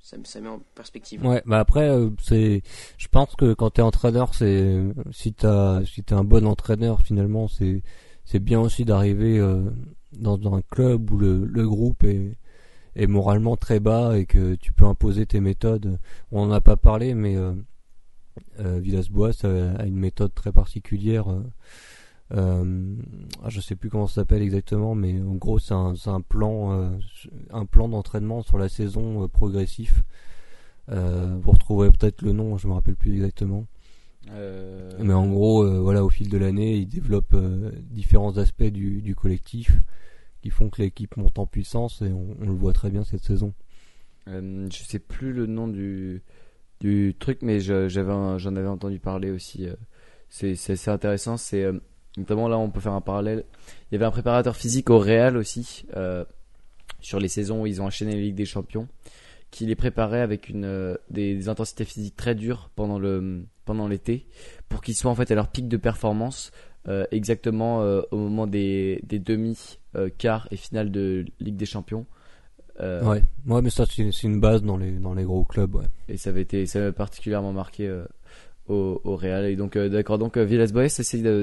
ça, 0.00 0.16
ça, 0.24 0.40
met 0.40 0.48
en 0.48 0.60
perspective. 0.74 1.24
Ouais, 1.24 1.42
bah 1.46 1.60
après, 1.60 1.88
euh, 1.90 2.10
c'est, 2.22 2.62
je 2.98 3.08
pense 3.08 3.34
que 3.36 3.52
quand 3.54 3.70
t'es 3.70 3.82
entraîneur, 3.82 4.34
c'est, 4.34 4.82
si 5.12 5.32
t'as, 5.32 5.84
si 5.84 6.02
t'es 6.02 6.14
un 6.14 6.24
bon 6.24 6.46
entraîneur, 6.46 7.02
finalement, 7.02 7.48
c'est, 7.48 7.82
c'est 8.24 8.38
bien 8.38 8.60
aussi 8.60 8.84
d'arriver 8.84 9.38
euh, 9.38 9.70
dans, 10.12 10.38
dans, 10.38 10.54
un 10.54 10.62
club 10.62 11.10
où 11.10 11.18
le, 11.18 11.44
le 11.44 11.68
groupe 11.68 12.04
est, 12.04 12.36
est 12.96 13.06
moralement 13.06 13.56
très 13.56 13.80
bas 13.80 14.18
et 14.18 14.26
que 14.26 14.54
tu 14.54 14.72
peux 14.72 14.84
imposer 14.84 15.26
tes 15.26 15.40
méthodes. 15.40 15.98
On 16.32 16.42
en 16.42 16.50
a 16.50 16.60
pas 16.60 16.76
parlé, 16.76 17.14
mais 17.14 17.36
euh, 18.58 18.78
Villas-Boas 18.78 19.44
a, 19.44 19.82
a, 19.82 19.86
une 19.86 19.98
méthode 19.98 20.34
très 20.34 20.52
particulière 20.52 21.30
euh, 21.30 21.42
ah, 22.32 23.48
je 23.48 23.60
sais 23.60 23.74
plus 23.74 23.90
comment 23.90 24.06
ça 24.06 24.16
s'appelle 24.16 24.42
exactement, 24.42 24.94
mais 24.94 25.20
en 25.20 25.34
gros 25.34 25.58
c'est 25.58 25.74
un, 25.74 25.94
un, 26.06 26.20
plan, 26.20 26.72
euh, 26.72 26.90
un 27.50 27.66
plan 27.66 27.88
d'entraînement 27.88 28.42
sur 28.42 28.58
la 28.58 28.68
saison 28.68 29.24
euh, 29.24 29.28
progressif. 29.28 30.02
Euh, 30.90 31.38
vous 31.40 31.52
retrouverez 31.52 31.90
peut-être 31.90 32.22
le 32.22 32.32
nom, 32.32 32.56
je 32.56 32.68
me 32.68 32.72
rappelle 32.72 32.96
plus 32.96 33.14
exactement. 33.14 33.66
Mais 35.00 35.14
en 35.14 35.28
gros, 35.28 35.82
voilà, 35.82 36.04
au 36.04 36.10
fil 36.10 36.28
de 36.28 36.38
l'année, 36.38 36.76
il 36.76 36.86
développe 36.86 37.34
différents 37.90 38.36
aspects 38.38 38.62
du, 38.62 39.02
du, 39.02 39.16
collectif 39.16 39.80
qui 40.40 40.50
font 40.50 40.68
que 40.70 40.82
l'équipe 40.82 41.16
monte 41.16 41.38
en 41.38 41.46
puissance 41.46 42.00
et 42.02 42.12
on, 42.12 42.36
on, 42.40 42.46
le 42.46 42.52
voit 42.52 42.72
très 42.72 42.90
bien 42.90 43.02
cette 43.02 43.24
saison. 43.24 43.54
je 44.26 44.82
sais 44.86 45.00
plus 45.00 45.32
le 45.32 45.46
nom 45.46 45.66
du, 45.66 46.22
du 46.78 47.16
truc, 47.18 47.38
mais 47.42 47.58
j'en 47.58 47.88
avais 47.88 48.68
entendu 48.68 49.00
parler 49.00 49.32
aussi. 49.32 49.66
c'est 50.28 50.52
assez 50.52 50.90
intéressant. 50.90 51.36
C'est 51.36 51.66
Notamment 52.16 52.48
là, 52.48 52.58
on 52.58 52.70
peut 52.70 52.80
faire 52.80 52.92
un 52.92 53.00
parallèle. 53.00 53.44
Il 53.90 53.94
y 53.94 53.96
avait 53.96 54.04
un 54.04 54.10
préparateur 54.10 54.56
physique 54.56 54.90
au 54.90 54.98
Real 54.98 55.36
aussi, 55.36 55.84
euh, 55.96 56.24
sur 57.00 57.20
les 57.20 57.28
saisons 57.28 57.62
où 57.62 57.66
ils 57.66 57.80
ont 57.80 57.86
enchaîné 57.86 58.14
la 58.14 58.20
Ligue 58.20 58.34
des 58.34 58.46
Champions, 58.46 58.88
qui 59.50 59.66
les 59.66 59.76
préparait 59.76 60.20
avec 60.20 60.48
une, 60.48 60.64
euh, 60.64 60.96
des, 61.08 61.48
intensités 61.48 61.84
physiques 61.84 62.16
très 62.16 62.34
dures 62.34 62.70
pendant, 62.74 62.98
le, 62.98 63.44
pendant 63.64 63.86
l'été 63.86 64.26
pour 64.68 64.80
qu'ils 64.82 64.96
soient 64.96 65.10
en 65.10 65.14
fait 65.14 65.30
à 65.30 65.34
leur 65.34 65.48
pic 65.48 65.68
de 65.68 65.76
performance 65.76 66.50
euh, 66.88 67.04
exactement 67.10 67.80
au 68.10 68.16
moment 68.16 68.46
des, 68.46 69.00
des 69.04 69.18
demi, 69.18 69.78
quarts 70.18 70.48
et 70.50 70.56
finales 70.56 70.90
de 70.90 71.26
Ligue 71.38 71.56
des 71.56 71.66
Champions. 71.66 72.06
Ouais, 72.80 73.22
ouais, 73.46 73.62
mais 73.62 73.68
ça 73.68 73.84
c'est 73.84 74.22
une 74.22 74.40
base 74.40 74.62
dans 74.62 74.78
les 74.78 74.92
dans 74.92 75.12
les 75.12 75.24
gros 75.24 75.44
clubs. 75.44 75.74
Ouais. 75.74 75.84
Et 76.08 76.16
ça 76.16 76.30
avait 76.30 76.40
été, 76.40 76.64
ça 76.64 76.78
avait 76.78 76.92
particulièrement 76.92 77.52
marqué 77.52 77.86
au, 78.70 79.16
Real. 79.16 79.44
Et 79.46 79.56
donc, 79.56 79.76
euh, 79.76 79.88
d'accord, 79.88 80.18
donc 80.18 80.36
euh, 80.36 80.44
Villas-Boas 80.44 80.86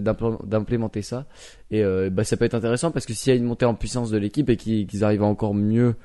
d'impl- 0.02 0.48
d'implémenter 0.48 1.02
ça. 1.02 1.26
Et 1.72 1.84
euh, 1.84 2.10
bah, 2.10 2.24
ça 2.24 2.38
peut 2.38 2.46
être 2.46 2.56
intéressant 2.56 2.92
parce 2.92 3.06
que 3.06 3.14
s'il 3.14 3.34
y 3.34 3.36
a 3.36 3.38
une 3.40 3.46
montée 3.46 3.66
en 3.66 3.76
puissance 3.76 4.10
de 4.10 4.18
l'équipe 4.18 4.50
et 4.50 4.58
qu'ils 4.58 5.04
arrivent 5.04 5.24
encore 5.24 5.54
mieux 5.54 5.96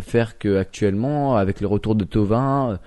faire 0.00 0.38
qu'actuellement, 0.38 1.36
avec 1.36 1.60
le 1.60 1.66
retour 1.68 1.94
de 1.94 2.02
Tovin, 2.04 2.80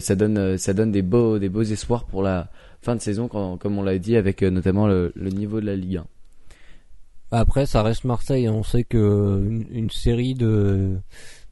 ça 0.00 0.14
donne, 0.16 0.56
ça 0.58 0.72
donne 0.72 0.90
des 0.90 1.02
beaux, 1.02 1.38
des 1.38 1.48
beaux 1.50 1.62
espoirs 1.62 2.04
pour 2.04 2.22
la 2.22 2.48
fin 2.80 2.96
de 2.96 3.00
saison, 3.00 3.28
comme 3.28 3.78
on 3.78 3.82
l'a 3.82 3.98
dit, 3.98 4.16
avec 4.16 4.42
notamment 4.42 4.88
le, 4.88 5.12
niveau 5.16 5.60
de 5.60 5.66
la 5.66 5.76
Ligue 5.76 5.98
1. 5.98 6.06
Après, 7.32 7.66
ça 7.66 7.82
reste 7.82 8.04
Marseille. 8.04 8.46
hein. 8.46 8.54
On 8.54 8.62
sait 8.64 8.82
que 8.82 9.42
une 9.70 9.90
série 9.90 10.34
de 10.34 10.96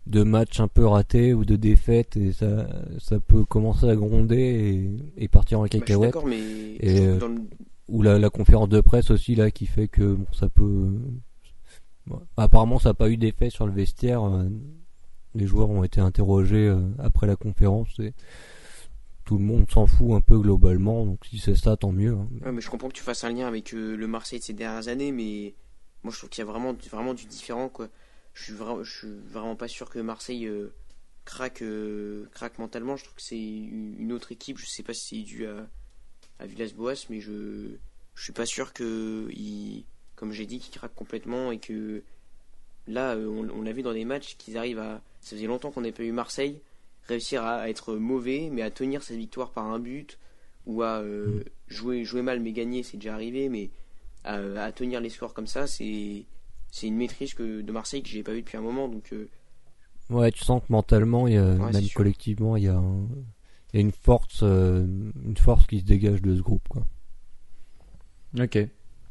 de 0.07 0.23
matchs 0.23 0.61
un 0.61 0.69
peu 0.69 0.87
ratés 0.87 1.35
ou 1.35 1.45
de 1.45 1.57
défaites 1.57 2.17
et 2.17 2.33
ça 2.33 2.67
ça 2.99 3.21
peut 3.21 3.45
commencer 3.45 3.87
à 3.89 3.95
gronder 3.95 4.91
et, 5.17 5.25
et 5.25 5.29
partir 5.29 5.61
en 5.61 5.65
Bah, 5.65 5.69
cacahuète. 5.69 6.17
mais 6.27 6.39
Et, 6.81 7.07
euh, 7.07 7.19
le- 7.21 7.41
ou 7.89 8.03
la, 8.03 8.19
la 8.19 8.31
conférence 8.31 8.69
de 8.69 8.81
presse 8.81 9.11
aussi 9.11 9.35
là 9.35 9.51
qui 9.51 9.67
fait 9.67 9.89
que 9.89 10.15
bon, 10.15 10.27
ça 10.33 10.49
peut 10.49 10.91
bon, 12.07 12.21
apparemment 12.37 12.79
ça 12.79 12.91
n'a 12.91 12.95
pas 12.95 13.11
eu 13.11 13.17
d'effet 13.17 13.51
sur 13.51 13.67
le 13.67 13.73
vestiaire 13.73 14.25
euh, 14.25 14.49
les 15.35 15.47
joueurs 15.47 15.71
ont 15.71 15.85
été 15.85 16.01
interrogés 16.01 16.67
euh, 16.69 16.81
après 16.99 17.27
la 17.27 17.37
conférence 17.37 17.99
et 18.01 18.15
tout 19.25 19.39
le 19.39 19.45
monde 19.45 19.71
s'en 19.71 19.87
fout 19.87 20.13
un 20.13 20.21
peu 20.21 20.39
globalement 20.39 21.05
donc 21.05 21.25
si 21.27 21.39
c'est 21.39 21.55
ça 21.57 21.77
tant 21.77 21.93
mieux 21.93 22.15
hein. 22.15 22.29
Ouais, 22.45 22.53
mais 22.53 22.61
je 22.61 22.71
comprends 22.71 22.89
que 22.89 22.95
tu 22.95 23.03
fasses 23.03 23.23
un 23.25 23.33
lien 23.33 23.47
avec 23.47 23.75
euh, 23.75 23.97
le 23.97 24.07
Marseille 24.09 24.39
de 24.41 24.45
ces 24.45 24.55
dernières 24.55 24.89
années, 24.89 25.13
mais 25.13 25.55
moi 26.03 26.13
je 26.13 26.19
trouve 26.19 26.31
qu'il 26.31 26.43
y 26.45 26.49
a 26.49 26.51
vraiment, 26.51 26.75
vraiment 26.91 27.15
du 27.15 27.27
différent. 27.27 27.69
Quoi. 27.69 27.89
Je 28.35 28.45
suis 28.45 28.53
vraiment, 28.53 28.83
je 28.83 28.99
suis 28.99 29.09
vraiment 29.29 29.57
pas 29.57 29.69
sûr 29.69 29.91
que 29.91 29.99
Marseille 29.99 30.47
euh, 30.47 30.73
craque, 31.25 31.63
euh, 31.63 32.27
craque 32.33 32.59
mentalement. 32.59 32.97
Je 32.97 33.05
trouve 33.05 33.17
que 33.17 33.23
c'est 33.23 33.39
une 33.39 34.13
autre 34.13 34.33
équipe. 34.33 34.59
Je 34.59 34.67
sais 34.67 34.83
pas 34.83 34.95
si 34.95 35.19
c'est 35.19 35.23
dû 35.23 35.47
à, 35.47 35.69
à 36.39 36.47
Villas-Boas, 36.47 37.07
mais 37.11 37.21
je, 37.21 37.77
je 38.15 38.23
suis 38.23 38.33
pas 38.33 38.47
sûr 38.47 38.73
que, 38.73 39.29
il, 39.33 39.85
comme 40.17 40.33
j'ai 40.33 40.47
dit, 40.47 40.59
qu'il 40.59 40.73
craque 40.73 40.95
complètement 40.95 41.53
et 41.53 41.59
que 41.59 42.03
là, 42.87 43.15
euh, 43.15 43.27
on, 43.27 43.49
on 43.51 43.63
l'a 43.63 43.73
vu 43.73 43.83
dans 43.83 43.93
des 43.93 44.05
matchs 44.05 44.37
qu'ils 44.37 44.57
arrivent 44.57 44.79
à. 44.79 45.03
Ça 45.21 45.37
faisait 45.37 45.47
longtemps 45.47 45.71
qu'on 45.71 45.83
n'avait 45.83 45.93
pas 45.93 46.03
eu 46.03 46.13
Marseille 46.13 46.61
réussir 47.07 47.43
à, 47.45 47.57
à 47.61 47.69
être 47.69 47.97
mauvais, 47.97 48.49
mais 48.51 48.63
à 48.63 48.71
tenir 48.71 49.03
cette 49.03 49.17
victoire 49.17 49.51
par 49.51 49.67
un 49.67 49.79
but 49.79 50.19
ou 50.67 50.83
à 50.83 51.01
euh, 51.01 51.43
jouer, 51.69 52.05
jouer 52.05 52.23
mal 52.23 52.41
mais 52.41 52.53
gagner, 52.53 52.83
c'est 52.83 52.97
déjà 52.97 53.15
arrivé, 53.15 53.49
mais 53.49 53.71
à, 54.25 54.37
à 54.63 54.73
tenir 54.73 55.01
les 55.01 55.11
scores 55.11 55.35
comme 55.35 55.47
ça, 55.47 55.67
c'est 55.67 56.25
c'est 56.71 56.87
une 56.87 56.97
maîtrise 56.97 57.35
que, 57.35 57.61
de 57.63 57.73
Marseille 57.73 58.03
que 58.03 58.09
j'ai 58.09 58.23
pas 58.23 58.33
vu 58.33 58.41
depuis 58.43 58.57
un 58.57 58.63
moment. 58.63 58.89
Donc 58.89 59.13
euh, 59.13 59.29
ouais 60.11 60.31
tu 60.33 60.45
sens 60.45 60.61
que 60.63 60.73
mentalement 60.73 61.27
il 61.29 61.35
y 61.35 61.37
a, 61.37 61.55
Ouais, 61.55 61.73
c'est 61.73 61.81
même 61.81 61.89
collectivement 61.95 62.57
il 62.57 62.65
y 62.65 62.69
a 62.69 62.77
un- 62.77 63.07
il 63.73 63.77
y 63.77 63.79
a 63.79 63.81
une 63.81 63.93
force 63.93 64.41
euh, 64.43 64.85
une 65.25 65.37
force 65.37 65.67
qui 65.67 65.79
se 65.81 65.85
dégage 65.85 66.21
de 66.23 66.35
ce 66.35 66.41
groupe 66.43 66.67
quoi 66.69 66.85
Ok. 68.41 68.57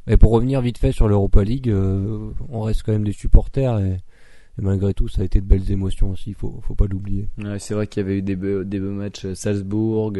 Et 0.07 0.17
pour 0.17 0.31
revenir 0.31 0.61
vite 0.61 0.77
fait 0.77 0.91
sur 0.91 1.07
l'Europa 1.07 1.43
League, 1.43 1.69
euh, 1.69 2.31
on 2.49 2.61
reste 2.61 2.83
quand 2.83 2.93
même 2.93 3.03
des 3.03 3.11
supporters 3.11 3.79
et, 3.79 3.91
et 3.91 4.61
malgré 4.61 4.93
tout, 4.93 5.07
ça 5.07 5.21
a 5.21 5.25
été 5.25 5.39
de 5.41 5.45
belles 5.45 5.69
émotions 5.71 6.09
aussi, 6.11 6.33
faut, 6.33 6.59
faut 6.63 6.73
pas 6.73 6.87
l'oublier. 6.87 7.27
Ouais, 7.37 7.59
c'est 7.59 7.73
vrai 7.73 7.85
qu'il 7.85 8.01
y 8.01 8.05
avait 8.05 8.17
eu 8.17 8.21
des 8.21 8.35
beaux, 8.35 8.63
des 8.63 8.79
beaux 8.79 8.91
matchs 8.91 9.31
Salzbourg, 9.33 10.13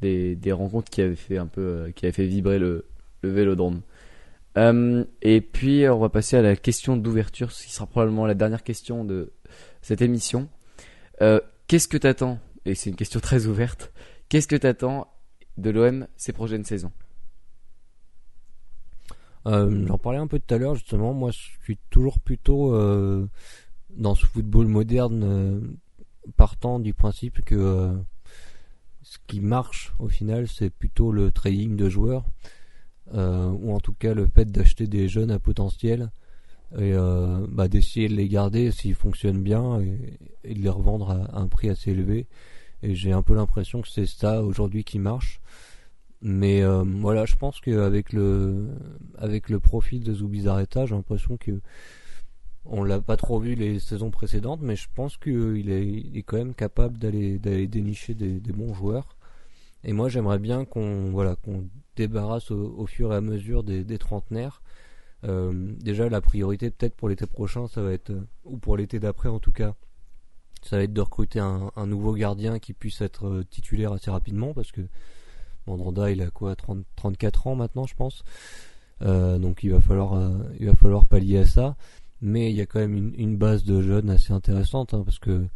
des, 0.00 0.34
des 0.36 0.52
rencontres 0.52 0.90
qui 0.90 1.02
avaient 1.02 1.14
fait 1.16 1.36
un 1.38 1.46
peu, 1.46 1.60
euh, 1.60 1.90
qui 1.92 2.06
avaient 2.06 2.12
fait 2.12 2.26
vibrer 2.26 2.58
le, 2.58 2.86
le 3.22 3.30
Vélodrome. 3.30 3.82
Euh, 4.58 5.04
et 5.22 5.40
puis 5.40 5.88
on 5.88 5.98
va 5.98 6.08
passer 6.08 6.36
à 6.36 6.42
la 6.42 6.56
question 6.56 6.96
d'ouverture, 6.96 7.52
ce 7.52 7.64
qui 7.64 7.72
sera 7.72 7.86
probablement 7.86 8.26
la 8.26 8.34
dernière 8.34 8.62
question 8.62 9.04
de 9.04 9.32
cette 9.82 10.02
émission. 10.02 10.48
Euh, 11.22 11.40
Qu'est-ce 11.66 11.86
que 11.86 11.96
t'attends 11.96 12.40
Et 12.64 12.74
c'est 12.74 12.90
une 12.90 12.96
question 12.96 13.20
très 13.20 13.46
ouverte. 13.46 13.92
Qu'est-ce 14.28 14.48
que 14.48 14.56
t'attends 14.56 15.12
de 15.56 15.70
l'OM 15.70 16.06
ces 16.16 16.32
prochaines 16.32 16.64
saisons? 16.64 16.92
Euh, 19.46 19.86
J'en 19.86 19.98
parlais 19.98 20.18
un 20.18 20.26
peu 20.26 20.40
tout 20.40 20.52
à 20.54 20.58
l'heure 20.58 20.74
justement, 20.74 21.14
moi 21.14 21.30
je 21.30 21.38
suis 21.62 21.78
toujours 21.88 22.18
plutôt 22.20 22.76
dans 23.90 24.14
ce 24.14 24.26
football 24.26 24.66
moderne 24.66 25.78
partant 26.36 26.78
du 26.78 26.92
principe 26.92 27.42
que 27.44 27.96
ce 29.02 29.16
qui 29.26 29.40
marche 29.40 29.94
au 29.98 30.08
final 30.08 30.46
c'est 30.46 30.68
plutôt 30.68 31.10
le 31.10 31.32
trading 31.32 31.74
de 31.74 31.88
joueurs 31.88 32.24
ou 33.12 33.72
en 33.72 33.80
tout 33.80 33.92
cas 33.92 34.14
le 34.14 34.26
fait 34.26 34.50
d'acheter 34.50 34.86
des 34.86 35.08
jeunes 35.08 35.30
à 35.30 35.38
potentiel 35.38 36.10
et 36.78 36.92
euh, 36.92 37.46
bah, 37.48 37.68
d'essayer 37.68 38.08
de 38.08 38.14
les 38.14 38.28
garder 38.28 38.70
s'ils 38.70 38.94
fonctionnent 38.94 39.42
bien 39.42 39.80
et, 40.44 40.54
de 40.54 40.60
les 40.60 40.68
revendre 40.68 41.10
à, 41.10 41.38
un 41.38 41.48
prix 41.48 41.68
assez 41.68 41.90
élevé. 41.90 42.26
Et 42.82 42.94
j'ai 42.94 43.12
un 43.12 43.22
peu 43.22 43.34
l'impression 43.34 43.82
que 43.82 43.88
c'est 43.88 44.06
ça 44.06 44.42
aujourd'hui 44.42 44.84
qui 44.84 44.98
marche. 44.98 45.40
Mais 46.22 46.62
euh, 46.62 46.84
voilà 46.84 47.24
je 47.24 47.34
pense 47.34 47.60
qu'avec 47.60 48.12
le 48.12 48.68
avec 49.16 49.48
le 49.48 49.58
profil 49.58 50.04
de 50.04 50.12
Zubizarreta 50.12 50.84
j'ai 50.84 50.94
l'impression 50.94 51.38
que 51.38 51.62
on 52.66 52.84
l'a 52.84 53.00
pas 53.00 53.16
trop 53.16 53.40
vu 53.40 53.54
les 53.54 53.80
saisons 53.80 54.10
précédentes 54.10 54.60
mais 54.62 54.76
je 54.76 54.86
pense 54.94 55.16
qu'il 55.16 55.70
est, 55.70 55.86
il 55.86 56.18
est 56.18 56.22
quand 56.22 56.36
même 56.36 56.52
capable 56.52 56.98
d'aller 56.98 57.38
d'aller 57.38 57.66
dénicher 57.66 58.12
des 58.12 58.52
bons 58.52 58.74
joueurs 58.74 59.16
et 59.84 59.92
moi 59.92 60.08
j'aimerais 60.08 60.38
bien 60.38 60.64
qu'on 60.64 61.10
voilà 61.10 61.36
débarrasse 61.96 62.50
au, 62.50 62.86
fur 62.86 63.12
et 63.12 63.16
à 63.16 63.20
mesure 63.20 63.62
des, 63.62 63.98
trentenaires. 63.98 64.62
Euh, 65.24 65.72
déjà 65.78 66.08
la 66.08 66.20
priorité 66.20 66.70
peut-être 66.70 66.94
pour 66.94 67.08
l'été 67.08 67.26
prochain 67.26 67.66
ça 67.68 67.82
va 67.82 67.92
être 67.92 68.12
ou 68.44 68.56
pour 68.56 68.78
l'été 68.78 68.98
d'après 68.98 69.28
en 69.28 69.38
tout 69.38 69.52
cas 69.52 69.74
ça 70.62 70.76
va 70.76 70.82
être 70.82 70.92
de 70.92 71.00
recruter 71.00 71.40
un, 71.40 71.86
nouveau 71.86 72.14
gardien 72.14 72.58
qui 72.58 72.72
puisse 72.72 73.00
être 73.00 73.26
euh, 73.26 73.44
titulaire 73.48 73.92
assez 73.92 74.10
rapidement 74.10 74.52
parce 74.52 74.72
que 74.72 74.82
Mandanda 75.66 76.10
il 76.10 76.22
a 76.22 76.30
quoi 76.30 76.54
30, 76.56 76.84
34 76.96 77.46
ans 77.46 77.54
maintenant 77.54 77.86
je 77.86 77.94
pense. 77.94 78.24
Euh, 79.02 79.38
donc 79.38 79.62
il 79.62 79.70
va 79.70 79.80
falloir 79.80 80.14
euh, 80.14 80.38
il 80.58 80.66
va 80.66 80.74
falloir 80.74 81.06
pallier 81.06 81.38
à 81.38 81.46
ça. 81.46 81.76
Mais 82.22 82.50
il 82.50 82.56
y 82.56 82.60
a 82.60 82.66
quand 82.66 82.80
même 82.80 82.96
une, 82.96 83.14
une 83.16 83.36
base 83.38 83.64
de 83.64 83.80
jeunes 83.80 84.10
assez 84.10 84.32
intéressante 84.32 84.92
hein, 84.92 85.02
parce 85.04 85.18
que 85.18 85.46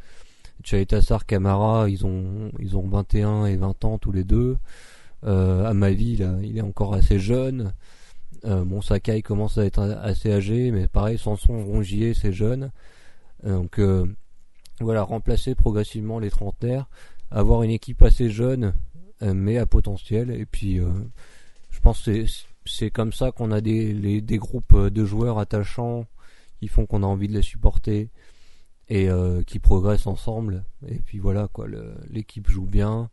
Chaitassar 0.63 1.27
Camara 1.27 1.89
ils 1.89 2.07
ont 2.07 2.51
ils 2.59 2.77
ont 2.77 2.87
21 2.87 3.47
et 3.47 3.57
20 3.57 3.85
ans 3.85 3.99
tous 3.99 4.13
les 4.13 4.25
deux. 4.25 4.57
Euh, 5.25 5.65
à 5.65 5.73
ma 5.73 5.91
vie 5.91 6.17
là, 6.17 6.35
il 6.43 6.59
est 6.59 6.63
encore 6.63 6.95
assez 6.95 7.19
jeune. 7.19 7.73
Euh, 8.45 8.65
bon 8.65 8.83
Sakai 8.83 9.23
commence 9.23 9.59
à 9.59 9.65
être 9.65 9.81
assez 9.81 10.33
âgé 10.33 10.71
mais 10.71 10.87
pareil 10.87 11.19
Sanson 11.19 11.65
Rongier 11.65 12.15
c'est 12.15 12.33
jeune. 12.33 12.71
Donc 13.45 13.79
euh, 13.79 14.07
voilà 14.81 15.03
remplacer 15.03 15.55
progressivement 15.55 16.19
les 16.19 16.31
trentenaires 16.31 16.87
avoir 17.31 17.63
une 17.63 17.71
équipe 17.71 18.03
assez 18.03 18.31
jeune 18.31 18.75
euh, 19.23 19.35
mais 19.35 19.59
à 19.59 19.67
potentiel. 19.67 20.31
Et 20.31 20.47
puis 20.47 20.79
euh, 20.79 20.91
je 21.71 21.81
pense 21.81 22.03
que 22.03 22.25
c'est 22.65 22.91
comme 22.91 23.13
ça 23.13 23.33
qu'on 23.33 23.51
a 23.51 23.61
des 23.61 24.21
des 24.21 24.39
groupes 24.39 24.77
de 24.77 25.05
joueurs 25.05 25.39
attachants 25.39 26.07
qui 26.61 26.69
font 26.69 26.87
qu'on 26.87 27.03
a 27.03 27.07
envie 27.07 27.29
de 27.29 27.35
les 27.35 27.43
supporter 27.43 28.09
et 28.89 29.09
euh, 29.09 29.43
qui 29.43 29.59
progressent 29.59 30.07
ensemble 30.07 30.64
et 30.87 30.99
puis 31.01 31.18
voilà 31.18 31.49
quoi 31.53 31.66
l'équipe 32.11 32.49
joue 32.49 32.66
bien 32.66 33.11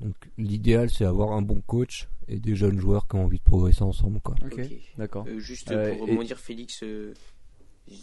donc 0.00 0.14
l'idéal 0.38 0.88
c'est 0.90 1.04
avoir 1.04 1.32
un 1.32 1.42
bon 1.42 1.60
coach 1.66 2.08
et 2.28 2.38
des 2.38 2.56
jeunes 2.56 2.78
joueurs 2.80 3.06
qui 3.06 3.16
ont 3.16 3.24
envie 3.24 3.38
de 3.38 3.44
progresser 3.44 3.82
ensemble 3.82 4.20
quoi 4.20 4.34
Ok, 4.44 4.60
d'accord. 4.96 5.26
Euh, 5.28 5.38
juste 5.38 5.70
Euh, 5.72 5.94
pour 5.96 6.08
et- 6.08 6.10
rebondir, 6.12 6.38
Félix, 6.38 6.82
euh, 6.82 7.12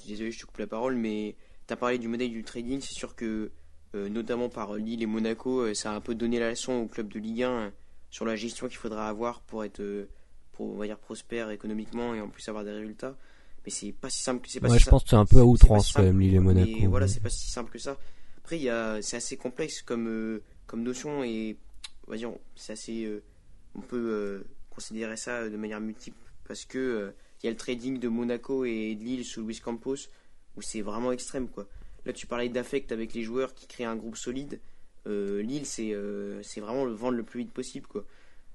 désolé, 0.07 0.31
je 0.31 0.39
te 0.39 0.45
coupe 0.45 0.57
la 0.59 0.67
parole, 0.67 0.95
mais 0.95 1.35
tu 1.67 1.73
as 1.73 1.75
parlé 1.75 1.97
du 1.97 2.07
modèle 2.07 2.29
du 2.29 2.43
trading. 2.43 2.79
C'est 2.81 2.93
sûr 2.93 3.15
que, 3.15 3.51
euh, 3.95 4.09
notamment 4.09 4.47
par 4.49 4.75
Lille 4.75 5.01
et 5.01 5.07
Monaco, 5.07 5.61
euh, 5.61 5.73
ça 5.73 5.91
a 5.91 5.95
un 5.95 6.01
peu 6.01 6.13
donné 6.13 6.39
la 6.39 6.51
leçon 6.51 6.73
au 6.73 6.87
club 6.87 7.07
de 7.11 7.19
Ligue 7.19 7.43
1 7.43 7.49
euh, 7.49 7.69
sur 8.11 8.25
la 8.25 8.35
gestion 8.35 8.67
qu'il 8.67 8.77
faudra 8.77 9.09
avoir 9.09 9.41
pour 9.41 9.63
être, 9.63 9.79
euh, 9.79 10.07
pour, 10.51 10.67
on 10.73 10.77
va 10.77 10.85
dire, 10.85 10.99
prospère 10.99 11.49
économiquement 11.49 12.13
et 12.13 12.21
en 12.21 12.29
plus 12.29 12.47
avoir 12.47 12.63
des 12.63 12.71
résultats. 12.71 13.17
Mais 13.66 13.72
c'est 13.72 13.91
pas 13.91 14.09
si 14.09 14.24
simple 14.24 14.45
que 14.45 14.49
c'est 14.49 14.59
pas 14.59 14.70
ouais, 14.70 14.80
si 14.80 14.86
je 14.86 14.89
pense 14.89 15.03
que 15.03 15.09
c'est 15.09 15.16
un 15.16 15.26
peu 15.26 15.39
à 15.39 15.45
outrance 15.45 15.93
quand 15.93 16.03
même 16.03 16.20
Lille 16.20 16.36
et 16.36 16.39
Monaco 16.39 16.72
Mais 16.80 16.88
voilà, 16.88 17.07
c'est 17.07 17.20
pas 17.20 17.30
si 17.30 17.49
simple 17.49 17.72
que 17.72 17.80
ça. 17.80 17.97
Après, 18.38 18.57
il 18.57 18.64
y 18.64 19.03
c'est 19.03 19.18
assez 19.18 19.38
complexe 19.38 19.82
comme, 19.82 20.07
euh, 20.07 20.41
comme 20.66 20.82
notion 20.82 21.24
et, 21.24 21.57
dire, 22.12 22.32
c'est 22.55 22.74
assez, 22.74 23.05
euh, 23.05 23.24
on 23.76 23.82
peut 23.82 23.97
euh, 23.97 24.43
considérer 24.70 25.16
ça 25.16 25.47
de 25.47 25.57
manière 25.57 25.80
multiple 25.80 26.18
parce 26.47 26.66
que 26.66 27.14
il 27.41 27.45
y 27.45 27.49
a 27.49 27.51
le 27.51 27.57
trading 27.57 27.99
de 27.99 28.07
Monaco 28.07 28.66
et 28.66 28.95
de 28.95 29.03
Lille 29.03 29.26
sous 29.26 29.45
Luis 29.45 29.59
Campos 29.59 29.95
où 30.57 30.62
c'est 30.62 30.82
vraiment 30.82 31.12
extrême 31.12 31.47
quoi. 31.47 31.68
Là, 32.05 32.14
tu 32.14 32.26
parlais 32.28 32.49
d'affect 32.49 32.91
avec 32.91 33.14
les 33.14 33.22
joueurs 33.22 33.53
qui 33.53 33.68
créent 33.68 33.86
un 33.86 33.95
groupe 33.95 34.18
solide. 34.18 34.59
Lille, 35.05 35.66
c'est 35.66 35.95
c'est 36.41 36.62
vraiment 36.62 36.86
le 36.86 36.93
vendre 36.93 37.18
le 37.18 37.24
plus 37.24 37.41
vite 37.41 37.51
possible 37.51 37.88
quoi. 37.88 38.05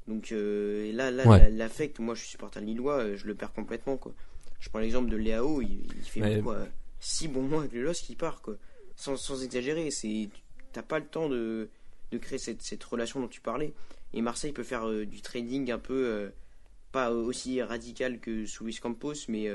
Donc 0.09 0.31
là, 0.31 1.11
là 1.11 1.27
Ouais. 1.27 1.51
l'affect, 1.51 1.99
moi 2.01 2.15
je 2.15 2.21
suis 2.21 2.31
supporter 2.31 2.61
lillois, 2.61 3.15
je 3.15 3.27
le 3.27 3.35
perds 3.35 3.53
complètement 3.53 3.97
quoi. 3.97 4.15
Je 4.59 4.69
prends 4.69 4.79
l'exemple 4.79 5.11
de 5.11 5.17
Léao, 5.17 5.61
il, 5.63 5.87
il 5.97 6.03
fait 6.03 6.41
quoi, 6.43 6.67
six 7.01 7.29
bons 7.29 7.43
mois 7.43 7.61
avec 7.61 7.73
le 7.73 7.83
LOSC, 7.83 8.09
il 8.11 8.17
part 8.17 8.41
quoi. 8.43 8.57
Sans, 8.97 9.17
sans 9.17 9.43
exagérer, 9.45 9.91
c'est 9.91 10.29
t'as 10.73 10.83
pas 10.83 10.99
le 10.99 11.07
temps 11.07 11.29
de, 11.29 11.69
de 12.11 12.19
créer 12.19 12.39
cette, 12.39 12.63
cette 12.63 12.83
relation 12.85 13.21
dont 13.21 13.29
tu 13.29 13.41
parlais. 13.41 13.75
et 14.15 14.23
Marseille 14.23 14.53
peut 14.53 14.63
faire 14.65 14.89
du 15.07 15.21
trading 15.21 15.71
un 15.71 15.79
peu 15.79 16.33
pas 16.93 17.11
aussi 17.11 17.61
radical 17.63 18.21
que 18.21 18.47
sous 18.47 18.65
Luis 18.65 18.79
Campos, 18.81 19.15
mais 19.29 19.49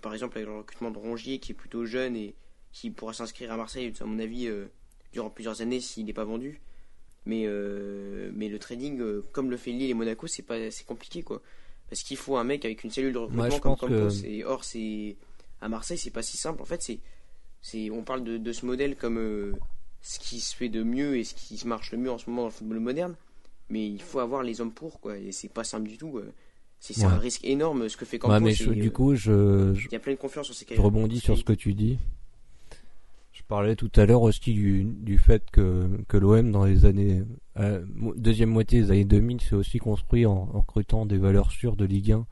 par 0.00 0.12
exemple 0.12 0.38
avec 0.38 0.48
le 0.48 0.56
recrutement 0.56 0.90
de 0.90 0.98
Rongier 0.98 1.38
qui 1.38 1.52
est 1.52 1.54
plutôt 1.54 1.84
jeune 1.84 2.16
et 2.16 2.34
qui 2.72 2.90
pourra 2.90 3.12
s'inscrire 3.12 3.52
à 3.52 3.56
Marseille, 3.56 3.92
à 4.00 4.04
mon 4.04 4.18
avis, 4.18 4.48
durant 5.12 5.30
plusieurs 5.30 5.60
années 5.60 5.80
s'il 5.80 6.06
n'est 6.06 6.12
pas 6.12 6.24
vendu. 6.24 6.60
Mais, 7.26 7.46
mais 8.32 8.48
le 8.48 8.58
trading, 8.58 9.22
comme 9.32 9.50
le 9.50 9.56
fait 9.56 9.70
Lille 9.70 9.90
et 9.90 9.94
Monaco, 9.94 10.26
c'est 10.26 10.42
pas 10.42 10.70
c'est 10.70 10.86
compliqué 10.86 11.22
quoi. 11.22 11.42
Parce 11.90 12.02
qu'il 12.02 12.16
faut 12.16 12.36
un 12.36 12.44
mec 12.44 12.64
avec 12.64 12.84
une 12.84 12.90
cellule 12.90 13.12
de 13.12 13.18
recrutement 13.18 13.76
comme 13.76 13.76
Campos. 13.76 14.24
Et 14.24 14.44
or, 14.44 14.64
c'est 14.64 15.16
à 15.60 15.68
Marseille, 15.68 15.98
c'est 15.98 16.10
pas 16.10 16.22
si 16.22 16.36
simple. 16.36 16.62
En 16.62 16.64
fait, 16.64 16.82
c'est 16.82 17.00
c'est 17.60 17.90
on 17.90 18.02
parle 18.02 18.24
de, 18.24 18.38
de, 18.38 18.52
ce 18.52 18.64
modèle 18.64 18.96
comme 18.96 19.18
euh, 19.18 19.52
ce 20.00 20.18
qui 20.18 20.40
se 20.40 20.56
fait 20.56 20.70
de 20.70 20.82
mieux 20.82 21.18
et 21.18 21.24
ce 21.24 21.34
qui 21.34 21.58
se 21.58 21.66
marche 21.66 21.92
le 21.92 21.98
mieux 21.98 22.10
en 22.10 22.16
ce 22.16 22.30
moment 22.30 22.42
dans 22.42 22.48
le 22.48 22.54
football 22.54 22.80
moderne. 22.80 23.16
Mais 23.68 23.86
il 23.86 24.00
faut 24.00 24.20
avoir 24.20 24.42
les 24.42 24.60
hommes 24.60 24.72
pour 24.72 25.00
quoi. 25.00 25.18
Et 25.18 25.32
c'est 25.32 25.52
pas 25.52 25.64
simple 25.64 25.88
du 25.88 25.98
tout. 25.98 26.20
C'est 26.80 27.04
un 27.04 27.18
risque 27.18 27.44
énorme 27.44 27.88
ce 27.88 27.96
que 27.96 28.04
fait 28.04 28.18
Campos. 28.18 28.40
mais 28.40 28.54
du 28.54 28.88
euh, 28.88 28.90
coup, 28.90 29.14
je, 29.14 29.74
il 29.74 29.92
y 29.92 29.96
a 29.96 29.98
plein 29.98 30.14
de 30.14 30.18
confiance 30.18 30.46
sur 30.46 30.54
ces 30.54 30.66
Je 30.74 30.80
rebondis 30.80 31.20
sur 31.20 31.36
ce 31.36 31.44
que 31.44 31.52
tu 31.52 31.74
dis. 31.74 31.98
Parlais 33.50 33.74
tout 33.74 33.90
à 33.96 34.06
l'heure 34.06 34.22
aussi 34.22 34.54
du, 34.54 34.84
du 34.84 35.18
fait 35.18 35.50
que, 35.50 35.88
l'OM 36.12 36.52
dans 36.52 36.64
les 36.64 36.84
années 36.84 37.24
euh, 37.58 37.84
deuxième 38.16 38.50
moitié 38.50 38.80
des 38.80 38.90
années 38.92 39.04
2000 39.04 39.40
s'est 39.40 39.56
aussi 39.56 39.78
construit 39.78 40.24
en, 40.24 40.44
recrutant 40.44 41.04
des 41.04 41.18
valeurs 41.18 41.50
sûres 41.50 41.74
de 41.74 41.84
Ligue 41.84 42.12
1 42.12 42.26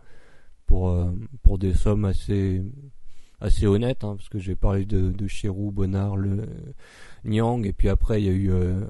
pour 0.66 1.12
pour 1.42 1.58
des 1.58 1.74
sommes 1.74 2.04
assez 2.04 2.62
assez 3.40 3.66
honnête, 3.66 4.04
hein, 4.04 4.14
parce 4.16 4.28
que 4.28 4.38
j'ai 4.38 4.54
parlé 4.54 4.84
de, 4.84 5.10
de 5.10 5.26
Chirou, 5.26 5.72
Bonnard, 5.72 6.16
le 6.16 6.46
Nyang, 7.24 7.66
et 7.66 7.72
puis 7.72 7.88
après 7.88 8.22
il 8.22 8.26
y 8.26 8.28
a 8.28 8.32
eu 8.32 8.52
euh, 8.52 8.84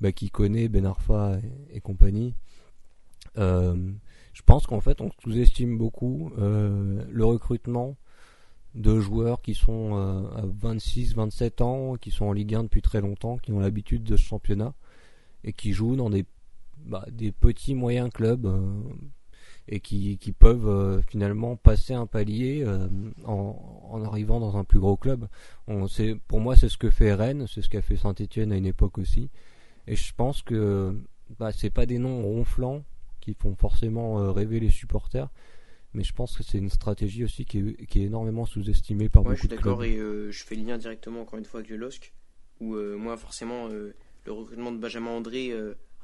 bah, 0.00 0.10
connaît 0.32 0.68
Ben 0.68 0.86
Arfa 0.86 1.38
et, 1.70 1.80
compagnie. 1.80 2.34
Euh, 3.36 3.92
je 4.32 4.42
pense 4.42 4.66
qu'en 4.66 4.80
fait 4.80 5.02
on 5.02 5.10
sous-estime 5.22 5.76
beaucoup 5.76 6.32
euh, 6.38 7.04
le 7.10 7.24
recrutement 7.24 7.96
de 8.74 8.98
joueurs 8.98 9.40
qui 9.40 9.54
sont 9.54 9.96
euh, 9.96 10.28
à 10.36 10.42
26, 10.46 11.14
27 11.14 11.60
ans, 11.60 11.96
qui 11.96 12.10
sont 12.10 12.26
en 12.26 12.32
Ligue 12.32 12.54
1 12.54 12.64
depuis 12.64 12.82
très 12.82 13.00
longtemps, 13.00 13.38
qui 13.38 13.52
ont 13.52 13.60
l'habitude 13.60 14.02
de 14.02 14.16
ce 14.16 14.22
championnat 14.22 14.74
et 15.44 15.52
qui 15.52 15.72
jouent 15.72 15.96
dans 15.96 16.10
des, 16.10 16.24
bah, 16.86 17.06
petits 17.40 17.74
moyens 17.74 18.10
clubs 18.10 18.46
et 19.68 19.80
qui, 19.80 20.18
peuvent 20.38 20.68
euh, 20.68 21.00
finalement 21.02 21.56
passer 21.56 21.94
un 21.94 22.06
palier 22.06 22.62
euh, 22.64 22.88
en, 23.24 24.02
arrivant 24.04 24.40
dans 24.40 24.56
un 24.56 24.64
plus 24.64 24.78
gros 24.78 24.96
club. 24.96 25.26
Pour 26.28 26.40
moi, 26.40 26.56
c'est 26.56 26.68
ce 26.68 26.76
que 26.76 26.90
fait 26.90 27.14
Rennes, 27.14 27.46
c'est 27.48 27.62
ce 27.62 27.70
qu'a 27.70 27.80
fait 27.80 27.96
Saint-Etienne 27.96 28.52
à 28.52 28.56
une 28.56 28.66
époque 28.66 28.98
aussi. 28.98 29.30
Et 29.86 29.96
je 29.96 30.12
pense 30.14 30.42
que 30.42 30.98
bah, 31.38 31.52
c'est 31.52 31.70
pas 31.70 31.86
des 31.86 31.98
noms 31.98 32.22
ronflants 32.22 32.84
qui 33.20 33.34
font 33.34 33.54
forcément 33.56 34.18
euh, 34.18 34.32
rêver 34.32 34.60
les 34.60 34.70
supporters, 34.70 35.28
mais 35.94 36.04
je 36.04 36.12
pense 36.12 36.36
que 36.36 36.42
c'est 36.42 36.58
une 36.58 36.70
stratégie 36.70 37.24
aussi 37.24 37.44
qui 37.44 37.58
est, 37.58 37.86
qui 37.86 38.02
est 38.02 38.06
énormément 38.06 38.46
sous-estimée 38.46 39.08
par 39.08 39.22
beaucoup 39.22 39.34
de 39.34 39.38
clubs. 39.38 39.50
Je 39.50 39.56
suis 39.56 39.64
d'accord 39.64 39.84
et 39.84 40.32
je 40.32 40.44
fais 40.44 40.54
le 40.54 40.64
lien 40.64 40.78
directement 40.78 41.22
encore 41.22 41.38
une 41.38 41.44
fois 41.44 41.60
avec 41.60 41.70
le 41.70 41.76
LOSC, 41.76 42.12
où 42.60 42.76
moi 42.76 43.16
forcément 43.16 43.68
le 43.68 44.32
recrutement 44.32 44.72
de 44.72 44.78
Benjamin 44.78 45.10
André 45.10 45.52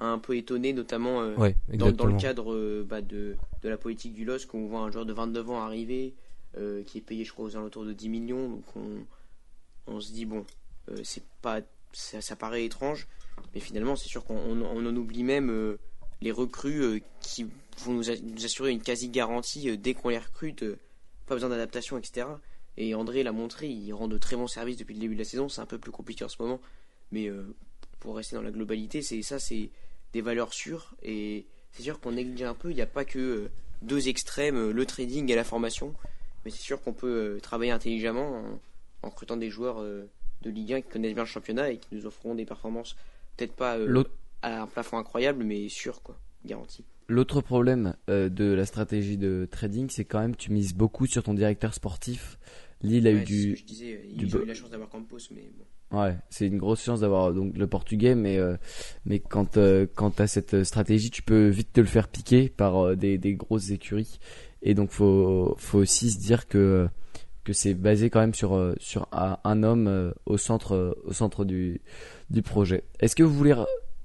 un 0.00 0.18
peu 0.18 0.36
étonné, 0.36 0.72
notamment 0.72 1.20
euh, 1.20 1.52
dans, 1.74 1.92
dans, 1.92 2.06
le 2.06 2.16
cadre 2.16 2.54
euh, 2.54 2.86
bah, 2.88 3.02
de, 3.02 3.36
de, 3.62 3.68
la 3.68 3.76
politique 3.76 4.14
du 4.14 4.24
LOSC, 4.24 4.52
où 4.54 4.58
on 4.58 4.66
voit 4.66 4.80
un 4.80 4.90
joueur 4.90 5.06
de 5.06 5.12
29 5.12 5.50
ans 5.50 5.60
arriver, 5.60 6.14
euh, 6.56 6.82
qui 6.84 6.98
est 6.98 7.02
payé, 7.02 7.24
je 7.24 7.32
crois, 7.32 7.44
aux 7.44 7.56
alentours 7.56 7.84
de 7.84 7.92
10 7.92 8.08
millions. 8.08 8.48
Donc 8.48 8.64
on, 8.76 9.04
on 9.86 10.00
se 10.00 10.12
dit, 10.12 10.24
bon, 10.24 10.44
c'est 11.04 11.24
pas, 11.42 11.60
ça, 11.92 12.20
ça, 12.20 12.34
paraît 12.34 12.64
étrange, 12.64 13.06
mais 13.54 13.60
finalement, 13.60 13.94
c'est 13.94 14.08
sûr 14.08 14.24
qu'on 14.24 14.38
on, 14.38 14.86
en 14.86 14.96
oublie 14.96 15.22
même 15.22 15.76
les 16.20 16.32
recrues 16.32 17.02
qui 17.20 17.46
vont 17.84 17.92
nous, 17.92 18.04
nous, 18.04 18.44
assurer 18.44 18.70
une 18.72 18.82
quasi-garantie 18.82 19.76
dès 19.78 19.94
qu'on 19.94 20.08
les 20.08 20.18
recrute, 20.18 20.64
pas 21.26 21.34
besoin 21.34 21.50
d'adaptation, 21.50 21.98
etc. 21.98 22.26
Et 22.76 22.94
André 22.94 23.22
l'a 23.22 23.32
montré, 23.32 23.68
il 23.68 23.92
rend 23.92 24.08
de 24.08 24.18
très 24.18 24.36
bons 24.36 24.46
services 24.46 24.76
depuis 24.76 24.94
le 24.94 25.00
début 25.00 25.14
de 25.14 25.20
la 25.20 25.24
saison. 25.24 25.48
C'est 25.48 25.60
un 25.60 25.66
peu 25.66 25.78
plus 25.78 25.92
compliqué 25.92 26.24
en 26.24 26.28
ce 26.28 26.40
moment, 26.40 26.60
mais 27.12 27.30
pour 28.00 28.16
rester 28.16 28.34
dans 28.34 28.42
la 28.42 28.50
globalité, 28.50 29.02
c'est 29.02 29.22
ça, 29.22 29.38
c'est 29.38 29.70
des 30.12 30.20
valeurs 30.20 30.52
sûres. 30.52 30.94
Et 31.02 31.46
c'est 31.72 31.82
sûr 31.82 32.00
qu'on 32.00 32.12
néglige 32.12 32.42
un 32.42 32.54
peu. 32.54 32.70
Il 32.70 32.74
n'y 32.74 32.82
a 32.82 32.86
pas 32.86 33.04
que 33.04 33.18
euh, 33.18 33.50
deux 33.82 34.08
extrêmes, 34.08 34.56
euh, 34.56 34.72
le 34.72 34.86
trading 34.86 35.30
et 35.30 35.36
la 35.36 35.44
formation. 35.44 35.94
Mais 36.44 36.50
c'est 36.50 36.62
sûr 36.62 36.80
qu'on 36.82 36.92
peut 36.92 37.36
euh, 37.36 37.40
travailler 37.40 37.70
intelligemment 37.70 38.42
en, 39.02 39.08
recrutant 39.08 39.36
des 39.36 39.50
joueurs 39.50 39.82
de 39.82 40.50
Ligue 40.50 40.74
1 40.74 40.80
qui 40.82 40.88
connaissent 40.88 41.14
bien 41.14 41.22
le 41.22 41.28
championnat 41.28 41.70
et 41.70 41.78
qui 41.78 41.88
nous 41.92 42.04
offront 42.04 42.34
des 42.34 42.44
performances 42.44 42.96
peut-être 43.36 43.54
pas 43.54 43.78
à 44.42 44.60
un 44.60 44.66
plafond 44.66 44.98
incroyable, 44.98 45.42
mais 45.42 45.70
sûr, 45.70 46.02
quoi, 46.02 46.18
garanti. 46.44 46.84
L'autre 47.08 47.40
problème 47.40 47.94
de 48.08 48.52
la 48.52 48.66
stratégie 48.66 49.16
de 49.16 49.48
trading, 49.50 49.88
c'est 49.90 50.04
quand 50.04 50.20
même 50.20 50.36
tu 50.36 50.52
mises 50.52 50.74
beaucoup 50.74 51.06
sur 51.06 51.24
ton 51.24 51.34
directeur 51.34 51.74
sportif. 51.74 52.38
Lille 52.82 53.06
a 53.06 53.10
eu 53.10 53.24
du. 53.24 53.56
je 53.56 53.64
disais, 53.64 54.00
il 54.08 54.36
a 54.36 54.38
eu 54.38 54.46
la 54.46 54.54
chance 54.54 54.70
d'avoir 54.70 54.88
Campos, 54.88 55.18
mais 55.34 55.50
bon. 55.56 55.64
Ouais, 55.92 56.16
c'est 56.28 56.46
une 56.46 56.58
grosse 56.58 56.84
chance 56.84 57.00
d'avoir 57.00 57.34
donc 57.34 57.56
le 57.56 57.66
portugais, 57.66 58.14
mais 58.14 58.38
euh, 58.38 58.56
mais 59.04 59.18
quand 59.18 59.56
euh, 59.56 59.86
quand 59.92 60.12
t'as 60.12 60.28
cette 60.28 60.62
stratégie, 60.62 61.10
tu 61.10 61.22
peux 61.22 61.48
vite 61.48 61.72
te 61.72 61.80
le 61.80 61.86
faire 61.86 62.06
piquer 62.06 62.48
par 62.48 62.76
euh, 62.78 62.96
des, 62.96 63.18
des 63.18 63.34
grosses 63.34 63.70
écuries, 63.70 64.20
et 64.62 64.74
donc 64.74 64.90
faut 64.90 65.56
faut 65.58 65.78
aussi 65.78 66.12
se 66.12 66.18
dire 66.18 66.46
que 66.46 66.88
que 67.42 67.52
c'est 67.52 67.74
basé 67.74 68.08
quand 68.08 68.20
même 68.20 68.34
sur 68.34 68.74
sur 68.78 69.08
un, 69.12 69.62
homme 69.64 70.14
au 70.26 70.36
centre 70.36 70.96
au 71.04 71.12
centre 71.12 71.44
du 71.44 71.80
du 72.30 72.42
projet. 72.42 72.84
Est-ce 73.00 73.16
que 73.16 73.24
vous 73.24 73.34
voulez 73.34 73.54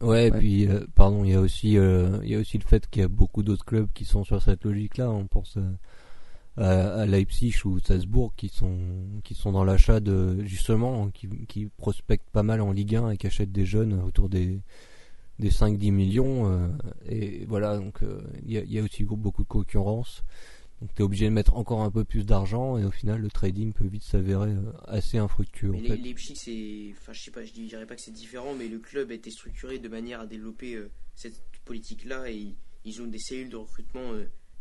Ouais, 0.02 0.28
et 0.28 0.32
puis 0.32 0.68
pardon, 0.93 1.24
il 1.24 1.32
y 1.32 1.34
a 1.34 1.39
aussi 1.39 1.74
il 1.74 2.30
y 2.30 2.36
a 2.36 2.39
aussi 2.39 2.58
le 2.58 2.66
fait 2.66 2.88
qu'il 2.89 3.02
y 3.02 3.06
a 3.06 3.08
beaucoup 3.08 3.43
d'autres 3.43 3.66
clubs 3.66 3.88
qui 3.93 4.06
sont 4.06 4.24
sur 4.24 4.41
cette 4.41 4.66
logique-là. 4.66 5.10
On 5.10 5.26
pense 5.26 5.58
à, 6.58 7.06
Leipzig 7.06 7.54
ou 7.66 7.80
Salzbourg 7.80 8.34
qui 8.36 8.50
sont 8.50 8.78
qui 9.24 9.36
sont 9.36 9.52
dans 9.52 9.64
l'achat 9.64 10.00
de 10.00 10.43
justement 10.46 11.10
qui, 11.10 11.28
qui 11.48 11.68
prospectent 11.78 12.30
pas 12.32 12.43
mal 12.43 12.62
en 12.62 12.72
Ligue 12.72 12.96
1 12.96 13.12
et 13.12 13.18
qui 13.18 13.28
achètent 13.28 13.52
des 13.52 13.66
jeunes 13.66 14.02
autour 14.02 14.30
des 14.30 14.60
des 15.39 15.50
5-10 15.50 15.91
millions 15.91 16.50
euh, 16.50 16.68
et 17.10 17.46
voilà 17.46 17.78
donc 17.78 18.04
euh, 18.04 18.22
il 18.46 18.54
y, 18.54 18.58
a, 18.58 18.64
y, 18.64 18.80
a, 18.80 18.84
aussi 18.84 19.04
beaucoup 19.04 19.43
de 19.43 19.48
concurrence 19.48 20.24
donc 20.82 20.93
tu 20.93 21.01
es 21.01 21.05
obligé 21.05 21.26
de 21.26 21.32
mettre 21.32 21.55
encore 21.55 21.82
un 21.82 21.91
peu 21.91 22.03
plus 22.03 22.26
d'argent 22.26 22.78
et 22.78 22.84
au 22.84 22.91
final 22.91 23.21
le 23.21 23.30
trading 23.30 23.73
peut 23.73 23.88
vite 23.88 24.03
s'avérer 24.03 24.51
euh, 24.51 24.71
assez 24.86 25.17
infructueux 25.17 25.71
mais 25.71 25.91
en 25.91 25.95
Leipzig 25.95 26.36
c'est 26.36 26.93
enfin 26.99 27.13
je 27.13 27.21
sais 27.21 27.32
pas 27.32 27.45
je 27.45 27.51
dirais 27.51 27.86
pas 27.86 27.95
que 27.95 28.01
c'est 28.01 28.11
différent 28.11 28.53
mais 28.53 28.67
le 28.67 28.80
club 28.80 29.11
a 29.11 29.13
été 29.13 29.32
structuré 29.32 29.80
de 29.80 29.88
manière 29.88 30.19
à 30.21 30.26
développer 30.26 30.78
cette 31.15 31.41
politique 31.63 32.05
là 32.05 32.30
et 32.30 32.55
ils 32.84 33.01
ont 33.01 33.07
des 33.07 33.19
cellules 33.19 33.49
de 33.49 33.55
recrutement 33.55 34.11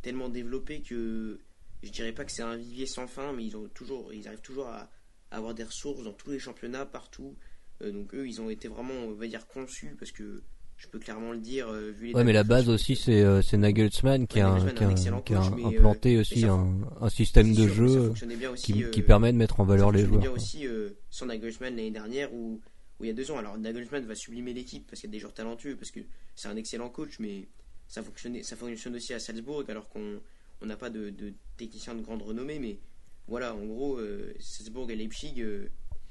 tellement 0.02 0.28
développées 0.28 0.82
que 0.82 1.40
je 1.84 1.90
dirais 1.90 2.12
pas 2.12 2.24
que 2.24 2.32
c'est 2.32 2.42
un 2.42 2.56
vivier 2.56 2.86
sans 2.86 3.06
fin, 3.06 3.32
mais 3.32 3.44
ils 3.44 3.56
ont 3.56 3.68
toujours, 3.68 4.12
ils 4.12 4.26
arrivent 4.26 4.40
toujours 4.40 4.68
à, 4.68 4.90
avoir 5.30 5.54
des 5.54 5.64
ressources 5.64 6.04
dans 6.04 6.12
tous 6.12 6.30
les 6.30 6.38
championnats, 6.38 6.86
partout. 6.86 7.36
Euh, 7.82 7.90
donc 7.90 8.14
eux, 8.14 8.26
ils 8.26 8.40
ont 8.40 8.50
été 8.50 8.68
vraiment, 8.68 8.94
on 8.94 9.14
va 9.14 9.26
dire, 9.26 9.46
conçus 9.48 9.96
parce 9.98 10.12
que 10.12 10.42
je 10.76 10.88
peux 10.88 10.98
clairement 10.98 11.32
le 11.32 11.38
dire. 11.38 11.68
Euh, 11.68 11.90
vu 11.90 12.08
les 12.08 12.14
ouais, 12.14 12.24
mais 12.24 12.32
la 12.32 12.44
base 12.44 12.68
aussi, 12.68 12.96
c'est 12.96 13.22
euh, 13.22 13.40
Nagelsmann 13.52 14.26
qui, 14.26 14.40
a, 14.40 14.50
implanté 14.50 16.18
aussi 16.18 16.44
un, 16.44 17.08
système 17.08 17.54
de 17.54 17.68
jeu 17.68 18.12
qui, 18.56 18.84
qui, 18.90 19.02
permet 19.02 19.32
de 19.32 19.38
mettre 19.38 19.60
en 19.60 19.64
valeur 19.64 19.92
les 19.92 20.04
joueurs. 20.04 20.20
bien 20.20 20.30
aussi 20.30 20.66
sans 21.10 21.26
Nagelsmann 21.26 21.76
l'année 21.76 21.90
dernière 21.90 22.32
ou 22.34 22.60
il 23.00 23.08
y 23.08 23.10
a 23.10 23.14
deux 23.14 23.30
ans. 23.30 23.38
Alors 23.38 23.58
Nagelsmann 23.58 24.04
va 24.04 24.14
sublimer 24.14 24.52
l'équipe 24.52 24.86
parce 24.88 25.00
qu'il 25.00 25.08
y 25.08 25.12
a 25.12 25.14
des 25.14 25.20
joueurs 25.20 25.34
talentueux, 25.34 25.76
parce 25.76 25.90
que 25.90 26.00
c'est 26.34 26.48
un 26.48 26.56
excellent 26.56 26.88
coach, 26.88 27.18
mais 27.18 27.48
ça 27.86 28.02
fonctionne, 28.02 28.42
ça 28.42 28.56
fonctionne 28.56 28.96
aussi 28.96 29.14
à 29.14 29.18
Salzbourg 29.18 29.64
alors 29.68 29.88
qu'on 29.88 30.20
on 30.60 30.66
n'a 30.66 30.76
pas 30.76 30.90
de, 30.90 31.10
de 31.10 31.34
techniciens 31.56 31.94
de 31.94 32.02
grande 32.02 32.22
renommée, 32.22 32.58
mais 32.58 32.78
voilà, 33.26 33.54
en 33.54 33.64
gros, 33.64 33.98
euh, 33.98 34.34
Salzbourg 34.40 34.90
et 34.90 34.96
Leipzig, 34.96 35.40
euh, 35.40 35.68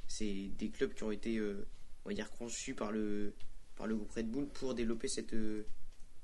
c'est 0.07 0.49
des 0.57 0.69
clubs 0.69 0.93
qui 0.93 1.03
ont 1.03 1.11
été, 1.11 1.37
euh, 1.37 1.65
on 2.05 2.09
va 2.09 2.15
dire, 2.15 2.29
conçus 2.31 2.73
par 2.73 2.91
le, 2.91 3.33
par 3.75 3.87
le 3.87 3.95
groupe 3.95 4.11
Red 4.11 4.29
Bull 4.29 4.47
pour 4.47 4.73
développer 4.73 5.07
cette, 5.07 5.35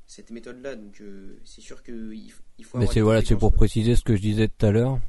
cette 0.06 0.32
méthode-là. 0.32 0.76
Donc, 0.76 1.02
c'est 1.44 1.62
sûr 1.62 1.84
qu'il 1.84 2.32
il 2.58 2.66
faut. 2.66 2.78
Mais 2.78 2.88
c'est 2.88 3.02
voilà, 3.02 3.24
c'est 3.24 3.36
pour 3.36 3.54
préciser 3.54 3.96
ce 3.96 4.04
que 4.04 4.16
je 4.16 4.22
disais 4.22 4.48
tout 4.48 4.66
à 4.66 4.72
l'heure, 4.72 5.00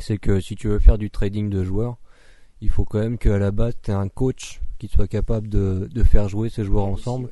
c'est 0.00 0.18
que 0.18 0.40
si 0.40 0.56
tu 0.56 0.68
veux 0.68 0.78
faire 0.78 0.98
du 0.98 1.10
trading 1.10 1.50
de 1.50 1.62
joueurs, 1.62 1.98
il 2.60 2.70
faut 2.70 2.84
quand 2.84 3.00
même 3.00 3.18
qu'à 3.18 3.38
la 3.38 3.50
base, 3.50 3.74
tu 3.82 3.90
aies 3.90 3.94
un 3.94 4.08
coach 4.08 4.60
qui 4.78 4.88
soit 4.88 5.08
capable 5.08 5.48
de, 5.48 5.88
de 5.92 6.02
faire 6.04 6.28
jouer 6.28 6.48
ces 6.48 6.64
joueurs 6.64 6.86
ensemble 6.86 7.28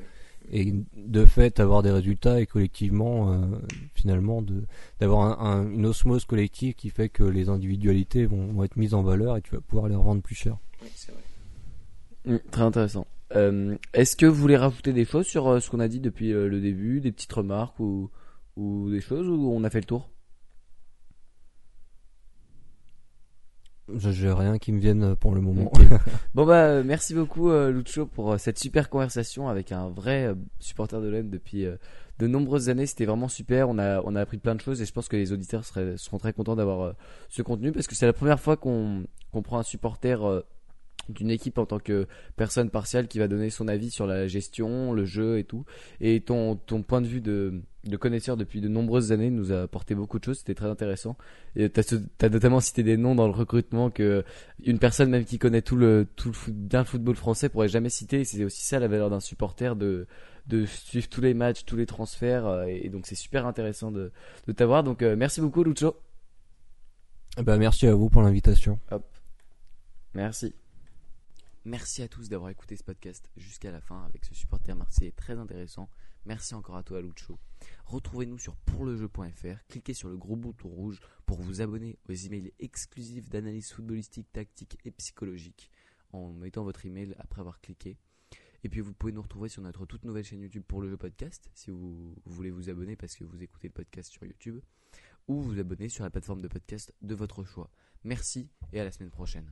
et 0.51 0.73
de 0.95 1.25
fait 1.25 1.59
avoir 1.59 1.81
des 1.81 1.91
résultats 1.91 2.41
et 2.41 2.45
collectivement 2.45 3.31
euh, 3.31 3.37
finalement 3.93 4.43
d'avoir 4.99 5.41
un, 5.41 5.69
une 5.71 5.85
osmose 5.85 6.25
collective 6.25 6.73
qui 6.73 6.89
fait 6.89 7.09
que 7.09 7.23
les 7.23 7.49
individualités 7.49 8.25
vont, 8.25 8.47
vont, 8.47 8.63
être 8.63 8.75
mises 8.75 8.93
en 8.93 9.01
valeur 9.01 9.37
et 9.37 9.41
tu 9.41 9.55
vas 9.55 9.61
pouvoir 9.61 9.87
les 9.87 9.95
revendre 9.95 10.21
plus 10.21 10.35
cher. 10.35 10.57
Oui, 10.81 10.89
c'est 10.95 11.11
vrai. 11.11 11.21
Mmh, 12.25 12.49
très 12.51 12.61
intéressant. 12.61 13.07
Euh, 13.35 13.77
Est-ce 13.93 14.15
que 14.15 14.25
vous 14.25 14.35
voulez 14.35 14.57
rajouter 14.57 14.93
des 14.93 15.05
choses 15.05 15.27
sur 15.27 15.47
euh, 15.47 15.59
ce 15.59 15.69
qu'on 15.69 15.79
a 15.79 15.87
dit 15.87 15.99
depuis 15.99 16.33
euh, 16.33 16.47
le 16.47 16.59
début, 16.59 16.99
des 16.99 17.11
petites 17.11 17.31
remarques 17.31 17.79
ou, 17.79 18.09
ou 18.57 18.89
des 18.89 19.01
choses 19.01 19.27
ou 19.27 19.51
on 19.51 19.63
a 19.63 19.69
fait 19.69 19.79
le 19.79 19.85
tour? 19.85 20.09
Je 23.93 24.11
j'ai 24.11 24.31
rien 24.31 24.57
qui 24.57 24.71
me 24.71 24.79
vienne 24.79 25.15
pour 25.15 25.35
le 25.35 25.41
moment. 25.41 25.71
Bon 26.33 26.45
bah 26.45 26.81
merci 26.81 27.13
beaucoup 27.13 27.51
Lucho 27.51 28.05
pour 28.05 28.39
cette 28.39 28.57
super 28.57 28.89
conversation 28.89 29.49
avec 29.49 29.73
un 29.73 29.89
vrai 29.89 30.33
supporter 30.59 31.01
de 31.01 31.09
l'OM 31.09 31.29
depuis 31.29 31.65
de 32.19 32.27
nombreuses 32.27 32.69
années. 32.69 32.85
C'était 32.85 33.03
vraiment 33.03 33.27
super. 33.27 33.67
On 33.67 33.77
a 33.79 34.01
on 34.05 34.15
a 34.15 34.21
appris 34.21 34.37
plein 34.37 34.55
de 34.55 34.61
choses 34.61 34.81
et 34.81 34.85
je 34.85 34.93
pense 34.93 35.09
que 35.09 35.17
les 35.17 35.33
auditeurs 35.33 35.65
seraient, 35.65 35.97
seront 35.97 36.19
très 36.19 36.31
contents 36.31 36.55
d'avoir 36.55 36.95
ce 37.27 37.41
contenu 37.41 37.73
parce 37.73 37.87
que 37.87 37.95
c'est 37.95 38.05
la 38.05 38.13
première 38.13 38.39
fois 38.39 38.55
qu'on 38.55 39.03
qu'on 39.33 39.41
prend 39.41 39.59
un 39.59 39.63
supporter 39.63 40.41
d'une 41.09 41.31
équipe 41.31 41.57
en 41.57 41.65
tant 41.65 41.79
que 41.79 42.07
personne 42.35 42.69
partielle 42.69 43.07
qui 43.07 43.19
va 43.19 43.27
donner 43.27 43.49
son 43.49 43.67
avis 43.67 43.89
sur 43.91 44.05
la 44.07 44.27
gestion, 44.27 44.93
le 44.93 45.05
jeu 45.05 45.39
et 45.39 45.43
tout. 45.43 45.65
Et 45.99 46.21
ton 46.21 46.55
ton 46.55 46.83
point 46.83 47.01
de 47.01 47.07
vue 47.07 47.21
de 47.21 47.61
de 47.83 47.97
connaisseur 47.97 48.37
depuis 48.37 48.61
de 48.61 48.67
nombreuses 48.67 49.11
années 49.11 49.31
nous 49.31 49.51
a 49.51 49.63
apporté 49.63 49.95
beaucoup 49.95 50.19
de 50.19 50.23
choses. 50.25 50.37
C'était 50.39 50.53
très 50.53 50.67
intéressant. 50.67 51.17
Et 51.55 51.69
t'as 51.69 51.81
t'as 52.17 52.29
notamment 52.29 52.59
cité 52.59 52.83
des 52.83 52.97
noms 52.97 53.15
dans 53.15 53.25
le 53.25 53.33
recrutement 53.33 53.89
que 53.89 54.23
une 54.63 54.77
personne 54.79 55.09
même 55.09 55.25
qui 55.25 55.39
connaît 55.39 55.63
tout 55.63 55.75
le 55.75 56.07
tout 56.15 56.29
le 56.29 56.33
foot, 56.33 56.53
bien 56.53 56.79
le 56.79 56.85
football 56.85 57.15
français 57.15 57.49
pourrait 57.49 57.67
jamais 57.69 57.89
citer. 57.89 58.23
C'est 58.23 58.43
aussi 58.43 58.63
ça 58.63 58.79
la 58.79 58.87
valeur 58.87 59.09
d'un 59.09 59.19
supporter 59.19 59.75
de 59.75 60.07
de 60.47 60.65
suivre 60.65 61.07
tous 61.09 61.21
les 61.21 61.33
matchs, 61.33 61.65
tous 61.65 61.75
les 61.75 61.85
transferts. 61.85 62.45
euh, 62.45 62.65
Et 62.65 62.89
donc 62.89 63.05
c'est 63.07 63.15
super 63.15 63.47
intéressant 63.47 63.91
de 63.91 64.11
de 64.47 64.51
t'avoir. 64.51 64.83
Donc 64.83 65.01
euh, 65.01 65.15
merci 65.15 65.41
beaucoup 65.41 65.63
Lucho. 65.63 65.95
Ben, 67.37 67.57
merci 67.57 67.87
à 67.87 67.95
vous 67.95 68.09
pour 68.09 68.21
l'invitation. 68.21 68.77
Merci. 70.13 70.53
Merci 71.63 72.01
à 72.01 72.07
tous 72.07 72.27
d'avoir 72.27 72.49
écouté 72.49 72.75
ce 72.75 72.83
podcast 72.83 73.29
jusqu'à 73.37 73.71
la 73.71 73.81
fin 73.81 74.03
avec 74.03 74.25
ce 74.25 74.33
supporter 74.33 74.75
marseillais 74.75 75.11
très 75.11 75.37
intéressant. 75.37 75.91
Merci 76.25 76.55
encore 76.55 76.75
à 76.75 76.81
toi 76.81 77.01
Lucho. 77.01 77.37
Retrouvez-nous 77.85 78.39
sur 78.39 78.55
pourlejeu.fr, 78.55 79.63
cliquez 79.67 79.93
sur 79.93 80.09
le 80.09 80.17
gros 80.17 80.35
bouton 80.35 80.69
rouge 80.69 80.99
pour 81.27 81.39
vous 81.39 81.61
abonner 81.61 81.99
aux 82.09 82.13
emails 82.13 82.51
exclusifs 82.57 83.29
d'analyse 83.29 83.71
footballistique, 83.71 84.31
tactique 84.31 84.79
et 84.85 84.91
psychologique 84.91 85.69
en 86.13 86.33
mettant 86.33 86.63
votre 86.63 86.83
email 86.87 87.15
après 87.19 87.41
avoir 87.41 87.61
cliqué. 87.61 87.99
Et 88.63 88.69
puis 88.69 88.81
vous 88.81 88.93
pouvez 88.93 89.13
nous 89.13 89.21
retrouver 89.21 89.47
sur 89.47 89.61
notre 89.61 89.85
toute 89.85 90.03
nouvelle 90.03 90.23
chaîne 90.23 90.41
YouTube 90.41 90.63
pour 90.67 90.81
le 90.81 90.89
jeu 90.89 90.97
podcast 90.97 91.51
si 91.53 91.69
vous 91.69 92.15
voulez 92.25 92.49
vous 92.49 92.71
abonner 92.71 92.95
parce 92.95 93.15
que 93.15 93.23
vous 93.23 93.43
écoutez 93.43 93.67
le 93.67 93.73
podcast 93.73 94.11
sur 94.11 94.25
YouTube 94.25 94.59
ou 95.27 95.39
vous 95.39 95.59
abonner 95.59 95.89
sur 95.89 96.03
la 96.03 96.09
plateforme 96.09 96.41
de 96.41 96.47
podcast 96.47 96.91
de 97.03 97.13
votre 97.13 97.43
choix. 97.43 97.69
Merci 98.03 98.49
et 98.73 98.79
à 98.79 98.83
la 98.83 98.91
semaine 98.91 99.11
prochaine. 99.11 99.51